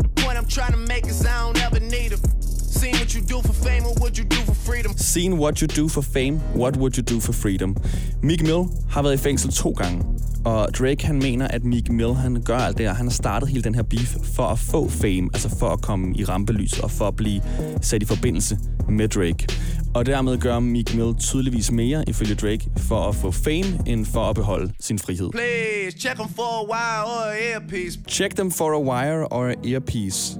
The 0.04 0.10
point 0.22 0.36
I'm 0.38 0.48
trying 0.56 0.74
to 0.78 0.82
make 0.92 1.04
is 1.12 1.26
I 1.26 1.36
don't 1.44 1.60
ever 1.66 1.80
need 1.80 2.12
him. 2.12 2.37
Seen 2.80 2.94
what 2.94 3.10
you 3.14 3.22
do 3.34 3.38
for 3.42 3.52
fame 3.52 3.84
or 3.90 3.94
what 4.02 4.16
you 4.18 4.24
do 4.24 4.40
for 4.46 4.54
freedom. 4.54 4.92
Seen 4.96 5.32
what 5.32 5.58
you 5.60 5.66
do 5.66 5.88
for 5.88 6.02
fame, 6.02 6.34
what 6.54 6.76
would 6.76 6.96
you 6.98 7.02
do 7.14 7.20
for 7.20 7.32
freedom? 7.32 7.76
Meek 8.22 8.42
Mill 8.42 8.62
har 8.90 9.02
været 9.02 9.14
i 9.14 9.16
fængsel 9.16 9.50
to 9.52 9.70
gange, 9.70 10.04
og 10.44 10.68
Drake 10.78 11.06
han 11.06 11.18
mener, 11.18 11.48
at 11.48 11.64
Meek 11.64 11.90
Mill 11.90 12.14
han 12.14 12.42
gør 12.44 12.58
alt 12.58 12.78
det 12.78 12.86
her. 12.86 12.94
Han 12.94 13.06
har 13.06 13.12
startet 13.12 13.48
hele 13.48 13.62
den 13.62 13.74
her 13.74 13.82
beef 13.82 14.16
for 14.34 14.42
at 14.42 14.58
få 14.58 14.88
fame, 14.88 15.28
altså 15.34 15.56
for 15.58 15.68
at 15.68 15.82
komme 15.82 16.14
i 16.16 16.24
rampelys 16.24 16.78
og 16.78 16.90
for 16.90 17.08
at 17.08 17.16
blive 17.16 17.42
sat 17.82 18.02
i 18.02 18.06
forbindelse 18.06 18.58
med 18.88 19.08
Drake. 19.08 19.46
Og 19.94 20.06
dermed 20.06 20.38
gør 20.38 20.60
Meek 20.60 20.94
Mill 20.94 21.14
tydeligvis 21.20 21.70
mere, 21.72 22.04
ifølge 22.08 22.34
Drake, 22.34 22.70
for 22.76 23.08
at 23.08 23.14
få 23.14 23.30
fame, 23.30 23.80
end 23.86 24.06
for 24.06 24.24
at 24.30 24.34
beholde 24.34 24.72
sin 24.80 24.98
frihed. 24.98 25.30
Please 25.30 25.98
check 25.98 26.14
them 26.16 26.28
for 26.28 26.42
a 26.42 26.64
wire 26.64 27.04
or 27.04 27.30
an 27.32 27.52
earpiece. 27.52 27.98
Check 28.08 28.34
them 28.34 28.50
for 28.50 28.72
a 28.72 28.80
wire 28.80 29.32
or 29.32 29.48
a 29.48 29.54
earpiece. 29.64 30.38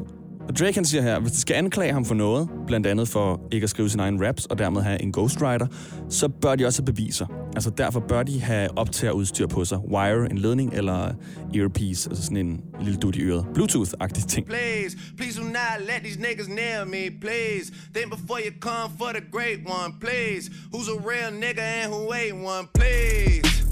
Og 0.48 0.58
Drake 0.58 0.74
han 0.74 0.84
siger 0.84 1.02
her, 1.02 1.16
at 1.16 1.22
hvis 1.22 1.32
de 1.32 1.40
skal 1.40 1.54
anklage 1.54 1.92
ham 1.92 2.04
for 2.04 2.14
noget, 2.14 2.48
blandt 2.66 2.86
andet 2.86 3.08
for 3.08 3.40
ikke 3.52 3.64
at 3.64 3.70
skrive 3.70 3.90
sin 3.90 4.00
egen 4.00 4.26
raps 4.26 4.46
og 4.46 4.58
dermed 4.58 4.82
have 4.82 5.02
en 5.02 5.12
ghostwriter, 5.12 5.66
så 6.08 6.28
bør 6.28 6.54
de 6.54 6.66
også 6.66 6.82
have 6.82 6.92
beviser. 6.92 7.26
Altså 7.54 7.70
derfor 7.70 8.00
bør 8.00 8.22
de 8.22 8.40
have 8.40 8.78
optagerudstyr 8.78 9.46
på 9.46 9.64
sig. 9.64 9.78
Wire, 9.78 10.30
en 10.30 10.38
ledning 10.38 10.74
eller 10.74 11.12
earpiece, 11.54 12.10
altså 12.10 12.24
sådan 12.24 12.36
en 12.36 12.60
lille 12.80 12.98
dut 12.98 13.16
i 13.16 13.20
øret. 13.20 13.46
Bluetooth-agtig 13.54 14.26
ting. 14.26 14.46
Please, 14.46 14.98
please 15.16 15.40
do 15.40 15.44
not 15.44 15.76
let 15.80 16.00
these 16.02 16.18
niggas 16.20 16.48
nail 16.48 16.86
me, 16.86 17.10
please. 17.20 17.72
Think 17.94 18.10
before 18.10 18.40
you 18.46 18.52
come 18.60 18.92
for 18.98 19.10
the 19.16 19.22
great 19.32 19.60
one, 19.66 19.92
please. 20.00 20.50
Who's 20.72 20.88
a 20.88 20.98
real 21.10 21.30
nigga 21.44 21.64
and 21.80 21.92
who 21.92 22.14
ain't 22.14 22.36
one, 22.44 22.68
please. 22.78 23.64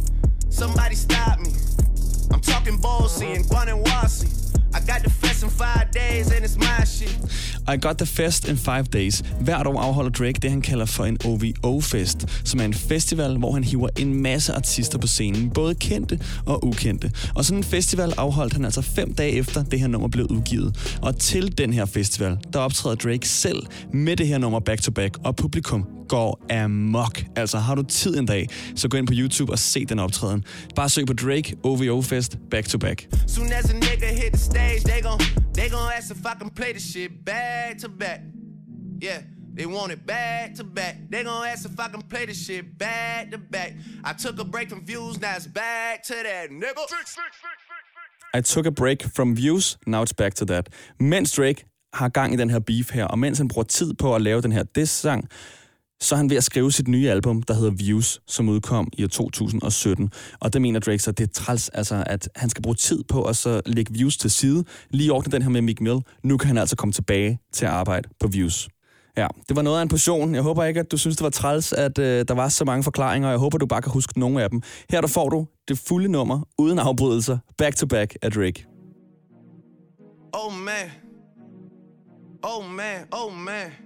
Somebody 0.50 0.94
stop 0.94 1.38
me. 1.40 1.50
I'm 2.32 2.40
talking 2.40 2.76
bossy 2.78 3.26
and 3.36 3.44
Guanajuasi. 3.50 4.28
I 4.74 4.80
got 4.80 5.02
the 5.04 5.10
fest 5.36 5.44
in 5.44 5.50
five 5.50 5.90
days 5.92 6.30
and 6.32 6.44
it's 6.44 6.56
my 6.56 6.84
shit. 6.86 7.18
I 7.68 7.76
Got 7.76 7.98
The 7.98 8.06
Fest 8.06 8.48
in 8.48 8.56
Five 8.56 8.84
Days. 8.84 9.22
Hvert 9.40 9.66
år 9.66 9.80
afholder 9.80 10.10
Drake 10.10 10.40
det, 10.42 10.50
han 10.50 10.62
kalder 10.62 10.84
for 10.84 11.04
en 11.04 11.18
OVO-fest, 11.24 12.26
som 12.44 12.60
er 12.60 12.64
en 12.64 12.74
festival, 12.74 13.38
hvor 13.38 13.52
han 13.52 13.64
hiver 13.64 13.88
en 13.98 14.22
masse 14.22 14.52
artister 14.52 14.98
på 14.98 15.06
scenen, 15.06 15.50
både 15.50 15.74
kendte 15.74 16.20
og 16.46 16.64
ukendte. 16.64 17.12
Og 17.34 17.44
sådan 17.44 17.58
en 17.58 17.64
festival 17.64 18.12
afholdt 18.16 18.52
han 18.52 18.64
altså 18.64 18.82
fem 18.82 19.14
dage 19.14 19.32
efter 19.32 19.62
det 19.62 19.80
her 19.80 19.86
nummer 19.86 20.08
blev 20.08 20.26
udgivet. 20.30 20.98
Og 21.02 21.18
til 21.18 21.58
den 21.58 21.72
her 21.72 21.84
festival, 21.84 22.38
der 22.52 22.58
optræder 22.58 22.96
Drake 22.96 23.28
selv 23.28 23.66
med 23.92 24.16
det 24.16 24.26
her 24.26 24.38
nummer 24.38 24.60
back-to-back, 24.60 25.18
og 25.24 25.36
publikum 25.36 25.95
går 26.08 26.46
amok. 26.50 27.24
Altså 27.36 27.58
har 27.58 27.74
du 27.74 27.82
tid 27.82 28.18
en 28.18 28.26
dag, 28.26 28.48
så 28.76 28.88
gå 28.88 28.96
ind 28.96 29.06
på 29.06 29.12
YouTube 29.16 29.52
og 29.52 29.58
se 29.58 29.84
den 29.84 29.98
optræden. 29.98 30.44
Bare 30.76 30.88
søg 30.88 31.06
på 31.06 31.12
Drake 31.12 31.56
OVO 31.62 32.02
Fest 32.02 32.38
back-to-back. 32.50 33.08
Soon 33.26 33.52
as 33.52 33.70
a 33.70 33.74
nigga 33.74 34.08
hit 34.22 34.32
the 34.32 34.42
stage, 34.42 34.80
they 34.80 35.00
gon' 35.06 35.20
they 35.54 35.68
gon' 35.70 35.90
ask 35.98 36.10
if 36.10 36.18
I 36.18 36.34
can 36.40 36.50
play 36.50 36.72
the 36.72 36.80
shit 36.80 37.10
back 37.26 37.78
to 37.82 37.88
back. 38.00 38.20
Yeah, 39.02 39.20
they 39.56 39.66
want 39.66 39.92
it 39.92 40.06
back 40.06 40.54
to 40.58 40.64
back. 40.64 40.94
They 41.12 41.22
gon' 41.24 41.46
ask 41.52 41.64
if 41.70 41.78
I 41.86 41.88
can 41.94 42.02
play 42.12 42.26
the 42.26 42.34
shit 42.34 42.64
back 42.78 43.30
to 43.32 43.38
back. 43.52 43.70
I 44.04 44.12
took 44.22 44.40
a 44.40 44.44
break 44.44 44.68
from 44.70 44.80
views, 44.86 45.20
now 45.20 45.34
it's 45.38 45.48
back 45.62 45.96
to 46.08 46.14
that, 46.28 46.46
nigga. 46.62 46.82
I 48.34 48.40
took 48.40 48.66
a 48.66 48.70
break 48.70 48.98
from 49.16 49.36
views, 49.36 49.78
now 49.86 50.02
it's 50.02 50.12
back 50.12 50.34
to 50.34 50.44
that. 50.44 50.68
Mens 51.00 51.32
Drake 51.32 51.64
har 51.94 52.08
gang 52.08 52.32
i 52.34 52.36
den 52.36 52.50
her 52.50 52.58
beef 52.58 52.90
her, 52.90 53.04
og 53.04 53.18
mens 53.18 53.38
han 53.38 53.48
bruger 53.48 53.64
tid 53.64 53.94
på 53.94 54.14
at 54.14 54.22
lave 54.22 54.40
den 54.40 54.52
her 54.52 54.62
diss-sang, 54.62 55.28
så 56.00 56.14
er 56.14 56.16
han 56.16 56.30
ved 56.30 56.36
at 56.36 56.44
skrive 56.44 56.72
sit 56.72 56.88
nye 56.88 57.10
album, 57.10 57.42
der 57.42 57.54
hedder 57.54 57.70
Views, 57.70 58.20
som 58.26 58.48
udkom 58.48 58.88
i 58.92 59.04
år 59.04 59.08
2017. 59.08 60.10
Og 60.40 60.52
det 60.52 60.62
mener 60.62 60.80
Drake 60.80 60.98
så, 60.98 61.12
det 61.12 61.24
er 61.24 61.32
træls, 61.32 61.68
altså, 61.68 62.04
at 62.06 62.28
han 62.36 62.50
skal 62.50 62.62
bruge 62.62 62.76
tid 62.76 63.04
på 63.08 63.22
at 63.22 63.36
så 63.36 63.60
lægge 63.66 63.94
Views 63.94 64.16
til 64.16 64.30
side. 64.30 64.64
Lige 64.90 65.12
ordne 65.12 65.32
den 65.32 65.42
her 65.42 65.50
med 65.50 65.62
Meek 65.62 65.80
Mill. 65.80 65.98
Nu 66.22 66.36
kan 66.36 66.46
han 66.48 66.58
altså 66.58 66.76
komme 66.76 66.92
tilbage 66.92 67.38
til 67.52 67.64
at 67.64 67.70
arbejde 67.70 68.08
på 68.20 68.28
Views. 68.28 68.68
Ja, 69.16 69.26
det 69.48 69.56
var 69.56 69.62
noget 69.62 69.78
af 69.78 69.82
en 69.82 69.88
portion. 69.88 70.34
Jeg 70.34 70.42
håber 70.42 70.64
ikke, 70.64 70.80
at 70.80 70.90
du 70.92 70.96
synes, 70.96 71.16
det 71.16 71.24
var 71.24 71.30
træls, 71.30 71.72
at 71.72 71.98
øh, 71.98 72.24
der 72.28 72.34
var 72.34 72.48
så 72.48 72.64
mange 72.64 72.82
forklaringer, 72.84 73.28
og 73.28 73.32
jeg 73.32 73.38
håber, 73.38 73.58
du 73.58 73.66
bare 73.66 73.82
kan 73.82 73.92
huske 73.92 74.18
nogle 74.18 74.42
af 74.42 74.50
dem. 74.50 74.62
Her 74.90 75.00
der 75.00 75.08
får 75.08 75.28
du 75.28 75.46
det 75.68 75.78
fulde 75.78 76.08
nummer, 76.08 76.40
uden 76.58 76.78
afbrydelser, 76.78 77.38
back 77.58 77.76
to 77.76 77.86
back 77.86 78.16
af 78.22 78.32
Drake. 78.32 78.66
Oh 80.32 80.52
man. 80.52 80.90
Oh 82.42 82.70
man, 82.70 83.06
oh 83.12 83.32
man. 83.38 83.85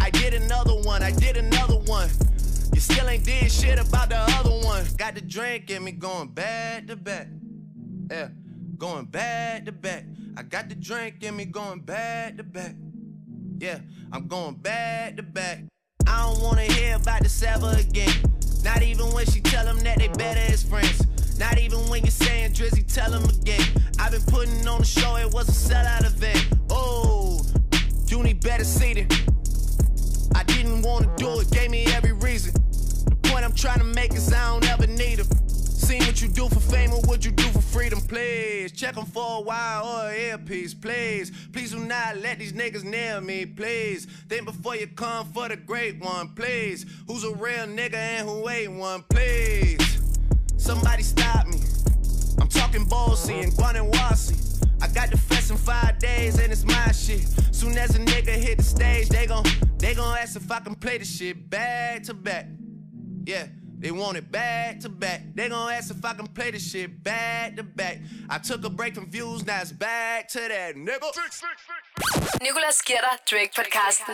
I 0.00 0.10
did 0.10 0.34
another 0.34 0.74
one, 0.74 1.02
I 1.02 1.10
did 1.10 1.36
another 1.36 1.78
one. 1.78 2.08
You 2.74 2.80
still 2.80 3.08
ain't 3.08 3.24
did 3.24 3.50
shit 3.50 3.78
about 3.78 4.08
the 4.08 4.18
other 4.18 4.50
one. 4.66 4.84
Got 4.96 5.14
the 5.14 5.20
drink 5.20 5.70
in 5.70 5.84
me 5.84 5.92
going 5.92 6.28
back 6.28 6.86
to 6.88 6.96
back. 6.96 7.28
Yeah, 8.10 8.28
going 8.76 9.06
back 9.06 9.64
to 9.66 9.72
back. 9.72 10.04
I 10.36 10.42
got 10.42 10.68
the 10.68 10.74
drink 10.74 11.22
in 11.22 11.36
me 11.36 11.44
going 11.44 11.80
back 11.80 12.36
to 12.36 12.42
back. 12.42 12.74
Yeah, 13.58 13.78
I'm 14.12 14.26
going 14.26 14.56
back 14.56 15.16
to 15.16 15.22
back. 15.22 15.60
I 16.06 16.22
don't 16.22 16.42
wanna 16.42 16.62
hear 16.62 16.96
about 16.96 17.22
the 17.22 17.28
Saba 17.28 17.76
again. 17.78 18.12
Not 18.64 18.82
even 18.82 19.12
when 19.12 19.26
she 19.26 19.40
tell 19.40 19.64
them 19.64 19.78
that 19.80 19.98
they 19.98 20.08
better 20.08 20.40
as 20.52 20.62
friends. 20.62 21.06
Not 21.38 21.58
even 21.58 21.78
when 21.88 22.02
you're 22.02 22.10
saying 22.10 22.52
Drizzy, 22.52 22.84
tell 22.92 23.10
them 23.10 23.24
again. 23.24 23.66
I've 23.98 24.12
been 24.12 24.22
putting 24.22 24.66
on 24.66 24.80
the 24.80 24.86
show, 24.86 25.16
it 25.16 25.32
was 25.32 25.48
a 25.48 25.74
sellout 25.74 26.06
event. 26.06 26.46
Oh, 26.70 27.44
you 28.06 28.22
need 28.22 28.40
better 28.40 28.64
seating. 28.64 29.08
I 30.34 30.42
didn't 30.44 30.82
wanna 30.82 31.10
do 31.16 31.40
it, 31.40 31.50
gave 31.50 31.70
me 31.70 31.86
every 31.86 32.12
reason. 32.12 32.52
The 32.52 33.16
point 33.24 33.44
I'm 33.44 33.52
trying 33.52 33.78
to 33.78 33.84
make 33.84 34.14
is 34.14 34.32
I 34.32 34.52
don't 34.52 34.68
ever 34.70 34.86
need 34.86 35.18
them. 35.18 35.28
Seen 35.48 36.02
what 36.04 36.22
you 36.22 36.28
do 36.28 36.48
for 36.48 36.60
fame 36.60 36.92
or 36.92 37.00
what 37.02 37.24
you 37.24 37.30
do 37.30 37.44
for 37.44 37.60
freedom, 37.60 38.00
please. 38.00 38.72
Check 38.72 38.94
them 38.94 39.04
for 39.04 39.38
a 39.38 39.40
while 39.42 39.82
oh, 39.84 40.06
or 40.06 40.10
an 40.10 40.18
earpiece, 40.18 40.72
please. 40.72 41.30
Please 41.52 41.72
do 41.72 41.78
not 41.78 42.16
let 42.18 42.38
these 42.38 42.52
niggas 42.52 42.84
nail 42.84 43.20
me, 43.20 43.44
please. 43.44 44.06
Think 44.28 44.46
before 44.46 44.76
you 44.76 44.86
come 44.86 45.30
for 45.32 45.48
the 45.48 45.56
great 45.56 46.00
one, 46.00 46.28
please. 46.30 46.86
Who's 47.06 47.24
a 47.24 47.32
real 47.34 47.66
nigga 47.66 47.94
and 47.94 48.28
who 48.28 48.48
ain't 48.48 48.72
one, 48.72 49.02
please. 49.10 50.00
Somebody 50.56 51.02
stop 51.02 51.46
me. 51.48 51.58
I'm 52.40 52.48
talking 52.48 52.86
Ballsy 52.86 53.42
and 53.42 53.52
Guanawasi. 53.52 54.43
I 54.84 54.88
got 54.88 55.10
the 55.10 55.16
fest 55.16 55.50
in 55.50 55.56
five 55.56 55.98
days 55.98 56.38
and 56.38 56.52
it's 56.52 56.64
my 56.64 56.92
shit. 56.92 57.24
Soon 57.52 57.78
as 57.78 57.96
a 57.96 58.00
nigga 58.00 58.34
hit 58.46 58.58
the 58.58 58.64
stage, 58.64 59.08
they 59.08 59.26
gon' 59.26 59.46
they 59.78 59.94
gon' 59.94 60.14
ask 60.18 60.36
if 60.36 60.50
I 60.50 60.60
can 60.60 60.74
play 60.74 60.98
the 60.98 61.06
shit 61.06 61.36
back 61.48 62.02
to 62.02 62.12
back. 62.12 62.44
Yeah, 63.26 63.46
they 63.82 63.92
want 63.92 64.18
it 64.18 64.30
back 64.30 64.80
to 64.80 64.90
back. 64.90 65.20
They 65.36 65.48
gon' 65.48 65.72
ask 65.72 65.90
if 65.90 66.04
I 66.04 66.12
can 66.12 66.26
play 66.38 66.50
the 66.50 66.58
shit 66.58 66.90
back 67.02 67.56
to 67.56 67.62
back. 67.62 67.96
I 68.28 68.38
took 68.48 68.62
a 68.66 68.70
break 68.78 68.94
from 68.94 69.06
views, 69.10 69.46
now 69.46 69.62
it's 69.62 69.72
back 69.72 70.28
to 70.34 70.40
that 70.52 70.72
nigga. 70.76 71.08
Nicolas 72.42 72.82
giver 72.88 73.00
dig 73.08 73.18
Drake-podcasten. 73.30 74.12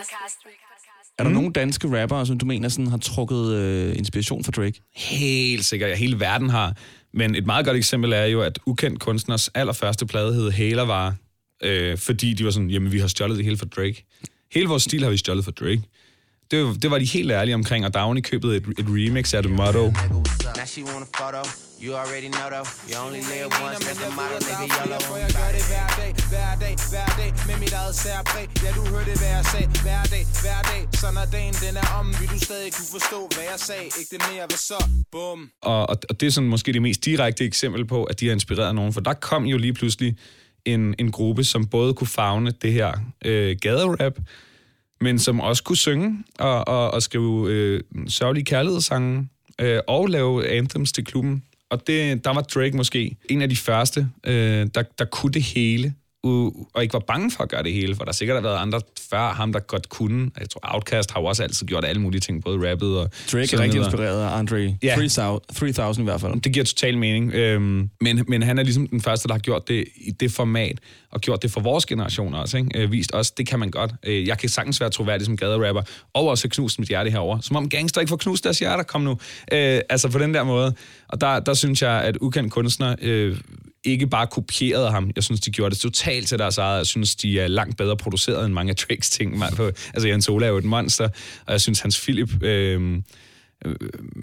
Er 1.17 1.23
der 1.23 1.29
mm. 1.29 1.35
nogle 1.35 1.53
danske 1.53 2.01
rappere, 2.01 2.25
som 2.25 2.37
du 2.37 2.45
mener 2.45 2.69
sådan, 2.69 2.87
har 2.87 2.97
trukket 2.97 3.51
øh, 3.53 3.97
inspiration 3.97 4.43
fra 4.43 4.51
Drake? 4.51 4.81
Helt 4.95 5.65
sikkert. 5.65 5.89
Ja, 5.89 5.95
hele 5.95 6.19
verden 6.19 6.49
har. 6.49 6.75
Men 7.13 7.35
et 7.35 7.45
meget 7.45 7.65
godt 7.65 7.77
eksempel 7.77 8.13
er 8.13 8.25
jo, 8.25 8.41
at 8.41 8.59
Ukendt 8.65 8.99
Kunstners 8.99 9.47
allerførste 9.47 10.05
plade 10.05 10.33
hed 10.33 10.51
Hælervare, 10.51 11.15
øh, 11.63 11.97
fordi 11.97 12.33
de 12.33 12.45
var 12.45 12.51
sådan, 12.51 12.69
jamen 12.69 12.91
vi 12.91 12.99
har 12.99 13.07
stjålet 13.07 13.37
det 13.37 13.45
hele 13.45 13.57
for 13.57 13.65
Drake. 13.65 14.05
Hele 14.51 14.67
vores 14.67 14.83
stil 14.83 15.03
har 15.03 15.09
vi 15.09 15.17
stjålet 15.17 15.43
for 15.43 15.51
Drake. 15.51 15.81
Det, 16.51 16.65
var- 16.65 16.73
det 16.73 16.91
var 16.91 16.97
de 16.99 17.05
helt 17.05 17.31
ærlige 17.31 17.55
omkring, 17.55 17.85
og 17.85 17.93
der 17.93 17.99
er 17.99 18.21
købet 18.23 18.55
et, 18.55 18.65
et 18.79 18.85
remix 18.87 19.33
af 19.33 19.43
The 19.43 19.53
Motto. 19.53 19.83
Now 19.89 20.65
she 20.65 20.81
want 20.83 21.03
a 21.07 21.11
photo. 21.19 21.41
You 21.85 21.91
already 22.03 22.29
know 22.37 22.47
though. 22.55 22.67
You 22.89 22.95
only 23.05 23.21
live 23.33 23.49
once. 23.65 23.77
That's 23.85 23.99
the 24.03 24.11
motto, 24.19 24.37
nigga. 24.47 24.65
YOLO. 24.79 24.97
Jeg 25.23 25.31
gør 25.39 25.49
det 25.57 25.63
hver 25.71 25.87
dag, 26.01 26.11
hver 26.31 26.51
dag, 26.63 26.73
hver 26.91 27.09
dag 27.19 27.29
Med 27.49 27.57
mit 27.63 27.73
eget 27.81 27.95
særpræg 28.05 28.47
Ja, 28.63 28.69
du 28.77 28.81
hørte 28.93 29.11
hvad 29.21 29.31
jeg 29.37 29.45
sagde 29.53 29.67
Hver 29.85 30.03
dag, 30.13 30.23
hver 30.43 30.61
dag 30.71 30.81
Så 31.01 31.07
når 31.17 31.25
dagen 31.37 31.55
den 31.65 31.73
er 31.83 31.87
om 31.99 32.05
Vil 32.19 32.29
du 32.35 32.39
stadig 32.47 32.69
kunne 32.77 32.91
forstå 32.97 33.19
hvad 33.35 33.45
jeg 33.51 33.59
sagde 33.69 33.85
Ikke 33.99 34.09
det 34.15 34.21
mere, 34.31 34.45
hvad 34.51 34.61
så? 34.71 34.79
Bum 35.11 35.39
Og, 35.61 35.81
og, 35.89 35.95
og 36.09 36.13
det 36.19 36.25
er 36.27 36.31
sådan 36.31 36.49
måske 36.55 36.73
det 36.73 36.81
mest 36.81 37.05
direkte 37.05 37.43
eksempel 37.51 37.85
på, 37.93 38.03
at 38.03 38.19
de 38.19 38.25
har 38.27 38.33
inspireret 38.33 38.75
nogen. 38.75 38.93
For 38.93 39.01
der 39.01 39.13
kom 39.13 39.43
jo 39.45 39.57
lige 39.57 39.73
pludselig 39.73 40.17
en, 40.65 40.95
en 40.99 41.11
gruppe, 41.11 41.43
som 41.43 41.67
både 41.67 41.93
kunne 41.93 42.07
fagne 42.07 42.51
det 42.61 42.73
her 42.73 42.91
øh, 43.25 43.55
gaderap, 43.61 44.15
men 45.01 45.19
som 45.19 45.39
også 45.39 45.63
kunne 45.63 45.77
synge 45.77 46.23
og, 46.39 46.67
og, 46.67 46.91
og 46.91 47.03
skrive 47.03 47.51
øh, 47.51 47.81
sørgelige 48.07 48.45
kærlighedssange 48.45 49.29
øh, 49.61 49.79
og 49.87 50.07
lave 50.07 50.47
anthems 50.47 50.91
til 50.91 51.05
klubben. 51.05 51.43
Og 51.69 51.87
det, 51.87 52.25
der 52.25 52.33
var 52.33 52.41
Drake 52.41 52.77
måske 52.77 53.17
en 53.29 53.41
af 53.41 53.49
de 53.49 53.55
første, 53.55 54.09
øh, 54.23 54.67
der, 54.75 54.83
der 54.99 55.05
kunne 55.05 55.31
det 55.31 55.41
hele, 55.41 55.93
u- 56.27 56.69
og 56.73 56.81
ikke 56.83 56.93
var 56.93 56.99
bange 57.07 57.31
for 57.31 57.43
at 57.43 57.49
gøre 57.49 57.63
det 57.63 57.73
hele, 57.73 57.95
for 57.95 58.03
der 58.03 58.11
sikkert 58.11 58.35
har 58.35 58.41
været 58.41 58.57
andre 58.57 58.81
før 59.09 59.33
ham, 59.33 59.53
der 59.53 59.59
godt 59.59 59.89
kunne. 59.89 60.31
Jeg 60.39 60.49
tror, 60.49 60.61
Outkast 60.75 61.11
har 61.11 61.21
jo 61.21 61.25
også 61.25 61.43
altid 61.43 61.67
gjort 61.67 61.85
alle 61.85 62.01
mulige 62.01 62.19
ting, 62.21 62.43
både 62.43 62.71
rappet 62.71 62.97
og... 62.97 63.09
Drake 63.31 63.55
er 63.55 63.59
rigtig 63.59 63.79
inspireret 63.79 64.23
af 64.23 64.37
Andre 64.37 64.77
Ja. 64.83 64.95
3000, 64.95 65.41
3000 65.55 66.03
i 66.03 66.09
hvert 66.09 66.21
fald. 66.21 66.41
Det 66.41 66.53
giver 66.53 66.65
total 66.65 66.97
mening. 66.97 67.33
Øhm, 67.33 67.89
men, 68.01 68.25
men 68.27 68.43
han 68.43 68.59
er 68.59 68.63
ligesom 68.63 68.87
den 68.87 69.01
første, 69.01 69.27
der 69.27 69.33
har 69.33 69.39
gjort 69.39 69.67
det 69.67 69.85
i 69.95 70.11
det 70.11 70.31
format, 70.31 70.79
og 71.11 71.21
gjort 71.21 71.41
det 71.43 71.51
for 71.51 71.61
vores 71.61 71.85
generation 71.85 72.33
også. 72.33 72.57
Ikke? 72.57 72.79
Øh, 72.79 72.91
vist 72.91 73.11
også, 73.11 73.33
det 73.37 73.47
kan 73.47 73.59
man 73.59 73.71
godt. 73.71 73.91
Øh, 74.05 74.27
jeg 74.27 74.37
kan 74.37 74.49
sagtens 74.49 74.81
være 74.81 74.89
troværdig 74.89 75.25
som 75.25 75.37
gaderapper, 75.37 75.81
og 76.13 76.27
også 76.27 76.49
knust 76.49 76.79
mit 76.79 76.87
hjerte 76.87 77.09
herover. 77.09 77.39
Som 77.39 77.55
om 77.55 77.69
gangster 77.69 78.01
ikke 78.01 78.09
får 78.09 78.17
knust 78.17 78.43
deres 78.43 78.59
hjerter. 78.59 78.83
Kom 78.83 79.01
nu. 79.01 79.11
Øh, 79.51 79.79
altså 79.89 80.09
på 80.09 80.19
den 80.19 80.33
der 80.33 80.43
måde. 80.43 80.73
Og 81.07 81.21
der, 81.21 81.39
der 81.39 81.53
synes 81.53 81.81
jeg, 81.81 81.91
at 82.03 82.17
ukendt 82.21 82.51
kunstner 82.53 82.95
øh, 83.01 83.37
ikke 83.83 84.07
bare 84.07 84.27
kopierede 84.27 84.91
ham. 84.91 85.11
Jeg 85.15 85.23
synes, 85.23 85.41
de 85.41 85.51
gjorde 85.51 85.75
det 85.75 85.81
totalt 85.81 86.27
til 86.27 86.39
deres 86.39 86.57
eget. 86.57 86.77
Jeg 86.77 86.87
synes, 86.87 87.15
de 87.15 87.39
er 87.39 87.47
langt 87.47 87.77
bedre 87.77 87.97
produceret 87.97 88.45
end 88.45 88.53
mange 88.53 88.69
af 88.69 88.75
Drakes 88.75 89.09
ting. 89.09 89.37
Man, 89.37 89.53
på, 89.55 89.65
altså, 89.93 90.07
Jens 90.07 90.29
Ola 90.29 90.45
er 90.45 90.49
jo 90.49 90.57
et 90.57 90.63
monster, 90.63 91.09
og 91.45 91.51
jeg 91.51 91.61
synes, 91.61 91.79
Hans 91.79 92.01
Philip... 92.01 92.43
Øhm, 92.43 93.03
øh, 93.65 93.75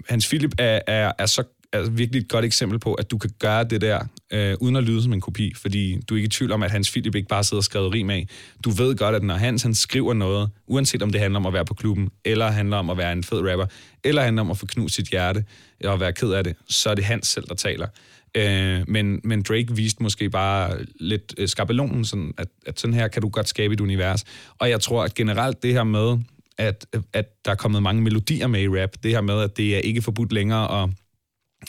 Hans 0.09 0.27
Philip 0.27 0.53
er, 0.57 0.79
er, 0.87 1.11
er 1.19 1.25
så 1.25 1.43
er 1.73 1.89
virkelig 1.89 2.21
et 2.21 2.27
godt 2.29 2.45
eksempel 2.45 2.79
på, 2.79 2.93
at 2.93 3.11
du 3.11 3.17
kan 3.17 3.29
gøre 3.39 3.63
det 3.63 3.81
der, 3.81 3.99
øh, 4.31 4.55
uden 4.59 4.75
at 4.75 4.83
lyde 4.83 5.03
som 5.03 5.13
en 5.13 5.21
kopi, 5.21 5.53
fordi 5.55 6.01
du 6.09 6.13
er 6.13 6.17
ikke 6.17 6.25
i 6.25 6.29
tvivl 6.29 6.51
om, 6.51 6.63
at 6.63 6.71
Hans 6.71 6.91
Philip 6.91 7.15
ikke 7.15 7.27
bare 7.27 7.43
sidder 7.43 7.59
og 7.59 7.63
skriver 7.63 7.93
rim 7.93 8.09
af. 8.09 8.27
Du 8.63 8.69
ved 8.69 8.95
godt, 8.95 9.15
at 9.15 9.23
når 9.23 9.35
Hans 9.35 9.63
han 9.63 9.75
skriver 9.75 10.13
noget, 10.13 10.49
uanset 10.67 11.03
om 11.03 11.11
det 11.11 11.21
handler 11.21 11.39
om 11.39 11.45
at 11.45 11.53
være 11.53 11.65
på 11.65 11.73
klubben, 11.73 12.09
eller 12.25 12.47
handler 12.51 12.77
om 12.77 12.89
at 12.89 12.97
være 12.97 13.13
en 13.13 13.23
fed 13.23 13.51
rapper, 13.51 13.65
eller 14.03 14.21
handler 14.21 14.41
om 14.41 14.51
at 14.51 14.57
få 14.57 14.65
knust 14.65 14.95
sit 14.95 15.07
hjerte 15.07 15.43
og 15.83 15.99
være 15.99 16.13
ked 16.13 16.31
af 16.31 16.43
det, 16.43 16.55
så 16.67 16.89
er 16.89 16.95
det 16.95 17.03
Hans 17.03 17.27
selv, 17.27 17.47
der 17.47 17.55
taler. 17.55 17.87
Øh, 18.35 18.83
men, 18.87 19.21
men 19.23 19.41
Drake 19.41 19.75
viste 19.75 20.03
måske 20.03 20.29
bare 20.29 20.77
lidt 20.99 21.33
øh, 21.37 21.47
skabelonen, 21.47 22.05
sådan 22.05 22.33
at, 22.37 22.47
at 22.65 22.79
sådan 22.79 22.93
her 22.93 23.07
kan 23.07 23.21
du 23.21 23.29
godt 23.29 23.49
skabe 23.49 23.73
et 23.73 23.81
univers. 23.81 24.25
Og 24.59 24.69
jeg 24.69 24.81
tror, 24.81 25.03
at 25.03 25.13
generelt 25.13 25.63
det 25.63 25.73
her 25.73 25.83
med, 25.83 26.17
at, 26.57 26.85
at 27.13 27.45
der 27.45 27.51
er 27.51 27.55
kommet 27.55 27.83
mange 27.83 28.01
melodier 28.01 28.47
med 28.47 28.61
i 28.61 28.67
rap, 28.67 28.89
det 29.03 29.11
her 29.11 29.21
med, 29.21 29.41
at 29.41 29.57
det 29.57 29.75
er 29.75 29.79
ikke 29.79 30.01
forbudt 30.01 30.33
længere 30.33 30.83
at, 30.83 30.89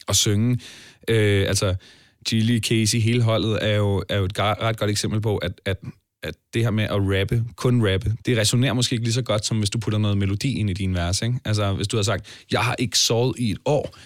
at 0.09 0.17
synge. 0.17 0.61
Øh, 1.09 1.49
altså, 1.49 1.75
Gilly, 2.29 2.61
Casey, 2.61 3.01
hele 3.01 3.23
holdet 3.23 3.59
er 3.63 3.77
jo, 3.77 4.05
er 4.09 4.19
jo 4.19 4.25
et 4.25 4.39
ret 4.39 4.79
godt 4.79 4.91
eksempel 4.91 5.21
på, 5.21 5.37
at, 5.37 5.61
at, 5.65 5.77
at 6.23 6.35
det 6.55 6.63
her 6.63 6.71
med 6.71 6.85
at 6.85 6.91
rappe, 6.91 7.45
kun 7.57 7.93
rappe, 7.93 8.15
det 8.27 8.39
resonerer 8.39 8.73
måske 8.73 8.95
ikke 8.95 9.05
lige 9.05 9.15
så 9.15 9.23
godt, 9.23 9.47
som 9.47 9.59
hvis 9.59 9.71
du 9.71 9.79
putter 9.79 9.99
noget 9.99 10.19
melodi 10.19 10.59
ind 10.59 10.71
i 10.71 10.73
din 10.73 10.95
vers. 10.95 11.23
Ikke? 11.23 11.39
Altså, 11.45 11.73
hvis 11.73 11.89
du 11.89 11.97
har 11.97 12.03
sagt, 12.03 12.45
jeg 12.53 12.61
har 12.61 12.75
ikke 12.79 12.99
sovet 12.99 13.39
i 13.39 13.51
et 13.51 13.59
år, 13.65 13.97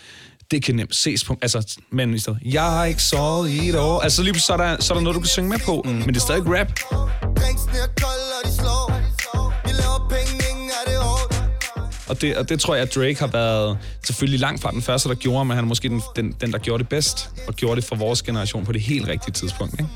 det 0.51 0.65
kan 0.65 0.75
nemt 0.75 0.95
ses 0.95 1.25
på, 1.25 1.37
altså, 1.43 1.79
men 1.93 2.15
i 2.15 2.19
stedet, 2.19 2.39
jeg 2.45 2.63
har 2.63 2.85
ikke 2.85 3.03
sovet 3.03 3.51
i 3.51 3.69
et 3.69 3.79
år. 3.79 4.01
Altså, 4.01 4.23
lige 4.23 4.41
så 4.41 4.53
er 4.53 4.57
der, 4.57 4.77
så 4.81 4.95
er 4.95 4.97
der 4.97 5.03
noget, 5.03 5.15
du 5.15 5.21
kan 5.21 5.29
synge 5.29 5.49
med 5.49 5.59
på, 5.59 5.83
mm. 5.85 5.91
men 5.91 6.09
det 6.09 6.17
er 6.17 6.21
stadig 6.21 6.43
rap. 6.47 6.69
Og 12.09 12.21
det, 12.21 12.37
og 12.37 12.49
det 12.49 12.61
tror 12.61 12.75
jeg, 12.75 12.83
at 12.83 12.95
Drake 12.95 13.19
har 13.19 13.27
været 13.27 13.79
selvfølgelig 14.03 14.41
langt 14.41 14.63
fra 14.63 14.71
den 14.71 14.83
første, 14.83 15.09
der 15.09 15.15
gjorde, 15.15 15.45
men 15.45 15.55
han 15.55 15.65
er 15.65 15.69
måske 15.69 15.89
den, 15.89 16.03
den, 16.17 16.35
den, 16.41 16.53
der 16.53 16.59
gjorde 16.59 16.83
det 16.83 16.89
bedst, 16.89 17.31
og 17.49 17.55
gjorde 17.55 17.81
det 17.81 17.89
for 17.89 17.97
vores 17.97 18.23
generation 18.23 18.65
på 18.65 18.73
det 18.73 18.81
helt 18.81 19.09
rigtige 19.09 19.33
tidspunkt. 19.33 19.73
Ikke? 19.73 19.91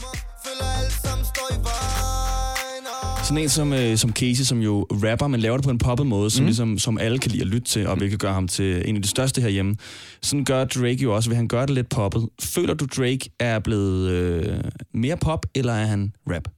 Sådan 3.29 3.43
en 3.43 3.49
som, 3.49 3.73
øh, 3.73 3.97
som 3.97 4.13
Casey, 4.13 4.45
som 4.45 4.59
jo 4.61 4.87
rapper, 4.91 5.27
men 5.27 5.41
laver 5.41 5.57
det 5.57 5.65
på 5.65 5.71
en 5.71 5.79
poppet 5.79 6.07
måde, 6.07 6.31
som, 6.31 6.43
Mm. 6.43 6.45
mm. 6.45 6.47
ligesom, 6.47 6.79
som 6.79 6.99
alle 6.99 7.19
kan 7.19 7.31
lide 7.31 7.43
at 7.43 7.47
lytte 7.49 7.69
til, 7.69 7.87
og 7.87 7.97
hvilket 7.97 8.21
gør 8.21 8.33
ham 8.33 8.49
til 8.49 8.89
en 8.89 8.97
af 8.97 9.03
de 9.03 9.09
største 9.09 9.41
herhjemme. 9.41 9.77
Sådan 10.23 10.45
gør 10.45 10.65
Drake 10.65 11.03
jo 11.03 11.15
også, 11.15 11.31
ved 11.31 11.37
han 11.37 11.49
gør 11.49 11.67
det 11.67 11.75
lidt 11.75 11.89
poppet. 11.89 12.29
Føler 12.43 12.75
du, 12.75 12.87
Drake 12.97 13.31
er 13.39 13.59
blevet 13.59 14.11
øh, 14.11 14.61
mere 14.95 15.17
pop, 15.17 15.47
eller 15.55 15.73
er 15.73 15.87
han 15.87 16.13
rap? 16.31 16.49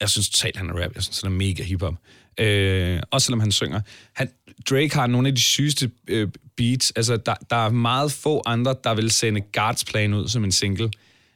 Jeg 0.00 0.08
synes 0.08 0.30
totalt, 0.30 0.56
han 0.56 0.70
er 0.70 0.74
rap. 0.74 0.94
Jeg 0.94 1.02
synes, 1.02 1.20
han 1.20 1.32
er 1.32 1.36
mega 1.36 1.62
hiphop. 1.62 1.94
Øh, 2.40 3.00
også 3.10 3.24
selvom 3.24 3.40
han 3.40 3.52
synger. 3.52 3.80
Han, 4.14 4.28
Drake 4.70 4.94
har 4.94 5.06
nogle 5.06 5.28
af 5.28 5.34
de 5.34 5.40
sygeste 5.40 5.90
øh, 6.08 6.28
beats. 6.56 6.92
Altså, 6.96 7.16
der, 7.16 7.34
der 7.50 7.56
er 7.56 7.70
meget 7.70 8.12
få 8.12 8.42
andre, 8.46 8.74
der 8.84 8.94
vil 8.94 9.10
sende 9.10 9.40
Guards 9.52 9.84
Plan 9.84 10.14
ud 10.14 10.28
som 10.28 10.44
en 10.44 10.52
single. 10.52 10.90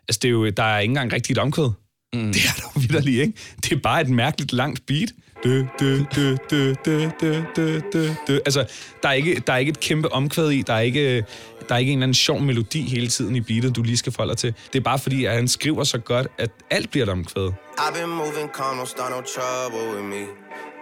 Altså, 0.08 0.18
det 0.22 0.28
er 0.28 0.32
jo, 0.32 0.50
der 0.50 0.62
er 0.62 0.78
ikke 0.78 0.90
engang 0.90 1.12
rigtigt 1.12 1.38
omkvæd. 1.38 1.70
Mm. 2.14 2.32
Det 2.32 2.42
er 2.44 2.54
der 2.56 2.62
jo 2.74 2.80
vidderligt, 2.80 3.20
ikke? 3.20 3.32
Det 3.56 3.72
er 3.72 3.80
bare 3.82 4.00
et 4.00 4.08
mærkeligt 4.08 4.52
langt 4.52 4.86
beat. 4.86 5.12
Dø, 5.44 5.62
dø, 5.80 5.98
dø, 6.14 6.36
dø, 6.50 6.74
dø, 6.84 7.08
dø, 7.20 7.40
dø, 7.56 7.80
dø, 7.92 8.08
dø. 8.26 8.38
Altså, 8.46 8.64
der 9.02 9.08
er, 9.08 9.12
ikke, 9.12 9.42
der 9.46 9.52
er 9.52 9.56
ikke 9.56 9.70
et 9.70 9.80
kæmpe 9.80 10.12
omkvæd 10.12 10.50
i. 10.50 10.62
Der 10.62 10.74
er 10.74 10.80
ikke, 10.80 11.24
der 11.68 11.74
er 11.74 11.78
ikke 11.78 11.92
en 11.92 11.98
eller 11.98 12.04
anden 12.04 12.14
sjov 12.14 12.40
melodi 12.40 12.82
hele 12.82 13.08
tiden 13.08 13.36
i 13.36 13.40
beatet, 13.40 13.76
du 13.76 13.82
lige 13.82 13.96
skal 13.96 14.12
forholde 14.12 14.30
dig 14.30 14.38
til. 14.38 14.54
Det 14.72 14.78
er 14.78 14.82
bare 14.82 14.98
fordi, 14.98 15.24
at 15.24 15.34
han 15.34 15.48
skriver 15.48 15.84
så 15.84 15.98
godt, 15.98 16.26
at 16.38 16.50
alt 16.70 16.90
bliver 16.90 17.06
et 17.06 17.10
omkvæd. 17.10 17.50
I've 17.78 17.94
been 17.98 18.10
moving 18.10 18.50
calm, 18.56 18.78
don't 18.78 18.86
start 18.86 19.10
no 19.10 19.20
trouble 19.20 19.94
with 19.94 20.04
me. 20.04 20.22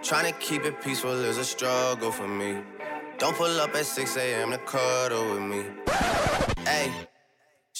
Trying 0.04 0.26
to 0.32 0.34
keep 0.40 0.62
it 0.64 0.74
peaceful 0.84 1.16
is 1.30 1.38
a 1.38 1.44
struggle 1.44 2.12
for 2.12 2.26
me. 2.26 2.50
Don't 3.22 3.36
pull 3.36 3.54
up 3.64 3.70
at 3.74 3.86
6 3.86 4.16
a.m. 4.16 4.50
to 4.50 4.58
cuddle 4.66 5.24
with 5.32 5.42
me. 5.52 5.62
Hey. 6.66 7.11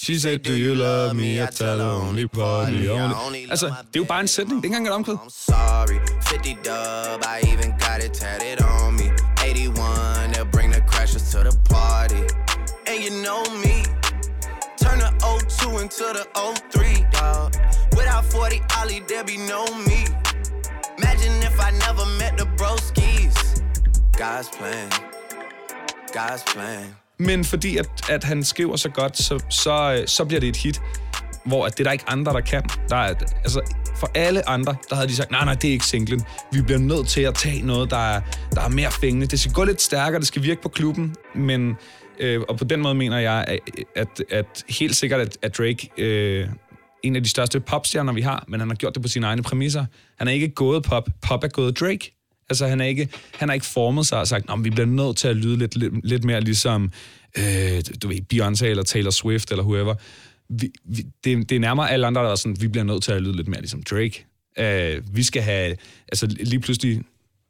She 0.05 0.19
said, 0.19 0.41
do 0.41 0.51
you 0.51 0.75
love 0.75 1.15
me? 1.15 1.41
I 1.41 1.45
tell 1.45 1.77
her 1.77 2.07
only 2.07 2.27
party 2.27 2.89
only. 2.89 3.49
Altså, 3.49 3.67
det 3.67 3.95
er 3.95 3.99
jo 3.99 4.03
bare 4.03 4.19
en 4.21 4.27
sætning. 4.27 4.63
Det 4.63 4.69
er 4.69 4.75
ikke 4.75 4.77
engang 4.77 4.87
et 4.87 4.93
omkvæd. 4.93 5.17
Sorry, 5.29 5.97
50 6.21 6.57
dub, 6.67 7.23
I 7.23 7.37
even 7.53 7.71
got 7.85 8.03
it 8.05 8.13
tatted 8.13 8.59
on 8.61 8.93
me. 8.99 9.07
81, 9.47 10.33
they'll 10.33 10.51
bring 10.55 10.73
the 10.73 10.81
crashers 10.91 11.25
to 11.31 11.39
the 11.49 11.55
party. 11.69 12.21
And 12.89 12.97
you 13.05 13.11
know 13.25 13.43
me, 13.65 13.75
turn 14.83 14.99
the 15.05 15.11
02 15.21 15.79
into 15.83 16.05
the 16.17 16.25
03, 16.71 17.05
dog. 17.19 17.55
Without 17.97 18.25
40 18.25 18.61
Ollie, 18.79 19.03
there 19.07 19.23
be 19.23 19.37
no 19.37 19.63
me. 19.87 20.01
Imagine 20.97 21.35
if 21.49 21.57
I 21.67 21.71
never 21.85 22.05
met 22.21 22.33
the 22.37 22.47
broskies. 22.59 23.35
God's 24.17 24.49
plan, 24.49 24.89
God's 26.13 26.43
plan. 26.43 27.02
Men 27.19 27.43
fordi 27.43 27.77
at, 27.77 27.87
at 28.09 28.23
han 28.23 28.43
skriver 28.43 28.75
så 28.75 28.89
godt, 28.89 29.17
så, 29.17 29.43
så, 29.49 29.97
øh, 29.99 30.07
så 30.07 30.25
bliver 30.25 30.39
det 30.39 30.49
et 30.49 30.57
hit, 30.57 30.81
hvor 31.45 31.65
at 31.65 31.71
det 31.71 31.79
er 31.79 31.83
der 31.83 31.91
ikke 31.91 32.05
andre, 32.07 32.33
der 32.33 32.41
kan. 32.41 32.63
Der 32.89 32.95
er, 32.95 33.13
altså, 33.43 33.61
for 33.99 34.11
alle 34.15 34.49
andre, 34.49 34.75
der 34.89 34.95
havde 34.95 35.07
de 35.07 35.15
sagt, 35.15 35.31
nej, 35.31 35.45
nej, 35.45 35.53
det 35.53 35.67
er 35.67 35.71
ikke 35.71 35.85
singlen. 35.85 36.21
Vi 36.51 36.61
bliver 36.61 36.79
nødt 36.79 37.07
til 37.07 37.21
at 37.21 37.35
tage 37.35 37.61
noget, 37.61 37.89
der 37.91 38.13
er, 38.15 38.21
der 38.51 38.61
er 38.61 38.69
mere 38.69 38.91
fængende. 38.91 39.27
Det 39.27 39.39
skal 39.39 39.53
gå 39.53 39.63
lidt 39.63 39.81
stærkere, 39.81 40.19
det 40.19 40.27
skal 40.27 40.43
virke 40.43 40.61
på 40.61 40.69
klubben, 40.69 41.15
men... 41.35 41.75
Øh, 42.19 42.41
og 42.49 42.57
på 42.57 42.63
den 42.63 42.81
måde 42.81 42.95
mener 42.95 43.19
jeg, 43.19 43.45
at, 43.47 43.59
at, 43.95 44.23
at 44.31 44.63
helt 44.69 44.95
sikkert, 44.95 45.19
at, 45.19 45.37
at 45.41 45.57
Drake... 45.57 45.89
Øh, 45.97 46.47
en 47.03 47.15
af 47.15 47.23
de 47.23 47.29
største 47.29 47.59
popstjerner, 47.59 48.13
vi 48.13 48.21
har, 48.21 48.45
men 48.47 48.59
han 48.59 48.69
har 48.69 48.75
gjort 48.75 48.93
det 48.93 49.01
på 49.01 49.07
sine 49.07 49.27
egne 49.27 49.43
præmisser. 49.43 49.85
Han 50.17 50.27
er 50.27 50.31
ikke 50.31 50.49
gået 50.49 50.83
pop. 50.83 51.09
Pop 51.21 51.43
er 51.43 51.47
gået 51.47 51.79
Drake. 51.79 52.22
Altså, 52.49 52.67
han 52.67 52.81
er 52.81 52.85
ikke, 52.85 53.09
han 53.33 53.49
har 53.49 53.53
ikke 53.53 53.65
formet 53.65 54.07
sig 54.07 54.19
og 54.19 54.27
sagt, 54.27 54.45
at 54.49 54.63
vi 54.63 54.69
bliver 54.69 54.85
nødt 54.85 55.17
til 55.17 55.27
at 55.27 55.35
lyde 55.35 55.57
lidt, 55.57 55.75
lidt, 55.75 55.93
lidt 56.05 56.23
mere 56.23 56.41
ligesom, 56.41 56.91
øh, 57.37 57.81
du 58.01 58.07
ved, 58.07 58.19
Beyoncé 58.33 58.65
eller 58.65 58.83
Taylor 58.83 59.11
Swift 59.11 59.51
eller 59.51 59.63
whoever. 59.63 59.95
Vi, 60.49 60.71
vi, 60.85 61.05
det, 61.23 61.49
det 61.49 61.55
er 61.55 61.59
nærmere 61.59 61.91
alle 61.91 62.07
andre, 62.07 62.21
der 62.21 62.31
er 62.31 62.35
sådan, 62.35 62.61
vi 62.61 62.67
bliver 62.67 62.83
nødt 62.83 63.03
til 63.03 63.11
at 63.11 63.21
lyde 63.21 63.35
lidt 63.35 63.47
mere 63.47 63.59
ligesom 63.59 63.83
Drake. 63.83 64.25
Øh, 64.59 65.15
vi 65.15 65.23
skal 65.23 65.41
have, 65.41 65.75
altså 66.07 66.27
lige 66.27 66.59
pludselig, 66.59 67.01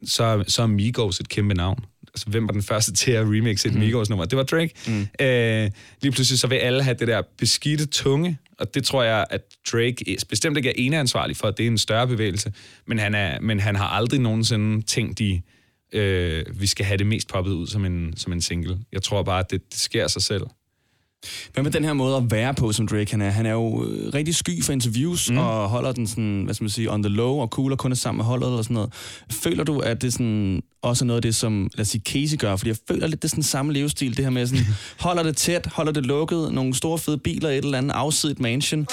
så, 0.06 0.44
så 0.48 0.62
er 0.62 0.68
Migos 0.68 1.20
et 1.20 1.30
kæmpe 1.30 1.54
navn. 1.54 1.86
Altså, 2.08 2.30
hvem 2.30 2.48
var 2.48 2.52
den 2.52 2.64
første 2.64 2.94
til 2.94 3.12
at 3.12 3.26
remixe 3.26 3.68
et 3.68 3.74
mm. 3.74 3.80
Migos-nummer? 3.80 4.26
Det 4.26 4.38
var 4.38 4.44
Drake. 4.44 4.74
Mm. 4.88 5.26
Øh, 5.26 5.72
lige 6.02 6.12
pludselig 6.12 6.40
så 6.40 6.48
vil 6.48 6.56
alle 6.56 6.84
have 6.84 6.96
det 7.00 7.08
der 7.08 7.22
beskidte 7.38 7.86
tunge, 7.86 8.38
og 8.60 8.74
det 8.74 8.84
tror 8.84 9.04
jeg, 9.04 9.26
at 9.30 9.42
Drake 9.72 10.18
bestemt 10.30 10.58
ikke 10.58 10.70
er 10.70 10.74
eneansvarlig 10.78 11.38
for, 11.38 11.48
at 11.48 11.58
det 11.58 11.64
er 11.64 11.68
en 11.68 11.78
større 11.78 12.08
bevægelse, 12.08 12.54
men 12.88 13.00
han, 13.00 13.16
er, 13.16 13.40
men 13.42 13.60
han 13.60 13.76
har 13.76 13.88
aldrig 13.88 14.20
nogensinde 14.20 14.82
tænkt 14.82 15.20
i, 15.20 15.42
øh, 15.94 16.46
vi 16.60 16.68
skal 16.68 16.86
have 16.86 16.98
det 16.98 17.08
mest 17.08 17.28
poppet 17.28 17.52
ud 17.52 17.68
som 17.68 17.86
en, 17.86 18.18
som 18.18 18.34
en 18.34 18.42
single. 18.42 18.80
Jeg 18.92 19.02
tror 19.02 19.24
bare, 19.24 19.40
at 19.40 19.52
det, 19.52 19.74
det 19.74 19.80
sker 19.80 20.08
sig 20.08 20.22
selv. 20.22 20.44
Hvad 21.54 21.64
med 21.64 21.72
den 21.72 21.84
her 21.84 21.94
måde 21.94 22.18
at 22.18 22.32
være 22.32 22.54
på, 22.54 22.72
som 22.72 22.88
Drake 22.88 23.12
han 23.12 23.22
er? 23.22 23.30
Han 23.30 23.46
er 23.46 23.52
jo 23.52 23.86
øh, 23.86 24.14
rigtig 24.14 24.36
sky 24.36 24.64
for 24.64 24.74
interviews, 24.74 25.30
mm. 25.32 25.38
og 25.38 25.70
holder 25.70 25.92
den 25.92 26.08
sådan, 26.08 26.42
hvad 26.44 26.54
skal 26.54 26.64
man 26.64 26.70
sige, 26.70 26.92
on 26.92 27.04
the 27.04 27.14
low, 27.14 27.36
og 27.36 27.48
cooler 27.48 27.76
kun 27.76 27.92
er 27.92 27.96
sammen 27.96 28.18
med 28.18 28.26
holdet, 28.26 28.48
eller 28.48 28.62
sådan 28.62 28.74
noget. 28.74 28.94
Føler 29.32 29.64
du, 29.64 29.80
at 29.80 30.02
det 30.02 30.14
sådan, 30.14 30.62
også 30.82 31.06
er 31.06 31.08
noget 31.08 31.18
af 31.18 31.22
det, 31.22 31.36
som, 31.36 31.70
lad 31.74 31.82
os 31.82 31.88
sige, 31.88 32.02
Casey 32.02 32.38
gør? 32.38 32.56
Fordi 32.56 32.70
jeg 32.70 32.78
føler 32.88 33.08
lidt, 33.08 33.22
det 33.22 33.28
er 33.28 33.30
sådan 33.30 33.44
samme 33.44 33.74
levestil, 33.74 34.18
det 34.18 34.26
her 34.26 34.30
med 34.30 34.48
sådan, 34.48 34.66
holder 35.00 35.24
det 35.24 35.38
tæt, 35.38 35.66
holder 35.66 35.92
det 35.92 36.06
lukket, 36.06 36.54
nogle 36.54 36.74
store 36.74 36.98
fede 36.98 37.18
biler, 37.18 37.50
et 37.50 37.58
eller 37.58 37.78
andet 37.78 37.92
afsidigt 37.92 38.40
mansion. 38.40 38.88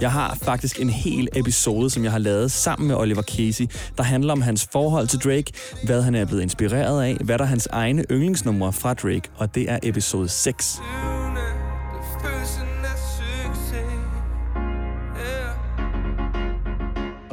Jeg 0.00 0.12
har 0.12 0.38
faktisk 0.42 0.80
en 0.80 0.90
hel 0.90 1.28
episode, 1.36 1.90
som 1.90 2.04
jeg 2.04 2.12
har 2.12 2.18
lavet 2.18 2.52
sammen 2.52 2.88
med 2.88 2.96
Oliver 2.96 3.22
Casey, 3.22 3.66
der 3.96 4.02
handler 4.02 4.32
om 4.32 4.42
hans 4.42 4.68
forhold 4.72 5.06
til 5.06 5.18
Drake, 5.18 5.52
hvad 5.84 6.02
han 6.02 6.14
er 6.14 6.24
blevet 6.24 6.42
inspireret 6.42 7.02
af, 7.02 7.16
hvad 7.24 7.38
der 7.38 7.44
er 7.44 7.48
hans 7.48 7.68
egne 7.72 8.04
yndlingsnumre 8.10 8.72
fra 8.72 8.94
Drake, 8.94 9.22
og 9.36 9.54
det 9.54 9.70
er 9.70 9.78
episode 9.82 10.28
6. 10.28 10.80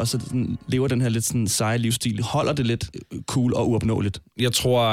og 0.02 0.08
så 0.08 0.20
sådan, 0.20 0.58
lever 0.68 0.88
den 0.88 1.02
her 1.02 1.10
lidt 1.10 1.24
sådan 1.24 1.47
seje 1.47 1.78
livsstil. 1.78 2.22
Holder 2.24 2.54
det 2.54 2.66
lidt 2.66 2.89
øh, 3.14 3.22
cool 3.22 3.54
og 3.54 3.70
uopnåeligt? 3.70 4.22
Jeg 4.39 4.52
tror, 4.52 4.84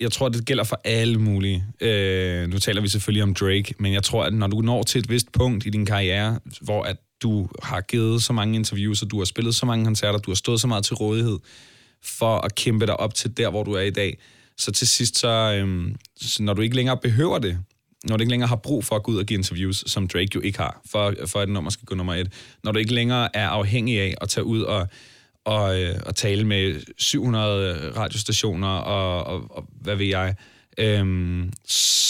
jeg 0.00 0.12
tror 0.12 0.28
det 0.28 0.46
gælder 0.46 0.64
for 0.64 0.80
alle 0.84 1.18
mulige. 1.18 1.64
Øh, 1.80 2.48
nu 2.48 2.58
taler 2.58 2.80
vi 2.80 2.88
selvfølgelig 2.88 3.22
om 3.22 3.34
Drake, 3.34 3.74
men 3.78 3.92
jeg 3.92 4.02
tror, 4.02 4.24
at 4.24 4.34
når 4.34 4.46
du 4.46 4.60
når 4.60 4.82
til 4.82 4.98
et 4.98 5.10
vist 5.10 5.32
punkt 5.32 5.66
i 5.66 5.70
din 5.70 5.86
karriere, 5.86 6.38
hvor 6.60 6.82
at 6.82 6.96
du 7.22 7.48
har 7.62 7.80
givet 7.80 8.22
så 8.22 8.32
mange 8.32 8.54
interviews, 8.54 9.02
og 9.02 9.10
du 9.10 9.18
har 9.18 9.24
spillet 9.24 9.54
så 9.54 9.66
mange 9.66 9.84
koncerter, 9.84 10.18
du 10.18 10.30
har 10.30 10.36
stået 10.36 10.60
så 10.60 10.66
meget 10.66 10.84
til 10.84 10.96
rådighed 10.96 11.38
for 12.02 12.38
at 12.38 12.54
kæmpe 12.54 12.86
dig 12.86 13.00
op 13.00 13.14
til 13.14 13.36
der, 13.36 13.50
hvor 13.50 13.64
du 13.64 13.72
er 13.72 13.82
i 13.82 13.90
dag, 13.90 14.18
så 14.58 14.72
til 14.72 14.88
sidst, 14.88 15.18
så, 15.18 15.28
øhm, 15.28 15.96
så 16.20 16.42
når 16.42 16.54
du 16.54 16.62
ikke 16.62 16.76
længere 16.76 16.96
behøver 16.96 17.38
det, 17.38 17.58
når 18.04 18.16
du 18.16 18.20
ikke 18.20 18.30
længere 18.30 18.48
har 18.48 18.56
brug 18.56 18.84
for 18.84 18.96
at 18.96 19.02
gå 19.02 19.12
ud 19.12 19.18
og 19.18 19.26
give 19.26 19.38
interviews, 19.38 19.84
som 19.86 20.08
Drake 20.08 20.30
jo 20.34 20.40
ikke 20.40 20.58
har, 20.58 20.80
for, 20.90 21.14
for 21.26 21.38
at 21.38 21.48
et 21.48 21.52
nummer 21.52 21.70
skal 21.70 21.86
gå 21.86 21.94
nummer 21.94 22.14
et, 22.14 22.32
når 22.64 22.72
du 22.72 22.78
ikke 22.78 22.94
længere 22.94 23.36
er 23.36 23.48
afhængig 23.48 24.00
af 24.00 24.14
at 24.20 24.28
tage 24.28 24.44
ud 24.44 24.62
og, 24.62 24.88
og, 25.44 25.82
øh, 25.82 25.94
og 26.06 26.14
tale 26.14 26.46
med 26.46 26.80
700 26.98 27.92
radiostationer 27.96 28.68
og, 28.68 29.24
og, 29.24 29.56
og 29.56 29.64
hvad 29.80 29.96
ved 29.96 30.06
jeg, 30.06 30.34
øhm, 30.78 31.52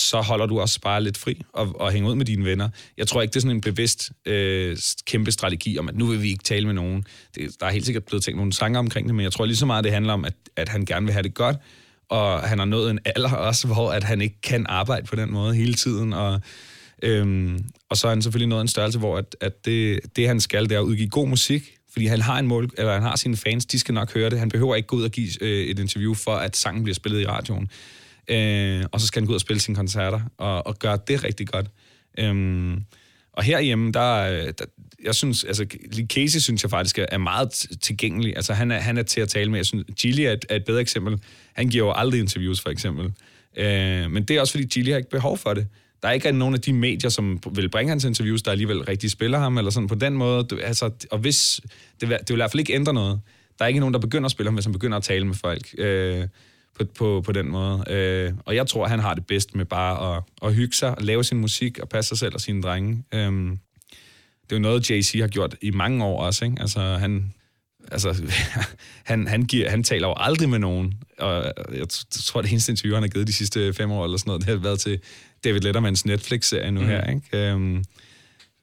så 0.08 0.20
holder 0.20 0.46
du 0.46 0.60
også 0.60 0.80
bare 0.80 1.02
lidt 1.02 1.18
fri 1.18 1.42
og, 1.52 1.80
og 1.80 1.92
hænger 1.92 2.10
ud 2.10 2.14
med 2.14 2.26
dine 2.26 2.44
venner. 2.44 2.68
Jeg 2.96 3.06
tror 3.06 3.22
ikke, 3.22 3.32
det 3.32 3.36
er 3.36 3.40
sådan 3.40 3.56
en 3.56 3.60
bevidst 3.60 4.10
øh, 4.26 4.76
kæmpe 5.06 5.32
strategi 5.32 5.78
om, 5.78 5.88
at 5.88 5.96
nu 5.96 6.06
vil 6.06 6.22
vi 6.22 6.28
ikke 6.28 6.44
tale 6.44 6.66
med 6.66 6.74
nogen. 6.74 7.04
Det, 7.34 7.60
der 7.60 7.66
er 7.66 7.70
helt 7.70 7.84
sikkert 7.84 8.04
blevet 8.04 8.24
tænkt 8.24 8.36
nogle 8.36 8.52
sange 8.52 8.78
omkring 8.78 9.06
det, 9.06 9.14
men 9.14 9.24
jeg 9.24 9.32
tror 9.32 9.44
lige 9.44 9.56
så 9.56 9.66
meget, 9.66 9.84
det 9.84 9.92
handler 9.92 10.12
om, 10.12 10.24
at, 10.24 10.34
at 10.56 10.68
han 10.68 10.84
gerne 10.84 11.06
vil 11.06 11.12
have 11.12 11.22
det 11.22 11.34
godt, 11.34 11.56
og 12.08 12.40
han 12.40 12.58
har 12.58 12.66
nået 12.66 12.90
en 12.90 12.98
alder 13.04 13.32
også, 13.32 13.66
hvor 13.66 13.92
at 13.92 14.04
han 14.04 14.20
ikke 14.20 14.40
kan 14.42 14.66
arbejde 14.68 15.06
på 15.06 15.16
den 15.16 15.32
måde 15.32 15.54
hele 15.54 15.74
tiden, 15.74 16.12
og, 16.12 16.40
øhm, 17.02 17.58
og 17.90 17.96
så 17.96 18.06
er 18.06 18.10
han 18.10 18.22
selvfølgelig 18.22 18.48
nået 18.48 18.60
en 18.60 18.68
størrelse, 18.68 18.98
hvor 18.98 19.18
at, 19.18 19.36
at 19.40 19.64
det, 19.64 20.00
det, 20.16 20.28
han 20.28 20.40
skal, 20.40 20.68
det 20.68 20.72
er 20.72 20.80
at 20.80 20.84
udgive 20.84 21.08
god 21.08 21.28
musik, 21.28 21.74
fordi 21.92 22.06
han 22.06 22.20
har 22.20 22.38
en 22.38 22.46
mål, 22.46 22.70
eller 22.78 22.92
han 22.92 23.02
har 23.02 23.16
sine 23.16 23.36
fans, 23.36 23.66
de 23.66 23.78
skal 23.78 23.94
nok 23.94 24.14
høre 24.14 24.30
det. 24.30 24.38
Han 24.38 24.48
behøver 24.48 24.74
ikke 24.74 24.86
gå 24.86 24.96
ud 24.96 25.02
og 25.02 25.10
give 25.10 25.42
øh, 25.42 25.66
et 25.66 25.78
interview 25.78 26.14
for, 26.14 26.34
at 26.34 26.56
sangen 26.56 26.82
bliver 26.82 26.94
spillet 26.94 27.20
i 27.20 27.26
radioen. 27.26 27.70
Øh, 28.28 28.84
og 28.92 29.00
så 29.00 29.06
skal 29.06 29.20
han 29.20 29.26
gå 29.26 29.30
ud 29.30 29.34
og 29.34 29.40
spille 29.40 29.60
sine 29.60 29.76
koncerter, 29.76 30.20
og, 30.38 30.66
og 30.66 30.78
gøre 30.78 30.98
det 31.08 31.24
rigtig 31.24 31.48
godt. 31.48 31.66
Øhm, 32.18 32.84
og 33.32 33.44
herhjemme, 33.44 33.92
der, 33.92 34.52
der, 34.52 34.64
jeg 35.04 35.14
synes, 35.14 35.44
altså, 35.44 35.66
Casey 36.08 36.38
synes 36.38 36.62
jeg 36.62 36.70
faktisk 36.70 36.98
er 37.08 37.18
meget 37.18 37.50
tilgængelig. 37.80 38.36
Altså, 38.36 38.52
han 38.52 38.70
er, 38.70 38.78
han 38.78 38.98
er 38.98 39.02
til 39.02 39.20
at 39.20 39.28
tale 39.28 39.50
med. 39.50 39.58
Jeg 39.58 39.66
synes, 39.66 39.84
Gilly 40.00 40.20
er 40.20 40.32
et, 40.32 40.44
er 40.48 40.56
et 40.56 40.64
bedre 40.64 40.80
eksempel. 40.80 41.20
Han 41.54 41.68
giver 41.68 41.86
jo 41.86 41.92
aldrig 41.92 42.20
interviews, 42.20 42.60
for 42.60 42.70
eksempel. 42.70 43.12
Øh, 43.56 44.10
men 44.10 44.24
det 44.24 44.36
er 44.36 44.40
også, 44.40 44.52
fordi 44.52 44.66
Gilly 44.66 44.90
har 44.90 44.96
ikke 44.96 45.10
behov 45.10 45.38
for 45.38 45.54
det. 45.54 45.66
Der 46.02 46.08
er 46.08 46.12
ikke 46.12 46.32
nogen 46.32 46.54
af 46.54 46.60
de 46.60 46.72
medier, 46.72 47.10
som 47.10 47.40
vil 47.52 47.68
bringe 47.68 47.88
hans 47.88 48.04
interviews, 48.04 48.42
der 48.42 48.50
alligevel 48.50 48.82
rigtig 48.82 49.10
spiller 49.10 49.38
ham, 49.38 49.58
eller 49.58 49.70
sådan 49.70 49.88
på 49.88 49.94
den 49.94 50.14
måde. 50.14 50.44
Du, 50.44 50.58
altså, 50.58 50.90
og 51.10 51.18
hvis, 51.18 51.60
det, 52.00 52.08
vil, 52.08 52.18
det 52.18 52.28
vil 52.28 52.34
i 52.34 52.38
hvert 52.38 52.50
fald 52.50 52.60
ikke 52.60 52.74
ændre 52.74 52.94
noget. 52.94 53.20
Der 53.58 53.64
er 53.64 53.68
ikke 53.68 53.80
nogen, 53.80 53.94
der 53.94 54.00
begynder 54.00 54.24
at 54.24 54.30
spille 54.30 54.48
ham, 54.48 54.54
hvis 54.54 54.64
han 54.64 54.72
begynder 54.72 54.96
at 54.96 55.02
tale 55.02 55.26
med 55.26 55.34
folk. 55.34 55.74
Øh, 55.78 56.26
på, 56.78 56.84
på, 56.98 57.22
på 57.26 57.32
den 57.32 57.48
måde. 57.48 57.84
Øh, 57.90 58.32
og 58.44 58.54
jeg 58.54 58.66
tror, 58.66 58.86
han 58.86 58.98
har 58.98 59.14
det 59.14 59.26
bedst 59.26 59.54
med 59.54 59.64
bare 59.64 60.16
at, 60.16 60.22
at 60.42 60.54
hygge 60.54 60.76
sig, 60.76 60.94
at 60.96 61.02
lave 61.02 61.24
sin 61.24 61.38
musik 61.38 61.78
og 61.78 61.88
passe 61.88 62.08
sig 62.08 62.18
selv 62.18 62.34
og 62.34 62.40
sine 62.40 62.62
drenge. 62.62 63.04
Øh, 63.14 63.56
det 64.50 64.56
er 64.56 64.60
jo 64.60 64.62
noget, 64.62 64.90
Jay-Z 64.90 65.20
har 65.20 65.28
gjort 65.28 65.56
i 65.62 65.70
mange 65.70 66.04
år 66.04 66.22
også. 66.22 66.44
Ikke? 66.44 66.56
Altså, 66.60 66.80
han, 66.80 67.34
altså, 67.92 68.32
han, 69.10 69.26
han, 69.26 69.42
giver, 69.42 69.70
han 69.70 69.82
taler 69.82 70.08
jo 70.08 70.14
aldrig 70.16 70.48
med 70.48 70.58
nogen. 70.58 70.94
Og 71.18 71.52
jeg 71.72 71.86
tror, 72.10 72.42
det 72.42 72.50
eneste 72.50 72.72
interview, 72.72 72.94
han 72.94 73.02
har 73.02 73.08
givet 73.08 73.26
de 73.26 73.32
sidste 73.32 73.74
fem 73.74 73.90
år, 73.90 74.04
eller 74.04 74.18
sådan 74.18 74.28
noget, 74.28 74.46
det 74.46 74.48
har 74.48 74.56
været 74.56 74.80
til 74.80 75.00
David 75.44 75.60
Lettermans 75.60 76.06
Netflix-serie 76.06 76.70
nu 76.70 76.80
mm. 76.80 76.86
her. 76.86 77.10
Ikke? 77.10 77.50
Øhm, 77.50 77.84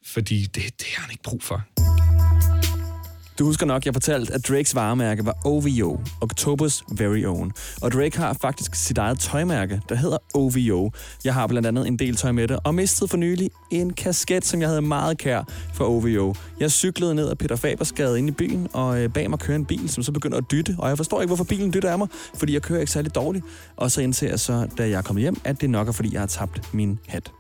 fordi 0.06 0.42
det, 0.42 0.64
det 0.80 0.88
har 0.96 1.02
han 1.02 1.12
ikke 1.12 1.24
brug 1.24 1.44
for. 1.44 1.64
Du 3.40 3.46
husker 3.46 3.66
nok, 3.66 3.86
jeg 3.86 3.94
fortalte, 3.94 4.34
at 4.34 4.48
Drakes 4.48 4.76
varemærke 4.76 5.26
var 5.26 5.38
OVO, 5.46 6.00
Octobers 6.22 6.84
Very 6.92 7.26
Own. 7.26 7.52
Og 7.82 7.92
Drake 7.92 8.18
har 8.18 8.34
faktisk 8.34 8.76
sit 8.76 8.98
eget 8.98 9.20
tøjmærke, 9.20 9.82
der 9.90 9.96
hedder 9.96 10.18
OVO. 10.34 10.92
Jeg 11.26 11.34
har 11.34 11.48
blandt 11.48 11.68
andet 11.68 11.88
en 11.88 12.00
del 12.00 12.16
tøj 12.16 12.32
med 12.32 12.48
det, 12.48 12.60
og 12.64 12.76
mistede 12.76 13.08
for 13.08 13.18
nylig 13.18 13.50
en 13.72 13.94
kasket, 13.94 14.46
som 14.46 14.62
jeg 14.62 14.70
havde 14.70 14.82
meget 14.82 15.18
kær 15.18 15.44
for 15.74 15.86
OVO. 15.86 16.34
Jeg 16.60 16.72
cyklede 16.72 17.16
ned 17.16 17.30
ad 17.30 17.36
Peter 17.36 17.56
Fabers 17.56 17.92
gade 17.92 18.20
ind 18.20 18.30
i 18.30 18.32
byen, 18.32 18.68
og 18.74 19.04
øh, 19.04 19.10
bag 19.14 19.30
mig 19.30 19.40
kører 19.40 19.58
en 19.58 19.66
bil, 19.66 19.90
som 19.90 20.04
så 20.04 20.12
begynder 20.12 20.38
at 20.38 20.52
dytte. 20.52 20.76
Og 20.80 20.90
jeg 20.90 20.98
forstår 20.98 21.22
ikke, 21.22 21.30
hvorfor 21.30 21.44
bilen 21.44 21.74
dytter 21.74 21.92
af 21.92 21.98
mig, 21.98 22.08
fordi 22.36 22.54
jeg 22.54 22.62
kører 22.62 22.80
ikke 22.80 22.92
særlig 22.92 23.16
dårligt. 23.16 23.46
Og 23.76 23.92
så 23.92 24.02
indser 24.02 24.30
jeg 24.30 24.40
så, 24.40 24.68
da 24.78 24.90
jeg 24.90 24.98
er 24.98 25.02
kommet 25.02 25.22
hjem, 25.22 25.36
at 25.44 25.62
det 25.62 25.70
nok 25.70 25.88
er, 25.88 25.92
fordi 25.92 26.14
jeg 26.14 26.22
har 26.22 26.28
tabt 26.28 26.74
min 26.74 27.00
hat. 27.08 27.32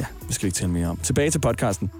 Ja, 0.00 0.04
det 0.26 0.34
skal 0.34 0.42
vi 0.42 0.48
ikke 0.48 0.56
tale 0.56 0.72
mere 0.72 0.86
om. 0.86 0.96
Tilbage 0.96 1.30
til 1.30 1.38
podcasten. 1.38 1.90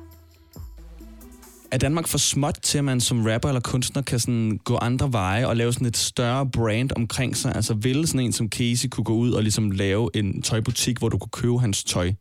Er 1.72 1.78
Danmark 1.78 2.08
for 2.08 2.18
småt 2.18 2.58
til, 2.62 2.78
at 2.78 2.84
man 2.84 3.00
som 3.00 3.26
rapper 3.26 3.48
eller 3.48 3.60
kunstner 3.60 4.02
kan 4.02 4.20
sådan 4.20 4.60
gå 4.64 4.76
andre 4.76 5.12
veje 5.12 5.46
og 5.46 5.56
lave 5.56 5.72
sådan 5.72 5.86
et 5.86 5.96
større 5.96 6.50
brand 6.50 6.90
omkring 6.96 7.36
sig? 7.36 7.54
Altså 7.54 7.74
vil 7.74 8.06
sådan 8.06 8.20
en 8.20 8.32
som 8.32 8.48
Casey 8.48 8.88
kunne 8.88 9.04
gå 9.04 9.14
ud 9.14 9.32
og 9.32 9.42
ligesom 9.42 9.70
lave 9.70 10.10
en 10.14 10.42
tøjbutik, 10.42 10.98
hvor 10.98 11.08
du 11.08 11.18
kunne 11.18 11.30
købe 11.30 11.60
hans 11.60 11.84
tøj? 11.84 12.12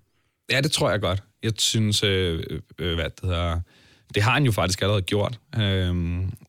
Ja, 0.51 0.61
det 0.61 0.71
tror 0.71 0.91
jeg 0.91 1.01
godt. 1.01 1.23
Jeg 1.43 1.51
synes, 1.57 2.03
øh, 2.03 2.43
øh, 2.49 2.59
øh 2.79 2.95
hvad 2.95 3.05
det 3.05 3.19
hedder, 3.23 3.59
det 4.15 4.23
har 4.23 4.31
han 4.31 4.45
jo 4.45 4.51
faktisk 4.51 4.81
allerede 4.81 5.01
gjort. 5.01 5.39
Øh, 5.55 5.95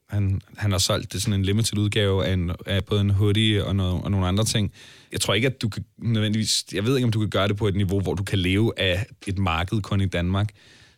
han, 0.08 0.40
han 0.56 0.70
har 0.70 0.78
solgt 0.78 1.12
det 1.12 1.22
sådan 1.22 1.40
en 1.40 1.44
limited 1.44 1.78
udgave 1.78 2.26
af, 2.26 2.32
en, 2.32 2.50
af 2.66 2.84
både 2.84 3.00
en 3.00 3.10
hoodie 3.10 3.64
og, 3.64 3.76
noget, 3.76 4.02
og 4.02 4.10
nogle 4.10 4.26
andre 4.26 4.44
ting. 4.44 4.72
Jeg 5.12 5.20
tror 5.20 5.34
ikke, 5.34 5.46
at 5.46 5.62
du 5.62 5.68
kan 5.68 5.84
nødvendigvis... 5.98 6.64
Jeg 6.72 6.84
ved 6.84 6.96
ikke, 6.96 7.04
om 7.04 7.12
du 7.12 7.20
kan 7.20 7.30
gøre 7.30 7.48
det 7.48 7.56
på 7.56 7.68
et 7.68 7.76
niveau, 7.76 8.00
hvor 8.00 8.14
du 8.14 8.22
kan 8.22 8.38
leve 8.38 8.72
af 8.76 9.06
et 9.26 9.38
marked 9.38 9.80
kun 9.80 10.00
i 10.00 10.06
Danmark. 10.06 10.50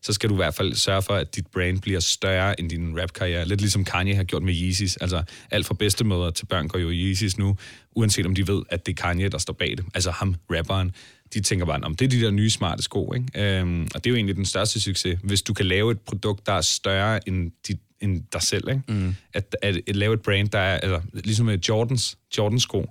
Så 0.02 0.12
skal 0.12 0.28
du 0.28 0.34
i 0.34 0.36
hvert 0.36 0.54
fald 0.54 0.74
sørge 0.74 1.02
for, 1.02 1.14
at 1.14 1.36
dit 1.36 1.46
brand 1.46 1.80
bliver 1.80 2.00
større 2.00 2.60
end 2.60 2.70
din 2.70 3.00
rap-karriere. 3.00 3.44
Lidt 3.44 3.60
ligesom 3.60 3.84
Kanye 3.84 4.14
har 4.14 4.24
gjort 4.24 4.42
med 4.42 4.54
Yeezys. 4.54 4.96
Altså, 4.96 5.22
alt 5.50 5.66
fra 5.66 5.74
bedstemøder 5.74 6.30
til 6.30 6.46
børn 6.46 6.68
går 6.68 6.78
jo 6.78 6.90
i 6.90 6.96
Yeezys 6.96 7.38
nu, 7.38 7.56
uanset 7.96 8.26
om 8.26 8.34
de 8.34 8.48
ved, 8.48 8.62
at 8.70 8.86
det 8.86 8.98
er 8.98 9.02
Kanye, 9.02 9.28
der 9.28 9.38
står 9.38 9.52
bag 9.52 9.70
det. 9.76 9.84
Altså 9.94 10.10
ham, 10.10 10.34
rapperen 10.50 10.92
de 11.34 11.40
tænker 11.40 11.66
bare, 11.66 11.80
om 11.82 11.94
det 11.94 12.04
er 12.04 12.08
de 12.08 12.20
der 12.20 12.30
nye 12.30 12.50
smarte 12.50 12.82
sko. 12.82 13.12
Ikke? 13.12 13.58
Øhm, 13.58 13.82
og 13.94 14.04
det 14.04 14.06
er 14.06 14.10
jo 14.10 14.16
egentlig 14.16 14.36
den 14.36 14.46
største 14.46 14.80
succes. 14.80 15.18
Hvis 15.22 15.42
du 15.42 15.54
kan 15.54 15.66
lave 15.66 15.92
et 15.92 16.00
produkt, 16.00 16.46
der 16.46 16.52
er 16.52 16.60
større 16.60 17.28
end, 17.28 17.50
dit, 17.68 17.80
end 18.00 18.22
dig 18.32 18.42
selv. 18.42 18.68
Ikke? 18.68 18.82
Mm. 18.88 19.14
At, 19.34 19.56
at, 19.62 19.80
at, 19.86 19.96
lave 19.96 20.14
et 20.14 20.22
brand, 20.22 20.48
der 20.48 20.58
er, 20.58 20.78
altså, 20.78 21.00
ligesom 21.14 21.48
Jordans, 21.48 22.18
Jordans 22.38 22.62
sko. 22.62 22.90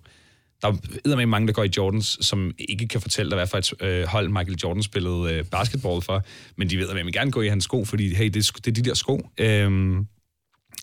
Der 0.62 0.68
er 1.06 1.16
med 1.16 1.26
mange, 1.26 1.48
der 1.48 1.54
går 1.54 1.64
i 1.64 1.70
Jordans, 1.78 2.18
som 2.22 2.54
ikke 2.60 2.88
kan 2.88 3.02
fortælle 3.02 3.30
dig, 3.30 3.38
hvad 3.38 3.48
for 3.48 3.58
et 3.58 3.74
øh, 3.82 4.06
hold 4.08 4.30
Michael 4.30 4.58
Jordan 4.64 4.84
spillede 4.84 5.34
øh, 5.34 5.46
basketball 5.46 6.02
for, 6.02 6.24
men 6.56 6.70
de 6.70 6.78
ved, 6.78 6.90
at 6.90 6.96
man 6.96 7.12
gerne 7.12 7.32
gå 7.32 7.42
i 7.42 7.48
hans 7.48 7.64
sko, 7.64 7.86
fordi 7.86 8.16
hey, 8.16 8.26
det, 8.26 8.52
det 8.56 8.68
er 8.68 8.72
de 8.72 8.82
der 8.82 8.94
sko. 8.94 9.30
Øhm, 9.38 10.08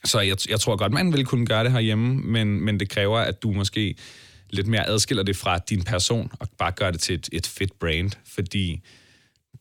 så 0.04 0.20
jeg, 0.20 0.36
jeg 0.48 0.60
tror 0.60 0.76
godt, 0.76 0.92
man 0.92 1.12
vil 1.12 1.24
kunne 1.24 1.46
gøre 1.46 1.64
det 1.64 1.72
herhjemme, 1.72 2.14
men, 2.14 2.64
men 2.64 2.80
det 2.80 2.88
kræver, 2.88 3.18
at 3.18 3.42
du 3.42 3.52
måske 3.52 3.94
lidt 4.50 4.66
mere 4.66 4.88
adskiller 4.88 5.22
det 5.22 5.36
fra 5.36 5.58
din 5.58 5.82
person, 5.82 6.32
og 6.40 6.48
bare 6.58 6.72
gør 6.72 6.90
det 6.90 7.00
til 7.00 7.14
et, 7.14 7.28
et 7.32 7.46
fedt 7.46 7.78
brand, 7.78 8.10
fordi 8.34 8.80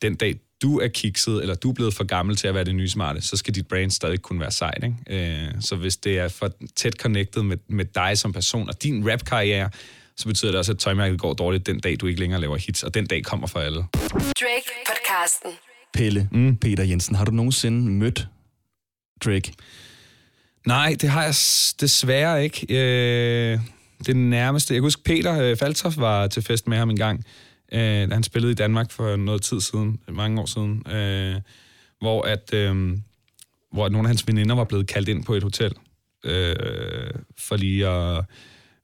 den 0.02 0.16
dag, 0.16 0.36
du 0.62 0.80
er 0.80 0.88
kikset, 0.88 1.42
eller 1.42 1.56
du 1.56 1.70
er 1.70 1.74
blevet 1.74 1.94
for 1.94 2.04
gammel 2.04 2.36
til 2.36 2.48
at 2.48 2.54
være 2.54 2.64
det 2.64 2.76
nye 2.76 2.90
smarte, 2.90 3.22
så 3.22 3.38
skal 3.38 3.56
dit 3.56 3.68
brand 3.68 3.92
stadig 3.92 4.22
kunne 4.22 4.40
være 4.40 4.52
sejt. 4.52 4.84
Ikke? 4.84 5.46
Øh, 5.46 5.62
så 5.62 5.76
hvis 5.76 5.98
det 5.98 6.20
er 6.20 6.28
for 6.28 6.52
tæt 6.76 6.94
connected 6.94 7.44
med, 7.44 7.58
med 7.68 7.86
dig 7.86 8.18
som 8.18 8.34
person 8.34 8.70
og 8.70 8.84
din 8.84 9.12
rap-karriere, 9.12 9.70
så 10.18 10.28
betyder 10.28 10.52
det 10.52 10.60
også, 10.60 10.72
at 10.72 10.80
tøjmærket 10.80 11.20
går 11.20 11.34
dårligt 11.34 11.66
den 11.66 11.80
dag, 11.80 11.98
du 12.02 12.08
ikke 12.08 12.20
længere 12.20 12.42
laver 12.42 12.58
hits, 12.58 12.84
og 12.84 12.94
den 12.94 13.06
dag 13.06 13.24
kommer 13.24 13.48
for 13.48 13.60
alle. 13.60 13.86
Drake 14.04 14.70
podcasten. 14.88 15.52
Pelle, 15.94 16.30
mm. 16.32 16.58
Peter 16.58 16.84
Jensen, 16.84 17.16
har 17.16 17.26
du 17.26 17.32
nogensinde 17.32 17.92
mødt 17.92 18.28
Drake? 19.26 19.54
Nej, 20.66 20.96
det 21.02 21.10
har 21.10 21.24
jeg 21.24 21.34
desværre 21.82 22.44
ikke. 22.44 22.66
Øh, 22.70 23.60
det 24.06 24.16
nærmeste... 24.16 24.74
Jeg 24.74 24.78
kan 24.78 24.84
huske, 24.84 25.04
Peter 25.04 25.42
øh, 25.42 25.58
Faltoff 25.58 25.98
var 25.98 26.28
til 26.28 26.44
fest 26.44 26.68
med 26.68 26.78
ham 26.78 26.90
en 26.90 26.98
gang, 26.98 27.26
øh, 27.72 27.80
da 27.80 28.14
han 28.14 28.24
spillede 28.24 28.52
i 28.52 28.56
Danmark 28.56 28.92
for 28.92 29.16
noget 29.16 29.42
tid 29.42 29.62
siden, 29.62 30.00
mange 30.10 30.42
år 30.42 30.46
siden, 30.46 30.92
øh, 30.92 31.36
hvor 32.00 32.22
at... 32.22 32.54
Øh, 32.54 32.98
hvor 33.72 33.90
nogle 33.90 34.06
af 34.06 34.10
hans 34.10 34.28
veninder 34.28 34.56
var 34.56 34.64
blevet 34.64 34.88
kaldt 34.88 35.10
ind 35.10 35.24
på 35.24 35.34
et 35.34 35.44
hotel, 35.44 35.74
øh, 36.24 36.56
for 37.38 37.56
lige 37.56 37.88
at 37.88 38.24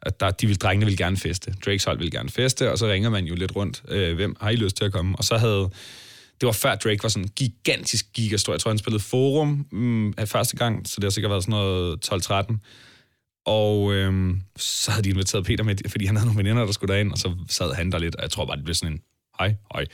at 0.06 0.20
der, 0.20 0.32
de 0.32 0.48
vil, 0.48 0.56
drengene 0.56 0.86
vil 0.86 0.98
gerne 0.98 1.18
feste. 1.18 1.54
Drakes 1.66 1.84
hold 1.84 1.98
vil 1.98 2.12
gerne 2.12 2.30
feste, 2.30 2.72
og 2.72 2.78
så 2.78 2.88
ringer 2.88 3.10
man 3.10 3.26
jo 3.26 3.36
lidt 3.36 3.56
rundt. 3.56 3.84
Øh, 3.88 4.16
hvem 4.16 4.36
har 4.42 4.50
I 4.50 4.56
lyst 4.56 4.78
til 4.78 4.86
at 4.86 4.92
komme? 4.92 5.16
Og 5.18 5.24
så 5.24 5.38
havde... 5.38 5.70
Det 6.42 6.48
var 6.48 6.52
før 6.52 6.76
Drake 6.76 7.04
var 7.04 7.10
sådan 7.10 7.30
gigantisk 7.36 8.06
gigastor. 8.14 8.54
Jeg 8.54 8.60
tror, 8.60 8.72
han 8.72 8.78
spillede 8.78 9.04
Forum 9.04 9.66
mm, 9.72 10.14
af 10.18 10.30
første 10.30 10.56
gang, 10.56 10.88
så 10.88 10.96
det 10.96 11.04
har 11.04 11.10
sikkert 11.10 11.30
været 11.30 11.44
sådan 11.44 11.52
noget 11.52 12.12
12-13. 12.14 12.58
Og 13.46 13.94
øhm, 13.94 14.42
så 14.58 14.92
havde 14.92 15.04
de 15.04 15.10
inviteret 15.10 15.46
Peter 15.46 15.64
med, 15.64 15.76
fordi 15.88 16.06
han 16.06 16.16
havde 16.16 16.28
nogle 16.28 16.44
veninder, 16.44 16.66
der 16.66 16.72
skulle 16.72 16.94
derind, 16.94 17.12
og 17.12 17.18
så 17.18 17.36
sad 17.50 17.74
han 17.74 17.92
der 17.92 17.98
lidt, 18.00 18.16
og 18.16 18.22
jeg 18.22 18.32
tror 18.32 18.46
bare, 18.46 18.56
det 18.56 18.64
blev 18.64 18.76
sådan 18.76 18.94
en 18.94 19.00
hej, 19.40 19.56
hej. 19.74 19.86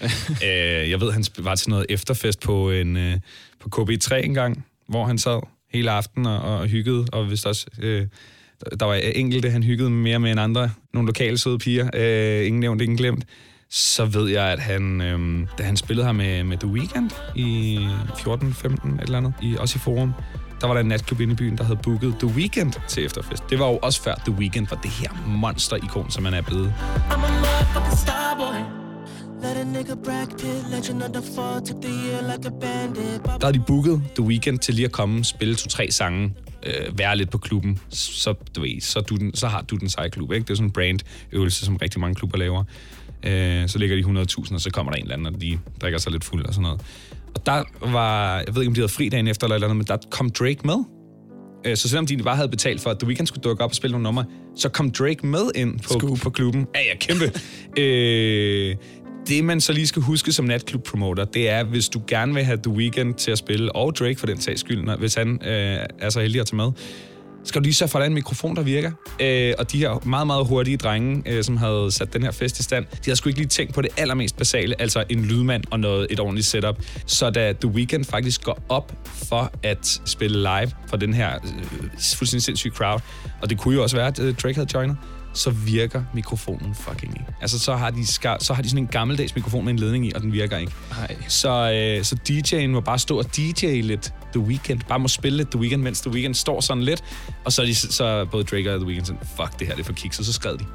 øh, 0.84 0.89
jeg 0.89 1.01
ved, 1.01 1.12
han 1.12 1.26
var 1.38 1.55
til 1.55 1.70
noget 1.70 1.86
efterfest 1.89 2.39
på, 2.39 2.72
en, 2.72 2.97
øh, 2.97 3.18
på 3.60 3.82
KB3 3.82 4.16
en 4.16 4.34
gang, 4.34 4.66
hvor 4.88 5.05
han 5.05 5.18
sad 5.18 5.41
hele 5.74 5.91
aften 5.91 6.26
og, 6.26 6.39
og 6.39 6.68
hyggede, 6.68 7.05
og 7.12 7.26
hvis 7.26 7.45
også... 7.45 7.66
Øh, 7.80 8.07
der 8.80 8.86
var 8.86 8.93
enkelte, 8.93 9.49
han 9.49 9.64
hyggede 9.64 9.89
mere 9.89 10.20
med 10.20 10.32
end 10.32 10.39
andre. 10.39 10.70
Nogle 10.93 11.07
lokale 11.07 11.38
søde 11.38 11.57
piger, 11.57 11.89
øh, 11.93 12.47
ingen 12.47 12.60
nævnt, 12.60 12.82
ingen 12.82 12.97
glemt. 12.97 13.26
Så 13.70 14.05
ved 14.05 14.30
jeg, 14.30 14.45
at 14.45 14.60
han, 14.60 15.01
øh, 15.01 15.47
da 15.57 15.64
han 15.64 15.78
spillede 15.78 16.05
her 16.05 16.14
med, 16.14 16.43
med 16.43 16.57
The 16.57 16.70
Weeknd 16.70 17.12
i 17.36 17.78
14-15 18.18 18.95
et 18.95 19.01
eller 19.01 19.18
andet, 19.18 19.34
i, 19.41 19.55
også 19.60 19.78
i 19.78 19.80
Forum, 19.80 20.14
der 20.62 20.68
var 20.68 20.74
der 20.74 20.82
en 20.82 20.88
natklub 20.88 21.20
inde 21.20 21.34
i 21.34 21.36
byen, 21.36 21.57
der 21.57 21.64
havde 21.64 21.80
booket 21.84 22.16
The 22.20 22.28
Weeknd 22.28 22.74
til 22.88 23.05
efterfest. 23.05 23.49
Det 23.49 23.60
var 23.60 23.68
jo 23.68 23.78
også 23.78 24.01
før 24.01 24.16
The 24.16 24.32
Weeknd 24.32 24.68
var 24.70 24.80
det 24.84 24.91
her 24.91 25.10
monster-ikon, 25.28 26.12
som 26.12 26.26
han 26.26 26.34
er 26.34 26.41
blevet. 26.41 26.74
I'm 27.10 27.14
a 27.14 27.18
motherfucking. 27.18 28.79
Let 29.44 29.58
a 29.58 29.64
nigga 29.64 29.96
Brad 30.04 30.28
Pitt, 30.28 30.70
legend 30.72 31.04
of 31.04 31.12
the 31.14 31.22
fall, 31.36 31.62
took 31.62 31.82
the 31.82 31.90
year 31.90 32.22
like 32.32 32.48
a 32.48 32.52
bandit. 32.52 33.42
Der 33.42 33.46
har 33.46 33.52
de 33.52 33.64
booket 33.68 34.02
The 34.16 34.24
Weeknd 34.24 34.60
til 34.60 34.74
lige 34.74 34.86
at 34.86 34.92
komme, 34.92 35.24
spille 35.24 35.56
to-tre 35.56 35.92
sange, 35.92 36.34
øh, 36.66 36.98
være 37.00 37.18
lidt 37.18 37.30
på 37.30 37.38
klubben, 37.38 37.80
så, 37.90 38.34
du 38.56 38.62
ved, 38.62 38.82
så, 38.82 39.02
du 39.02 39.16
den, 39.16 39.36
så 39.36 39.48
har 39.48 39.62
du 39.62 39.76
den 39.76 39.90
seje 39.90 40.10
klub. 40.10 40.32
Ikke? 40.32 40.44
Det 40.44 40.50
er 40.50 40.56
sådan 40.56 40.68
en 40.68 40.72
brand-øvelse, 40.72 41.66
som 41.66 41.76
rigtig 41.76 42.00
mange 42.02 42.16
klubber 42.16 42.38
laver. 42.38 42.64
Øh, 43.24 43.68
så 43.70 43.78
ligger 43.80 43.96
de 43.96 44.22
100.000, 44.22 44.54
og 44.54 44.62
så 44.62 44.70
kommer 44.72 44.92
der 44.92 44.98
en 44.98 45.04
eller 45.04 45.16
anden, 45.16 45.36
og 45.36 45.42
de 45.42 45.60
drikker 45.82 46.00
sig 46.00 46.12
lidt 46.12 46.24
fuld 46.24 46.46
og 46.46 46.54
sådan 46.54 46.64
noget. 46.64 46.82
Og 47.36 47.46
der 47.46 47.64
var, 47.92 48.36
jeg 48.36 48.56
ved 48.56 48.62
ikke, 48.62 48.70
om 48.70 48.74
de 48.74 48.82
havde 48.82 48.90
fri 48.90 49.10
dagen 49.10 49.28
efter 49.28 49.48
eller 49.48 49.56
eller 49.56 49.68
andet, 49.68 49.78
men 49.78 49.88
der 49.88 49.98
kom 50.12 50.30
Drake 50.30 50.60
med. 50.64 50.84
Øh, 51.66 51.78
så 51.78 51.90
selvom 51.90 52.06
de 52.06 52.18
bare 52.18 52.36
havde 52.36 52.50
betalt 52.50 52.82
for, 52.82 52.90
at 52.90 53.00
The 53.00 53.08
Weeknd 53.08 53.28
skulle 53.28 53.42
dukke 53.42 53.64
op 53.64 53.70
og 53.70 53.76
spille 53.76 53.92
nogle 53.92 54.04
numre, 54.04 54.26
så 54.56 54.70
kom 54.70 54.92
Drake 54.92 55.28
med 55.28 55.52
ind 55.56 55.80
på, 55.80 56.18
på 56.24 56.30
klubben. 56.30 56.68
Ja, 56.76 56.80
ja, 56.80 56.98
kæmpe. 56.98 57.26
øh, 57.82 58.76
det, 59.28 59.43
man 59.43 59.61
så 59.61 59.74
lige 59.74 59.88
skal 59.88 60.01
huske 60.01 60.32
som 60.32 60.45
natklub-promoter, 60.45 61.26
det 61.26 61.49
er, 61.49 61.63
hvis 61.63 61.89
du 61.89 62.01
gerne 62.07 62.34
vil 62.34 62.43
have 62.43 62.59
The 62.63 62.72
Weeknd 62.72 63.13
til 63.13 63.32
at 63.32 63.38
spille, 63.38 63.76
og 63.76 63.95
Drake 63.95 64.20
for 64.20 64.28
den 64.28 64.41
sags 64.41 64.59
skyld, 64.59 64.97
hvis 64.97 65.15
han 65.15 65.41
øh, 65.45 65.86
er 65.99 66.09
så 66.09 66.20
heldig 66.22 66.41
at 66.41 66.47
tage 66.47 66.57
med, 66.57 66.72
skal 67.43 67.61
du 67.61 67.63
lige 67.63 67.74
sørge 67.74 67.89
for, 67.89 67.99
at 67.99 68.01
der 68.01 68.05
er 68.05 68.09
en 68.09 68.13
mikrofon, 68.13 68.55
der 68.55 68.61
virker. 68.61 68.91
Øh, 69.22 69.53
og 69.59 69.72
de 69.72 69.78
her 69.78 70.05
meget, 70.05 70.28
meget 70.28 70.47
hurtige 70.47 70.78
drenge, 70.78 71.24
øh, 71.26 71.43
som 71.43 71.57
havde 71.57 71.91
sat 71.91 72.13
den 72.13 72.24
her 72.24 72.32
fest 72.32 72.59
i 72.59 72.63
stand, 72.63 72.86
de 72.86 72.97
havde 73.05 73.15
sgu 73.15 73.30
ikke 73.30 73.39
lige 73.39 73.47
tænkt 73.47 73.74
på 73.74 73.82
det 73.82 73.89
allermest 73.97 74.38
basale, 74.38 74.82
altså 74.82 75.03
en 75.09 75.26
lydmand 75.26 75.63
og 75.72 75.80
noget, 75.80 76.07
et 76.09 76.20
ordentligt 76.20 76.47
setup. 76.47 76.78
Så 77.05 77.30
da 77.30 77.53
The 77.61 77.70
Weeknd 77.70 78.05
faktisk 78.05 78.43
går 78.43 78.63
op 78.70 79.09
for 79.30 79.51
at 79.63 80.01
spille 80.05 80.38
live 80.38 80.72
for 80.89 80.97
den 80.97 81.13
her 81.13 81.36
øh, 81.36 81.89
fuldstændig 82.15 82.43
sindssyge 82.43 82.74
crowd, 82.74 82.99
og 83.41 83.49
det 83.49 83.57
kunne 83.57 83.76
jo 83.76 83.84
også 83.84 83.95
være, 83.95 84.07
at 84.07 84.20
øh, 84.20 84.36
Drake 84.36 84.55
havde 84.55 84.70
joinet, 84.74 84.97
så 85.40 85.50
virker 85.50 86.04
mikrofonen 86.14 86.76
fucking 86.76 87.14
ikke. 87.14 87.26
Altså, 87.42 87.60
så 87.60 87.76
har 87.76 87.90
de, 87.90 88.02
ska- 88.02 88.38
så 88.40 88.54
har 88.54 88.62
de 88.62 88.70
sådan 88.70 88.84
en 88.84 88.88
gammeldags 88.88 89.36
mikrofon 89.36 89.66
med 89.66 89.74
en 89.74 89.80
ledning 89.80 90.06
i, 90.08 90.12
og 90.16 90.22
den 90.22 90.34
virker 90.34 90.58
ikke. 90.58 90.74
Nej. 90.98 91.16
Så, 91.28 91.50
øh, 91.72 92.04
så 92.04 92.16
DJ'en 92.30 92.68
må 92.68 92.80
bare 92.82 93.00
stå 93.00 93.18
og 93.20 93.36
DJ 93.38 93.66
lidt 93.82 94.14
The 94.34 94.40
Weeknd. 94.40 94.80
Bare 94.88 95.00
må 95.00 95.08
spille 95.08 95.38
lidt 95.38 95.50
The 95.52 95.60
Weeknd, 95.60 95.82
mens 95.82 96.02
The 96.02 96.12
Weeknd 96.12 96.34
står 96.36 96.62
sådan 96.62 96.84
lidt. 96.84 97.04
Og 97.46 97.54
så 97.54 97.62
er 97.62 97.66
de, 97.66 97.76
så 97.76 98.26
både 98.32 98.44
Drake 98.44 98.74
og 98.74 98.80
The 98.80 98.88
Weeknd 98.88 99.06
sådan, 99.06 99.22
fuck 99.38 99.60
det 99.60 99.68
her, 99.68 99.74
det 99.76 99.82
er 99.82 99.86
for 99.86 99.94
kiks, 99.94 100.20
og 100.20 100.26
så 100.26 100.34
skred 100.34 100.58
de. 100.58 100.66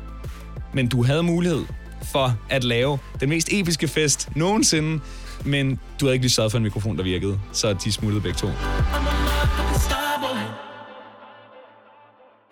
Men 0.75 0.89
du 0.89 1.05
havde 1.05 1.23
mulighed 1.23 1.65
for 2.13 2.37
at 2.51 2.65
lave 2.65 2.99
den 3.21 3.29
mest 3.29 3.49
episke 3.53 3.89
fest 3.89 4.29
nogensinde, 4.37 5.01
men 5.45 5.79
du 6.01 6.07
havde 6.07 6.15
ikke 6.15 6.25
lige 6.25 6.33
sørget 6.33 6.51
for 6.53 6.59
en 6.59 6.65
mikrofon, 6.65 6.97
der 6.97 7.03
virkede. 7.05 7.41
Så 7.53 7.73
de 7.73 7.93
smuttede 7.93 8.23
begge 8.23 8.39
to. 8.39 8.49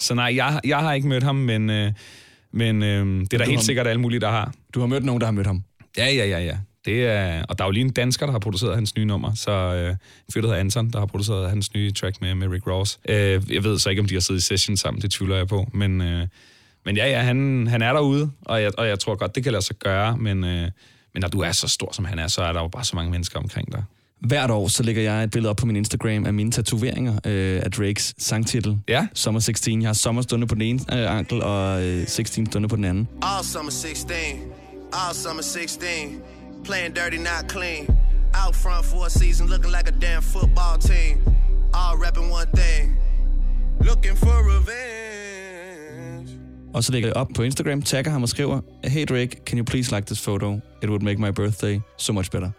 Så 0.02 0.14
nej, 0.14 0.32
jeg, 0.36 0.60
jeg 0.64 0.78
har 0.78 0.92
ikke 0.92 1.08
mødt 1.08 1.22
ham, 1.22 1.36
men, 1.36 1.70
øh, 1.70 1.92
men 2.52 2.82
øh, 2.82 3.20
det 3.20 3.32
er 3.32 3.38
der 3.38 3.44
helt 3.44 3.58
har, 3.58 3.64
sikkert 3.64 3.86
alle 3.86 4.00
mulige, 4.00 4.20
der 4.20 4.30
har. 4.30 4.52
Du 4.74 4.80
har 4.80 4.86
mødt 4.86 5.04
nogen, 5.04 5.20
der 5.20 5.26
har 5.26 5.32
mødt 5.32 5.46
ham? 5.46 5.64
Ja, 5.98 6.06
ja, 6.06 6.26
ja, 6.26 6.38
ja. 6.38 6.56
Det 6.84 7.06
er, 7.06 7.42
og 7.48 7.58
der 7.58 7.64
er 7.64 7.68
jo 7.68 7.72
lige 7.72 7.84
en 7.84 7.90
dansker, 7.90 8.26
der 8.26 8.32
har 8.32 8.38
produceret 8.38 8.74
hans 8.74 8.96
nye 8.96 9.04
nummer, 9.04 9.34
så 9.34 9.50
øh, 9.50 9.90
en 9.90 9.96
fyr, 10.34 10.40
der 10.40 10.48
hedder 10.48 10.60
Anton, 10.60 10.90
der 10.90 10.98
har 10.98 11.06
produceret 11.06 11.50
hans 11.50 11.74
nye 11.74 11.92
track 11.92 12.20
med, 12.20 12.34
med 12.34 12.48
Rick 12.48 12.66
Ross. 12.66 12.98
Øh, 13.08 13.42
jeg 13.52 13.64
ved 13.64 13.78
så 13.78 13.90
ikke, 13.90 14.00
om 14.00 14.08
de 14.08 14.14
har 14.14 14.20
siddet 14.20 14.40
i 14.40 14.44
session 14.44 14.76
sammen, 14.76 15.02
det 15.02 15.10
tvivler 15.10 15.36
jeg 15.36 15.48
på, 15.48 15.70
men, 15.74 16.00
øh, 16.00 16.26
men 16.84 16.96
ja, 16.96 17.10
ja, 17.10 17.20
han, 17.20 17.66
han 17.66 17.82
er 17.82 17.92
derude, 17.92 18.30
og 18.44 18.62
jeg, 18.62 18.72
og 18.78 18.88
jeg 18.88 18.98
tror 18.98 19.14
godt, 19.14 19.34
det 19.34 19.42
kan 19.42 19.52
lade 19.52 19.64
sig 19.64 19.76
gøre, 19.76 20.16
men, 20.16 20.44
øh, 20.44 20.70
men 21.14 21.20
når 21.20 21.28
du 21.28 21.40
er 21.40 21.52
så 21.52 21.68
stor, 21.68 21.92
som 21.92 22.04
han 22.04 22.18
er, 22.18 22.26
så 22.26 22.42
er 22.42 22.52
der 22.52 22.60
jo 22.60 22.68
bare 22.68 22.84
så 22.84 22.96
mange 22.96 23.10
mennesker 23.10 23.38
omkring 23.38 23.72
dig. 23.72 23.84
Hvert 24.26 24.50
år, 24.50 24.68
så 24.68 24.82
lægger 24.82 25.02
jeg 25.02 25.24
et 25.24 25.30
billede 25.30 25.50
op 25.50 25.56
på 25.56 25.66
min 25.66 25.76
Instagram 25.76 26.26
af 26.26 26.34
mine 26.34 26.50
tatoveringer 26.50 27.12
øh, 27.26 27.60
af 27.64 27.70
Drakes 27.70 28.14
sangtitel. 28.18 28.78
Ja. 28.88 29.06
Summer 29.14 29.40
16. 29.40 29.82
Jeg 29.82 29.88
har 29.88 29.94
Sommer 29.94 30.22
stående 30.22 30.46
på 30.46 30.54
den 30.54 30.62
ene 30.62 30.78
øh, 30.92 31.18
ankel, 31.18 31.42
og 31.42 31.82
øh, 31.84 32.06
16 32.08 32.46
stående 32.46 32.68
på 32.68 32.76
den 32.76 32.84
anden. 32.84 33.08
All 33.22 33.44
summer 33.44 33.70
16, 33.70 34.14
all 34.92 35.14
summer 35.14 35.42
16. 35.42 35.88
Playing 36.64 36.96
dirty, 36.96 37.16
not 37.16 37.50
clean. 37.52 37.86
Out 38.46 38.54
front 38.56 38.84
for 38.84 39.04
a 39.06 39.10
season, 39.10 39.48
looking 39.48 39.72
like 39.78 39.88
a 39.88 39.96
damn 40.06 40.22
football 40.22 40.76
team. 40.80 41.14
All 41.74 41.96
rapping 42.04 42.30
one 42.32 42.48
thing. 42.60 42.96
Looking 43.80 44.16
for 44.18 44.36
revenge. 44.52 46.28
Og 46.74 46.84
så 46.84 46.92
lægger 46.92 47.08
jeg 47.08 47.16
op 47.16 47.28
på 47.36 47.42
Instagram, 47.42 47.82
tagger 47.82 48.10
ham 48.10 48.22
og 48.22 48.28
skriver, 48.28 48.60
Hey 48.84 49.04
Drake, 49.08 49.36
can 49.46 49.58
you 49.58 49.64
please 49.64 49.94
like 49.94 50.06
this 50.06 50.22
photo? 50.22 50.60
It 50.82 50.88
would 50.88 51.02
make 51.02 51.18
my 51.20 51.30
birthday 51.30 51.80
so 51.98 52.12
much 52.12 52.30
better. 52.30 52.50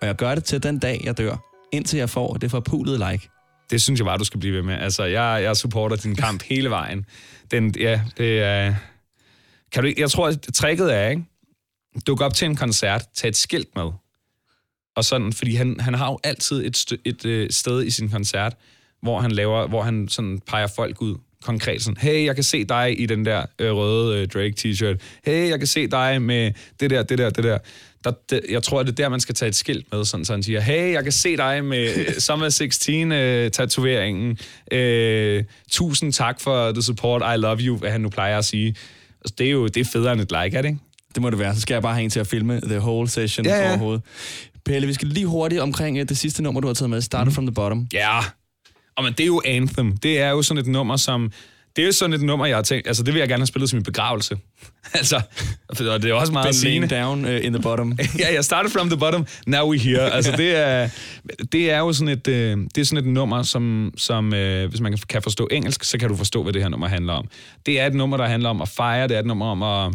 Og 0.00 0.06
jeg 0.06 0.16
gør 0.16 0.34
det 0.34 0.44
til 0.44 0.62
den 0.62 0.78
dag, 0.78 1.00
jeg 1.04 1.18
dør, 1.18 1.36
indtil 1.72 1.98
jeg 1.98 2.10
får 2.10 2.34
det 2.34 2.50
forpulede 2.50 3.10
like. 3.10 3.28
Det 3.70 3.82
synes 3.82 4.00
jeg 4.00 4.04
bare, 4.04 4.18
du 4.18 4.24
skal 4.24 4.40
blive 4.40 4.54
ved 4.54 4.62
med. 4.62 4.74
Altså, 4.74 5.04
jeg, 5.04 5.42
jeg 5.42 5.56
supporter 5.56 5.96
din 5.96 6.16
kamp 6.16 6.42
hele 6.50 6.70
vejen. 6.70 7.06
Den, 7.50 7.74
ja, 7.78 8.00
det 8.18 8.42
er... 8.42 8.74
Kan 9.72 9.84
du, 9.84 9.92
jeg 9.96 10.10
tror, 10.10 10.28
at 10.28 10.40
tricket 10.54 10.94
er, 10.94 11.08
ikke? 11.08 11.24
Duk 12.06 12.20
op 12.20 12.34
til 12.34 12.46
en 12.46 12.56
koncert, 12.56 13.04
tag 13.14 13.28
et 13.28 13.36
skilt 13.36 13.68
med. 13.76 13.90
Og 14.96 15.04
sådan, 15.04 15.32
fordi 15.32 15.54
han, 15.54 15.80
han 15.80 15.94
har 15.94 16.10
jo 16.10 16.18
altid 16.24 16.66
et, 16.66 16.76
stø, 16.76 16.96
et 17.04 17.24
øh, 17.24 17.50
sted 17.50 17.84
i 17.84 17.90
sin 17.90 18.10
koncert, 18.10 18.56
hvor 19.02 19.20
han 19.20 19.30
laver, 19.30 19.68
hvor 19.68 19.82
han 19.82 20.08
sådan 20.08 20.40
peger 20.46 20.66
folk 20.66 21.02
ud 21.02 21.16
konkret 21.42 21.82
sådan, 21.82 21.96
hey, 21.96 22.24
jeg 22.24 22.34
kan 22.34 22.44
se 22.44 22.64
dig 22.64 23.00
i 23.00 23.06
den 23.06 23.24
der 23.24 23.46
øh, 23.58 23.72
røde 23.72 24.20
øh, 24.20 24.28
Drake 24.28 24.54
t-shirt. 24.58 24.96
Hey, 25.24 25.48
jeg 25.48 25.58
kan 25.58 25.66
se 25.66 25.86
dig 25.86 26.22
med 26.22 26.52
det 26.80 26.90
der, 26.90 27.02
det 27.02 27.18
der, 27.18 27.30
det 27.30 27.44
der. 27.44 27.58
Der 28.04 28.12
det, 28.30 28.40
jeg 28.50 28.62
tror, 28.62 28.82
det 28.82 28.90
er 28.90 28.94
der, 28.94 29.08
man 29.08 29.20
skal 29.20 29.34
tage 29.34 29.48
et 29.48 29.54
skilt 29.54 29.86
med, 29.92 30.04
sådan, 30.04 30.24
så 30.24 30.32
han 30.32 30.42
siger, 30.42 30.60
hey, 30.60 30.92
jeg 30.92 31.02
kan 31.02 31.12
se 31.12 31.36
dig 31.36 31.64
med 31.64 31.96
øh, 31.98 32.14
Summer 32.18 32.48
16-tatoveringen. 32.48 34.36
Øh, 34.76 35.44
tusind 35.70 36.12
tak 36.12 36.40
for 36.40 36.72
the 36.72 36.82
support, 36.82 37.22
I 37.34 37.40
love 37.40 37.58
you, 37.60 37.76
hvad 37.76 37.90
han 37.90 38.00
nu 38.00 38.08
plejer 38.08 38.38
at 38.38 38.44
sige. 38.44 38.76
Altså, 39.20 39.34
det 39.38 39.46
er 39.46 39.50
jo 39.50 39.66
det 39.66 39.76
er 39.76 39.84
federe 39.84 40.12
end 40.12 40.20
et 40.20 40.32
like, 40.42 40.56
er 40.56 40.62
det 40.62 40.68
ikke? 40.68 40.80
Det 41.14 41.22
må 41.22 41.30
det 41.30 41.38
være. 41.38 41.54
Så 41.54 41.60
skal 41.60 41.74
jeg 41.74 41.82
bare 41.82 41.94
have 41.94 42.04
en 42.04 42.10
til 42.10 42.20
at 42.20 42.26
filme 42.26 42.60
the 42.60 42.78
whole 42.78 43.08
session 43.08 43.46
Ja, 43.46 43.62
ja. 43.62 43.68
overhovedet. 43.68 44.02
Pelle, 44.64 44.86
vi 44.86 44.94
skal 44.94 45.08
lige 45.08 45.26
hurtigt 45.26 45.60
omkring 45.60 45.98
øh, 45.98 46.08
det 46.08 46.18
sidste 46.18 46.42
nummer, 46.42 46.60
du 46.60 46.66
har 46.66 46.74
taget 46.74 46.90
med. 46.90 47.00
Started 47.00 47.30
mm. 47.30 47.34
from 47.34 47.46
the 47.46 47.54
bottom. 47.54 47.86
Ja, 47.92 48.18
og 48.96 49.04
men 49.04 49.12
det 49.12 49.20
er 49.20 49.26
jo 49.26 49.42
Anthem. 49.44 49.96
Det 49.96 50.20
er 50.20 50.30
jo 50.30 50.42
sådan 50.42 50.60
et 50.60 50.66
nummer, 50.66 50.96
som... 50.96 51.32
Det 51.76 51.82
er 51.82 51.86
jo 51.86 51.92
sådan 51.92 52.14
et 52.14 52.22
nummer, 52.22 52.46
jeg 52.46 52.56
har 52.56 52.62
tænkt... 52.62 52.86
Altså, 52.86 53.02
det 53.02 53.14
vil 53.14 53.20
jeg 53.20 53.28
gerne 53.28 53.40
have 53.40 53.46
spillet 53.46 53.70
som 53.70 53.78
en 53.78 53.82
begravelse. 53.82 54.36
altså, 54.94 55.20
og 55.68 56.02
det 56.02 56.04
er 56.04 56.14
også 56.14 56.32
meget 56.32 56.56
Been 56.62 56.88
down 56.88 57.24
uh, 57.24 57.44
in 57.44 57.52
the 57.52 57.62
bottom. 57.62 57.98
ja, 58.18 58.34
jeg 58.34 58.44
started 58.44 58.70
from 58.70 58.88
the 58.88 58.98
bottom, 58.98 59.26
now 59.46 59.70
we 59.70 59.78
here. 59.78 60.12
Altså, 60.16 60.32
det 60.36 60.56
er, 60.56 60.88
det 61.52 61.70
er 61.70 61.78
jo 61.78 61.92
sådan 61.92 62.08
et, 62.08 62.28
øh, 62.28 62.58
det 62.74 62.78
er 62.78 62.84
sådan 62.84 63.04
et 63.04 63.12
nummer, 63.12 63.42
som, 63.42 63.92
som 63.96 64.34
øh, 64.34 64.68
hvis 64.70 64.80
man 64.80 64.98
kan 65.08 65.22
forstå 65.22 65.48
engelsk, 65.50 65.84
så 65.84 65.98
kan 65.98 66.08
du 66.08 66.16
forstå, 66.16 66.42
hvad 66.42 66.52
det 66.52 66.62
her 66.62 66.68
nummer 66.68 66.88
handler 66.88 67.12
om. 67.12 67.28
Det 67.66 67.80
er 67.80 67.86
et 67.86 67.94
nummer, 67.94 68.16
der 68.16 68.26
handler 68.26 68.48
om 68.48 68.62
at 68.62 68.68
fejre, 68.68 69.08
det 69.08 69.14
er 69.14 69.20
et 69.20 69.26
nummer 69.26 69.46
om 69.46 69.62
at 69.62 69.92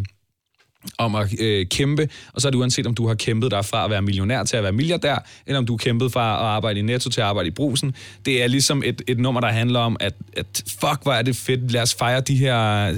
om 0.98 1.14
at 1.14 1.40
øh, 1.40 1.66
kæmpe, 1.66 2.08
og 2.32 2.40
så 2.40 2.48
er 2.48 2.50
det 2.50 2.58
uanset, 2.58 2.86
om 2.86 2.94
du 2.94 3.08
har 3.08 3.14
kæmpet 3.14 3.50
dig 3.50 3.64
fra 3.64 3.84
at 3.84 3.90
være 3.90 4.02
millionær 4.02 4.44
til 4.44 4.56
at 4.56 4.62
være 4.62 4.72
milliardær, 4.72 5.24
eller 5.46 5.58
om 5.58 5.66
du 5.66 5.72
har 5.72 5.78
kæmpet 5.78 6.12
fra 6.12 6.34
at 6.34 6.46
arbejde 6.46 6.78
i 6.78 6.82
Netto 6.82 7.10
til 7.10 7.20
at 7.20 7.26
arbejde 7.26 7.48
i 7.48 7.50
brusen. 7.50 7.94
Det 8.26 8.42
er 8.42 8.46
ligesom 8.46 8.82
et, 8.86 9.02
et 9.06 9.18
nummer, 9.18 9.40
der 9.40 9.48
handler 9.48 9.80
om, 9.80 9.96
at, 10.00 10.14
at 10.36 10.62
fuck, 10.68 11.02
hvor 11.02 11.12
er 11.12 11.22
det 11.22 11.36
fedt, 11.36 11.72
lad 11.72 11.82
os 11.82 11.94
fejre 11.94 12.20
de 12.20 12.36
her, 12.36 12.88
øh, 12.90 12.96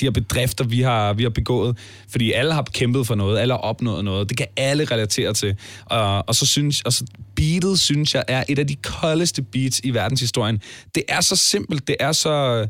de 0.00 0.04
her 0.04 0.10
bedrifter, 0.10 0.64
vi 0.64 0.80
har, 0.80 1.12
vi 1.12 1.22
har 1.22 1.30
begået. 1.30 1.78
Fordi 2.08 2.32
alle 2.32 2.52
har 2.52 2.62
kæmpet 2.62 3.06
for 3.06 3.14
noget, 3.14 3.38
alle 3.38 3.54
har 3.54 3.58
opnået 3.58 4.04
noget. 4.04 4.28
Det 4.28 4.36
kan 4.36 4.46
alle 4.56 4.84
relatere 4.84 5.32
til. 5.32 5.56
Og, 5.84 6.28
og 6.28 6.34
så 6.34 6.46
synes 6.46 6.82
og 6.82 6.92
så 6.92 7.04
beatet, 7.34 7.80
synes 7.80 8.14
jeg, 8.14 8.24
er 8.28 8.44
et 8.48 8.58
af 8.58 8.66
de 8.66 8.76
koldeste 8.76 9.42
beats 9.42 9.80
i 9.84 9.90
verdenshistorien. 9.90 10.60
Det 10.94 11.02
er 11.08 11.20
så 11.20 11.36
simpelt, 11.36 11.88
det 11.88 11.96
er 12.00 12.12
så 12.12 12.66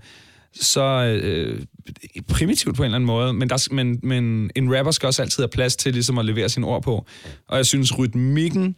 så 0.54 1.04
øh, 1.04 1.60
primitivt 2.28 2.76
på 2.76 2.82
en 2.82 2.84
eller 2.84 2.96
anden 2.96 3.06
måde, 3.06 3.32
men, 3.32 3.50
der, 3.50 3.68
men, 3.70 4.00
men 4.02 4.50
en 4.54 4.76
rapper 4.76 4.90
skal 4.90 5.06
også 5.06 5.22
altid 5.22 5.42
have 5.42 5.48
plads 5.48 5.76
til 5.76 5.92
ligesom 5.92 6.18
at 6.18 6.24
levere 6.24 6.48
sine 6.48 6.66
ord 6.66 6.82
på. 6.82 7.06
Og 7.48 7.56
jeg 7.56 7.66
synes, 7.66 7.98
rytmikken 7.98 8.76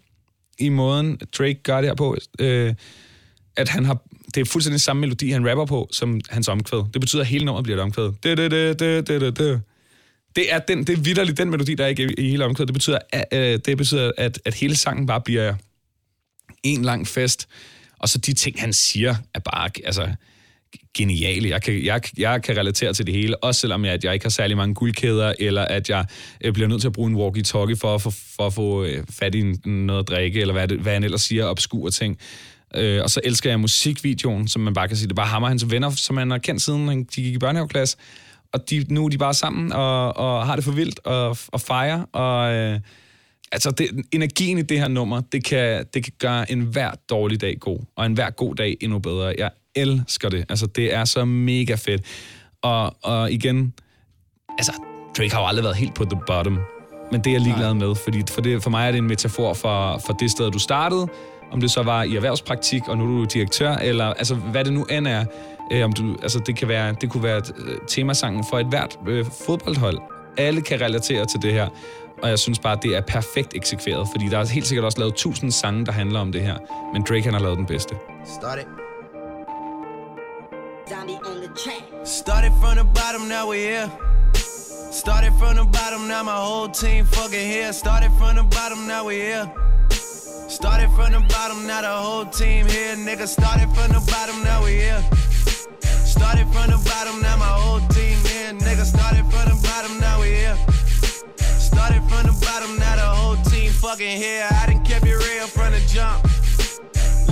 i 0.58 0.68
måden, 0.68 1.18
Drake 1.38 1.60
gør 1.62 1.80
det 1.80 1.90
her 1.90 1.94
på, 1.94 2.16
øh, 2.38 2.74
at 3.56 3.68
han 3.68 3.84
har, 3.84 4.02
det 4.34 4.40
er 4.40 4.44
fuldstændig 4.44 4.80
samme 4.80 5.00
melodi, 5.00 5.30
han 5.30 5.50
rapper 5.50 5.64
på, 5.64 5.88
som 5.92 6.20
hans 6.30 6.48
omkvæd. 6.48 6.82
Det 6.92 7.00
betyder, 7.00 7.22
at 7.22 7.28
hele 7.28 7.44
nummeret 7.44 7.64
bliver 7.64 7.76
et 7.76 7.82
omkvæd. 7.82 8.12
Det, 8.22 8.38
det, 8.38 8.50
det, 8.50 8.80
det, 8.80 9.08
det, 9.08 9.20
det, 9.20 9.38
det. 9.38 9.62
Det 10.36 10.52
er, 10.52 10.58
den, 10.58 10.78
det 10.84 10.98
er 10.98 11.02
vidderligt 11.02 11.38
den 11.38 11.50
melodi, 11.50 11.74
der 11.74 11.84
er 11.84 11.88
i, 11.88 12.14
i 12.18 12.30
hele 12.30 12.44
omkvædet. 12.44 12.68
Det 12.68 12.74
betyder, 12.74 12.98
at, 13.12 13.24
øh, 13.32 13.58
det 13.64 13.76
betyder 13.76 14.12
at, 14.18 14.40
at 14.44 14.54
hele 14.54 14.76
sangen 14.76 15.06
bare 15.06 15.20
bliver 15.20 15.54
en 16.62 16.82
lang 16.82 17.08
fest. 17.08 17.48
Og 17.98 18.08
så 18.08 18.18
de 18.18 18.32
ting, 18.32 18.60
han 18.60 18.72
siger, 18.72 19.14
er 19.34 19.38
bare 19.38 19.70
altså, 19.84 20.14
geniale. 20.98 21.48
Jeg 21.48 21.62
kan, 21.62 21.84
jeg, 21.84 22.00
jeg 22.18 22.42
kan 22.42 22.56
relatere 22.56 22.92
til 22.92 23.06
det 23.06 23.14
hele, 23.14 23.44
også 23.44 23.60
selvom 23.60 23.84
jeg, 23.84 23.92
at 23.92 24.04
jeg 24.04 24.14
ikke 24.14 24.24
har 24.24 24.30
særlig 24.30 24.56
mange 24.56 24.74
guldkæder, 24.74 25.32
eller 25.38 25.62
at 25.62 25.88
jeg 25.88 26.04
øh, 26.44 26.52
bliver 26.52 26.68
nødt 26.68 26.80
til 26.80 26.88
at 26.88 26.92
bruge 26.92 27.10
en 27.10 27.16
walkie-talkie 27.16 27.74
for, 27.76 27.98
for, 27.98 28.10
for 28.36 28.46
at 28.46 28.52
få 28.52 28.84
øh, 28.84 29.04
fat 29.10 29.34
i 29.34 29.42
noget 29.64 30.00
at 30.00 30.08
drikke, 30.08 30.40
eller 30.40 30.52
hvad, 30.54 30.68
det, 30.68 30.78
hvad 30.78 30.92
han 30.92 31.04
ellers 31.04 31.22
siger, 31.22 31.44
obskure 31.44 31.90
ting. 31.90 32.18
Øh, 32.76 33.02
og 33.02 33.10
så 33.10 33.20
elsker 33.24 33.50
jeg 33.50 33.60
musikvideoen, 33.60 34.48
som 34.48 34.62
man 34.62 34.74
bare 34.74 34.88
kan 34.88 34.96
sige, 34.96 35.06
det 35.06 35.12
er 35.12 35.16
bare 35.16 35.26
ham 35.26 35.42
og 35.42 35.48
hans 35.48 35.70
venner, 35.70 35.90
som 35.90 36.16
han 36.16 36.30
har 36.30 36.38
kendt 36.38 36.62
siden 36.62 36.88
han- 36.88 37.04
de 37.16 37.22
gik 37.22 37.34
i 37.34 37.38
børnehaveklasse. 37.38 37.96
Og 38.52 38.70
de, 38.70 38.84
nu 38.88 39.04
er 39.04 39.08
de 39.08 39.18
bare 39.18 39.34
sammen 39.34 39.72
og, 39.72 40.16
og 40.16 40.46
har 40.46 40.54
det 40.56 40.64
for 40.64 40.72
vildt 40.72 41.00
og, 41.04 41.36
og 41.48 41.60
fejrer. 41.60 42.02
Og, 42.12 42.54
øh, 42.54 42.80
altså, 43.52 43.70
det, 43.70 43.88
energien 44.12 44.58
i 44.58 44.62
det 44.62 44.78
her 44.78 44.88
nummer, 44.88 45.20
det 45.32 45.44
kan, 45.44 45.84
det 45.94 46.04
kan 46.04 46.12
gøre 46.18 46.52
en 46.52 46.60
hver 46.60 46.90
dårlig 47.10 47.40
dag 47.40 47.56
god, 47.60 47.78
og 47.96 48.06
en 48.06 48.12
hver 48.12 48.30
god 48.30 48.54
dag 48.54 48.76
endnu 48.80 48.98
bedre. 48.98 49.34
Jeg 49.38 49.50
elsker 49.76 50.28
det. 50.28 50.44
Altså, 50.48 50.66
det 50.66 50.94
er 50.94 51.04
så 51.04 51.24
mega 51.24 51.74
fedt. 51.74 52.02
Og, 52.62 52.96
og 53.02 53.32
igen, 53.32 53.74
altså, 54.58 54.72
Drake 55.18 55.32
har 55.32 55.40
jo 55.40 55.46
aldrig 55.46 55.64
været 55.64 55.76
helt 55.76 55.94
på 55.94 56.04
the 56.04 56.20
bottom. 56.26 56.58
Men 57.12 57.20
det 57.20 57.30
er 57.30 57.34
jeg 57.34 57.40
ligeglad 57.40 57.74
med, 57.74 57.94
fordi 57.94 58.22
for, 58.30 58.40
det, 58.40 58.62
for 58.62 58.70
mig 58.70 58.86
er 58.86 58.90
det 58.90 58.98
en 58.98 59.08
metafor 59.08 59.54
for, 59.54 60.00
for 60.06 60.12
det 60.12 60.30
sted, 60.30 60.50
du 60.50 60.58
startede, 60.58 61.08
om 61.52 61.60
det 61.60 61.70
så 61.70 61.82
var 61.82 62.02
i 62.02 62.16
erhvervspraktik, 62.16 62.88
og 62.88 62.98
nu 62.98 63.04
er 63.04 63.08
du 63.08 63.24
direktør, 63.24 63.76
eller 63.76 64.04
altså, 64.04 64.34
hvad 64.34 64.64
det 64.64 64.72
nu 64.72 64.84
end 64.84 65.08
er. 65.08 65.24
Øh, 65.72 65.84
om 65.84 65.92
du, 65.92 66.16
altså, 66.22 66.40
det, 66.46 66.56
kan 66.56 66.68
være, 66.68 66.94
det 67.00 67.10
kunne 67.10 67.22
være 67.22 67.42
øh, 67.58 67.78
temasangen 67.88 68.44
for 68.50 68.58
et 68.58 68.66
hvert 68.66 68.98
øh, 69.08 69.24
fodboldhold. 69.46 69.98
Alle 70.36 70.62
kan 70.62 70.80
relatere 70.80 71.26
til 71.26 71.42
det 71.42 71.52
her, 71.52 71.68
og 72.22 72.28
jeg 72.28 72.38
synes 72.38 72.58
bare, 72.58 72.78
det 72.82 72.96
er 72.96 73.00
perfekt 73.00 73.54
eksekveret, 73.54 74.08
fordi 74.12 74.28
der 74.28 74.38
er 74.38 74.46
helt 74.46 74.66
sikkert 74.66 74.84
også 74.84 74.98
lavet 74.98 75.14
tusind 75.14 75.50
sange, 75.50 75.86
der 75.86 75.92
handler 75.92 76.20
om 76.20 76.32
det 76.32 76.40
her, 76.40 76.56
men 76.92 77.02
Drake 77.08 77.22
han 77.22 77.32
har 77.32 77.40
lavet 77.40 77.58
den 77.58 77.66
bedste. 77.66 77.94
Start 78.26 78.58
it. 78.58 78.83
Started 80.86 82.52
from 82.60 82.76
the 82.76 82.84
bottom, 82.92 83.26
now 83.26 83.48
we're 83.48 83.70
here. 83.70 83.90
Started 84.34 85.32
from 85.38 85.56
the 85.56 85.64
bottom, 85.64 86.06
now 86.08 86.22
my 86.22 86.36
whole 86.36 86.68
team 86.68 87.06
fucking 87.06 87.48
here. 87.48 87.72
Started 87.72 88.12
from 88.18 88.36
the 88.36 88.42
bottom, 88.42 88.86
now 88.86 89.06
we're 89.06 89.24
here. 89.24 89.52
Started 89.90 90.90
from 90.90 91.12
the 91.12 91.20
bottom, 91.30 91.66
now 91.66 91.80
the 91.80 91.88
whole 91.88 92.26
team 92.26 92.66
here. 92.66 92.96
Nigga, 92.96 93.26
started 93.26 93.70
from 93.74 93.92
the 93.92 94.00
bottom, 94.12 94.44
now 94.44 94.62
we 94.62 94.72
here. 94.72 95.02
Started 96.04 96.46
from 96.52 96.70
the 96.70 96.76
bottom, 96.84 97.22
now 97.22 97.36
my 97.38 97.46
whole 97.46 97.80
team 97.88 98.18
here. 98.28 98.52
Nigga, 98.52 98.84
started 98.84 99.24
from 99.32 99.48
the 99.48 99.60
bottom, 99.62 99.98
now 100.00 100.20
we 100.20 100.28
here. 100.28 100.56
Started 101.38 102.02
from 102.10 102.26
the 102.26 102.36
bottom, 102.44 102.78
now 102.78 102.96
the 102.96 103.02
whole 103.02 103.36
team 103.44 103.72
fucking 103.72 104.18
here. 104.18 104.46
I 104.50 104.66
done 104.66 104.84
kept 104.84 105.06
it 105.06 105.14
real 105.14 105.46
from 105.46 105.72
the 105.72 105.80
jump. 105.88 106.28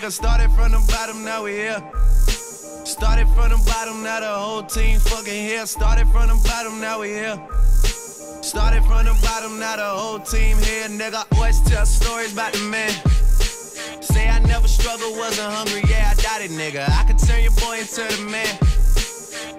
nigga. 0.00 0.10
Started 0.10 0.50
from 0.52 0.72
the 0.72 0.84
bottom, 0.88 1.24
now 1.24 1.44
we 1.44 1.52
here. 1.52 1.82
Started 2.84 3.26
from 3.28 3.50
the 3.50 3.62
bottom, 3.66 4.02
now 4.02 4.20
the 4.20 4.26
whole 4.26 4.62
team 4.62 4.98
fucking 4.98 5.32
here. 5.32 5.66
Started 5.66 6.08
from 6.08 6.28
the 6.28 6.40
bottom, 6.44 6.80
now 6.80 7.00
we 7.00 7.08
here. 7.08 7.38
Started 8.42 8.82
from 8.84 9.04
the 9.04 9.18
bottom, 9.22 9.58
now 9.58 9.76
the 9.76 9.84
whole 9.84 10.18
team 10.18 10.56
here, 10.58 10.88
nigga. 10.88 11.24
Always 11.36 11.60
tell 11.60 11.84
stories 11.84 12.32
about 12.32 12.52
the 12.52 12.60
man. 12.60 12.90
Say 14.00 14.28
I 14.28 14.38
never 14.40 14.68
struggled, 14.68 15.16
wasn't 15.16 15.52
hungry, 15.52 15.82
yeah, 15.88 16.12
I 16.12 16.22
doubt 16.22 16.40
it, 16.42 16.50
nigga. 16.50 16.88
I 16.88 17.04
could 17.04 17.18
turn 17.18 17.42
your 17.42 17.52
boy 17.52 17.80
into 17.80 18.02
the 18.16 18.22
man. 18.30 18.58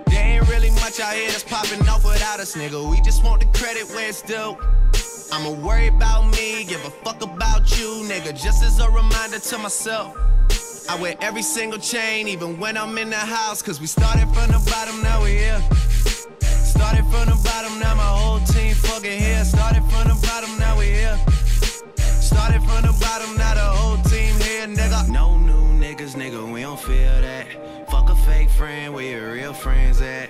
There 0.08 0.24
ain't 0.24 0.50
really 0.50 0.72
much 0.82 1.00
out 1.00 1.14
here 1.14 1.30
that's 1.30 1.44
popping 1.44 1.88
off 1.88 2.04
without 2.04 2.40
us, 2.40 2.56
nigga. 2.56 2.90
We 2.90 3.00
just 3.02 3.24
want 3.24 3.42
the 3.42 3.60
credit 3.60 3.88
where 3.90 4.10
it's 4.10 4.22
due. 4.22 4.58
I'ma 5.34 5.52
worry 5.52 5.88
about 5.88 6.30
me, 6.30 6.66
give 6.66 6.84
a 6.84 6.90
fuck 6.90 7.22
about 7.22 7.80
you, 7.80 8.04
nigga. 8.04 8.32
Just 8.34 8.64
as 8.64 8.80
a 8.80 8.90
reminder 8.90 9.40
to 9.40 9.58
myself. 9.58 10.18
I 10.90 11.00
wear 11.00 11.16
every 11.22 11.42
single 11.42 11.80
chain, 11.80 12.28
even 12.28 12.60
when 12.60 12.76
I'm 12.76 12.98
in 12.98 13.10
the 13.10 13.16
house. 13.16 13.62
Cause 13.62 13.80
we 13.80 13.88
started 13.88 14.28
from 14.34 14.52
the 14.52 14.62
bottom, 14.70 15.02
now 15.02 15.24
we 15.24 15.32
here. 15.32 15.62
Started 16.42 17.06
from 17.06 17.30
the 17.30 17.40
bottom, 17.46 17.80
now 17.80 17.96
my 17.96 18.04
whole 18.04 18.40
team 18.40 18.76
fucking 18.76 19.20
here. 19.20 19.46
Started 19.46 19.84
from 19.86 20.10
the 20.10 20.20
bottom, 20.28 20.60
now 20.60 20.78
we 20.78 20.88
here. 20.88 21.18
Started 21.96 22.62
from 22.64 22.82
the 22.82 22.98
bottom, 23.00 23.38
now 23.38 23.54
the 23.54 23.62
whole 23.62 24.04
team 24.04 24.36
here, 24.42 24.68
nigga. 24.68 25.08
No 25.10 25.38
new 25.38 25.80
niggas, 25.80 26.16
nigga, 26.16 26.52
we 26.52 26.62
don't 26.62 26.80
feel 26.80 27.22
that. 27.22 27.90
Fuck 27.90 28.10
a 28.10 28.16
fake 28.28 28.50
friend, 28.50 28.94
where 28.94 29.06
your 29.06 29.32
real 29.32 29.54
friends 29.54 30.02
at? 30.02 30.30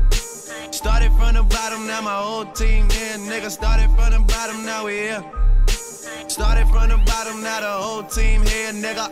Started 0.81 1.11
from 1.11 1.35
the 1.35 1.43
bottom, 1.43 1.85
now 1.85 2.01
my 2.01 2.15
whole 2.15 2.43
team 2.43 2.89
here. 2.89 3.15
Nigga, 3.29 3.51
started 3.51 3.87
from 3.91 4.13
the 4.13 4.19
bottom, 4.33 4.65
now 4.65 4.87
we 4.87 4.93
here. 4.93 5.23
Started 6.27 6.67
from 6.69 6.89
the 6.89 6.97
bottom, 7.05 7.43
now 7.43 7.61
the 7.61 7.67
whole 7.67 8.01
team 8.01 8.41
here, 8.41 8.73
nigga. 8.73 9.05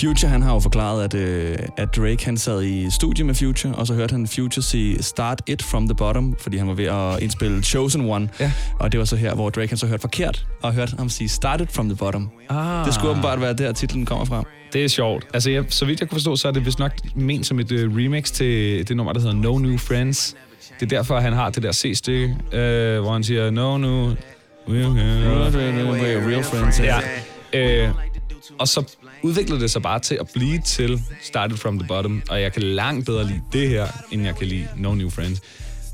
Future, 0.00 0.30
han 0.30 0.42
har 0.42 0.52
jo 0.54 0.60
forklaret, 0.60 1.04
at, 1.04 1.14
øh, 1.14 1.58
at 1.76 1.96
Drake 1.96 2.24
han 2.24 2.36
sad 2.36 2.62
i 2.62 2.90
studie 2.90 3.24
med 3.24 3.34
Future, 3.34 3.74
og 3.74 3.86
så 3.86 3.94
hørte 3.94 4.12
han 4.12 4.26
Future 4.26 4.62
sige 4.62 5.02
Start 5.02 5.42
It 5.46 5.62
From 5.62 5.88
The 5.88 5.94
Bottom, 5.94 6.36
fordi 6.40 6.56
han 6.56 6.68
var 6.68 6.74
ved 6.74 6.84
at 6.84 7.22
indspille 7.22 7.62
Chosen 7.62 8.10
One. 8.10 8.28
Ja. 8.40 8.52
Og 8.78 8.92
det 8.92 8.98
var 8.98 9.04
så 9.06 9.16
her, 9.16 9.34
hvor 9.34 9.50
Drake 9.50 9.68
han 9.68 9.78
så 9.78 9.86
hørte 9.86 10.00
forkert, 10.00 10.46
og 10.62 10.72
hørte 10.72 10.96
ham 10.98 11.08
sige 11.08 11.28
Start 11.28 11.60
It 11.60 11.72
From 11.72 11.88
The 11.88 11.96
Bottom. 11.96 12.30
Ah. 12.48 12.86
Det 12.86 12.94
skulle 12.94 13.10
åbenbart 13.10 13.40
være 13.40 13.52
der, 13.52 13.72
titlen 13.72 14.06
kommer 14.06 14.24
fra. 14.24 14.44
Det 14.72 14.84
er 14.84 14.88
sjovt. 14.88 15.26
Altså, 15.34 15.50
jeg, 15.50 15.64
så 15.68 15.84
vidt 15.84 16.00
jeg 16.00 16.08
kunne 16.08 16.16
forstå, 16.16 16.36
så 16.36 16.48
er 16.48 16.52
det 16.52 16.66
vist 16.66 16.78
nok 16.78 16.92
ment 17.14 17.46
som 17.46 17.58
et 17.60 17.72
uh, 17.72 17.96
remix 17.96 18.30
til 18.32 18.88
det 18.88 18.96
nummer, 18.96 19.12
der 19.12 19.20
hedder 19.20 19.34
No 19.34 19.58
New 19.58 19.78
Friends. 19.78 20.36
Det 20.80 20.92
er 20.92 20.96
derfor, 20.96 21.20
han 21.20 21.32
har 21.32 21.50
det 21.50 21.62
der 21.62 21.72
C-stykke, 21.72 22.24
uh, 22.26 23.02
hvor 23.02 23.12
han 23.12 23.24
siger, 23.24 23.50
No 23.50 23.78
New... 23.78 24.14
Real 24.68 26.44
friends. 26.44 26.80
Ja. 26.80 26.98
Øh, 27.52 27.90
og 28.58 28.68
så 28.68 28.96
udvikler 29.22 29.58
det 29.58 29.70
sig 29.70 29.82
bare 29.82 30.00
til 30.00 30.14
at 30.14 30.30
blive 30.34 30.60
til 30.64 31.02
Started 31.22 31.56
From 31.56 31.78
The 31.78 31.88
Bottom, 31.88 32.22
og 32.30 32.42
jeg 32.42 32.52
kan 32.52 32.62
langt 32.62 33.06
bedre 33.06 33.24
lide 33.24 33.42
det 33.52 33.68
her, 33.68 33.86
end 34.10 34.24
jeg 34.24 34.36
kan 34.36 34.46
lide 34.46 34.68
No 34.76 34.94
New 34.94 35.10
Friends. 35.10 35.40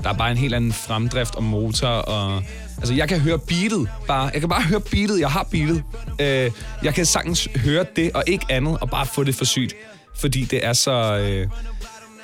Der 0.03 0.09
er 0.09 0.13
bare 0.13 0.31
en 0.31 0.37
helt 0.37 0.53
anden 0.53 0.73
fremdrift 0.73 1.35
og 1.35 1.43
motor, 1.43 1.87
og... 1.87 2.43
Altså, 2.77 2.93
jeg 2.93 3.09
kan 3.09 3.19
høre 3.19 3.39
beatet 3.39 3.89
bare. 4.07 4.29
Jeg 4.33 4.39
kan 4.39 4.49
bare 4.49 4.61
høre 4.61 4.81
beatet. 4.81 5.19
Jeg 5.19 5.31
har 5.31 5.43
beatet. 5.43 5.83
Øh, 6.19 6.51
jeg 6.83 6.93
kan 6.93 7.05
sagtens 7.05 7.47
høre 7.55 7.85
det, 7.95 8.11
og 8.11 8.23
ikke 8.27 8.45
andet, 8.49 8.77
og 8.81 8.89
bare 8.89 9.05
få 9.05 9.23
det 9.23 9.35
for 9.35 9.45
sygt. 9.45 9.75
Fordi 10.15 10.43
det 10.43 10.65
er 10.65 10.73
så... 10.73 10.91
Øh, 11.17 11.47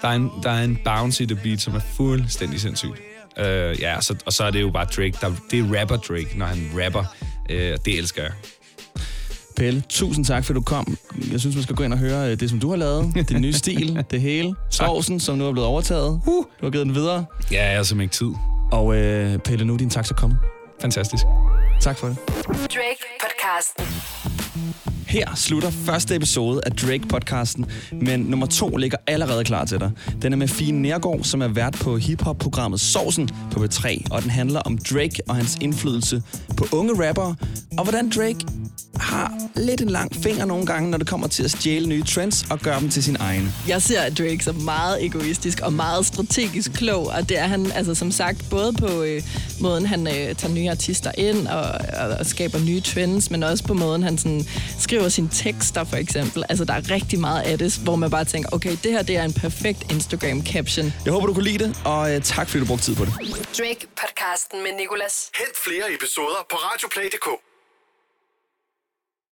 der, 0.01 0.07
er 0.07 0.13
en, 0.13 0.31
der 0.43 0.51
er 0.51 0.63
en 0.63 0.77
bounce 0.85 1.23
i 1.23 1.25
det 1.25 1.41
beat, 1.41 1.61
som 1.61 1.75
er 1.75 1.79
fuldstændig 1.97 2.61
sindssygt. 2.61 3.01
Øh, 3.39 3.81
ja, 3.81 4.01
så, 4.01 4.15
og 4.25 4.33
så 4.33 4.43
er 4.43 4.51
det 4.51 4.61
jo 4.61 4.69
bare 4.69 4.85
Drake. 4.85 5.13
Der, 5.21 5.31
det 5.51 5.59
er 5.59 5.79
rapper 5.79 5.97
Drake, 5.97 6.29
når 6.35 6.45
han 6.45 6.71
rapper. 6.85 7.03
Øh, 7.49 7.77
det 7.85 7.97
elsker 7.97 8.21
jeg. 8.21 8.31
Pelle, 9.59 9.83
tusind 9.89 10.25
tak, 10.25 10.45
for 10.45 10.53
du 10.53 10.61
kom. 10.61 10.97
Jeg 11.31 11.39
synes, 11.39 11.55
man 11.55 11.63
skal 11.63 11.75
gå 11.75 11.83
ind 11.83 11.93
og 11.93 11.99
høre 11.99 12.31
øh, 12.31 12.39
det, 12.39 12.49
som 12.49 12.59
du 12.59 12.69
har 12.69 12.75
lavet. 12.75 13.29
Din 13.29 13.41
nye 13.41 13.53
stil, 13.63 14.03
det 14.11 14.21
hele. 14.21 14.55
Sovsen, 14.69 15.19
som 15.19 15.37
nu 15.37 15.47
er 15.47 15.51
blevet 15.51 15.67
overtaget. 15.67 16.21
Du 16.25 16.45
har 16.61 16.69
givet 16.69 16.85
den 16.85 16.95
videre. 16.95 17.25
Ja, 17.51 17.67
jeg 17.67 17.75
har 17.75 17.83
simpelthen 17.83 18.01
ikke 18.01 18.35
tid. 18.35 18.41
Og 18.71 18.95
øh, 18.95 19.37
Pelle, 19.39 19.65
nu 19.65 19.73
er 19.73 19.77
din 19.77 19.89
taxa 19.89 20.13
kommet. 20.13 20.37
Fantastisk. 20.81 21.23
Tak 21.81 21.97
for 21.97 22.07
det. 22.07 22.17
Drake 22.47 23.03
podcasten. 23.21 23.85
Her 25.07 25.35
slutter 25.35 25.69
første 25.69 26.15
episode 26.15 26.61
af 26.65 26.71
Drake-podcasten, 26.71 27.65
men 27.91 28.19
nummer 28.19 28.45
to 28.45 28.77
ligger 28.77 28.97
allerede 29.07 29.43
klar 29.43 29.65
til 29.65 29.79
dig. 29.79 29.91
Den 30.21 30.33
er 30.33 30.37
med 30.37 30.47
Fien 30.47 30.81
Nergård, 30.81 31.23
som 31.23 31.41
er 31.41 31.47
vært 31.47 31.73
på 31.73 31.97
hiphop-programmet 31.97 32.79
Sovsen 32.79 33.29
på 33.51 33.63
B3, 33.63 34.01
og 34.11 34.21
den 34.21 34.29
handler 34.29 34.59
om 34.59 34.77
Drake 34.77 35.21
og 35.27 35.35
hans 35.35 35.57
indflydelse 35.61 36.23
på 36.57 36.65
unge 36.71 37.07
rappere, 37.07 37.35
og 37.77 37.83
hvordan 37.83 38.09
Drake 38.09 38.45
har 38.95 39.33
lidt 39.55 39.81
en 39.81 39.89
lang 39.89 40.15
finger 40.15 40.45
nogle 40.45 40.65
gange, 40.65 40.89
når 40.91 40.97
det 40.97 41.07
kommer 41.07 41.27
til 41.27 41.43
at 41.43 41.51
stjæle 41.51 41.87
nye 41.87 42.03
trends 42.03 42.45
og 42.49 42.59
gøre 42.59 42.79
dem 42.79 42.89
til 42.89 43.03
sin 43.03 43.17
egen. 43.19 43.53
Jeg 43.67 43.81
ser 43.81 44.09
Drake 44.09 44.43
som 44.43 44.55
meget 44.55 45.05
egoistisk 45.05 45.59
og 45.61 45.73
meget 45.73 46.05
strategisk 46.05 46.73
klog, 46.73 47.07
og 47.07 47.29
det 47.29 47.39
er 47.39 47.47
han 47.47 47.71
altså 47.71 47.95
som 47.95 48.11
sagt 48.11 48.45
både 48.49 48.73
på 48.73 49.01
øh, 49.01 49.21
måden, 49.59 49.85
han 49.85 50.07
øh, 50.07 50.35
tager 50.35 50.53
nye 50.53 50.69
artister 50.69 51.11
ind 51.17 51.47
og, 51.47 51.61
og, 52.01 52.17
og 52.19 52.25
skaber 52.25 52.59
nye 52.59 52.81
trends, 52.81 53.31
men 53.31 53.43
også 53.43 53.63
på 53.63 53.73
måden, 53.73 54.03
han 54.03 54.17
sådan, 54.17 54.45
skriver 54.79 55.09
sine 55.09 55.29
tekster 55.33 55.83
for 55.83 55.97
eksempel. 55.97 56.43
Altså 56.49 56.65
der 56.65 56.73
er 56.73 56.91
rigtig 56.91 57.19
meget 57.19 57.41
af 57.41 57.57
det, 57.57 57.77
hvor 57.77 57.95
man 57.95 58.09
bare 58.09 58.25
tænker, 58.25 58.49
okay, 58.53 58.77
det 58.83 58.91
her 58.91 59.01
det 59.01 59.17
er 59.17 59.23
en 59.23 59.33
perfekt 59.33 59.91
Instagram-caption. 59.91 60.85
Jeg 61.05 61.13
håber, 61.13 61.27
du 61.27 61.33
kunne 61.33 61.49
lide 61.51 61.63
det, 61.63 61.77
og 61.85 62.15
øh, 62.15 62.21
tak 62.21 62.49
fordi 62.49 62.59
du 62.59 62.67
brugte 62.67 62.85
tid 62.85 62.95
på 62.95 63.05
det. 63.05 63.13
Drake 63.57 63.87
podcasten 64.01 64.63
med 64.63 64.71
Nicolas. 64.81 65.29
Hent 65.39 65.57
flere 65.65 65.93
episoder 65.93 66.45
på 66.49 66.55
radioplay.dk. 66.55 67.48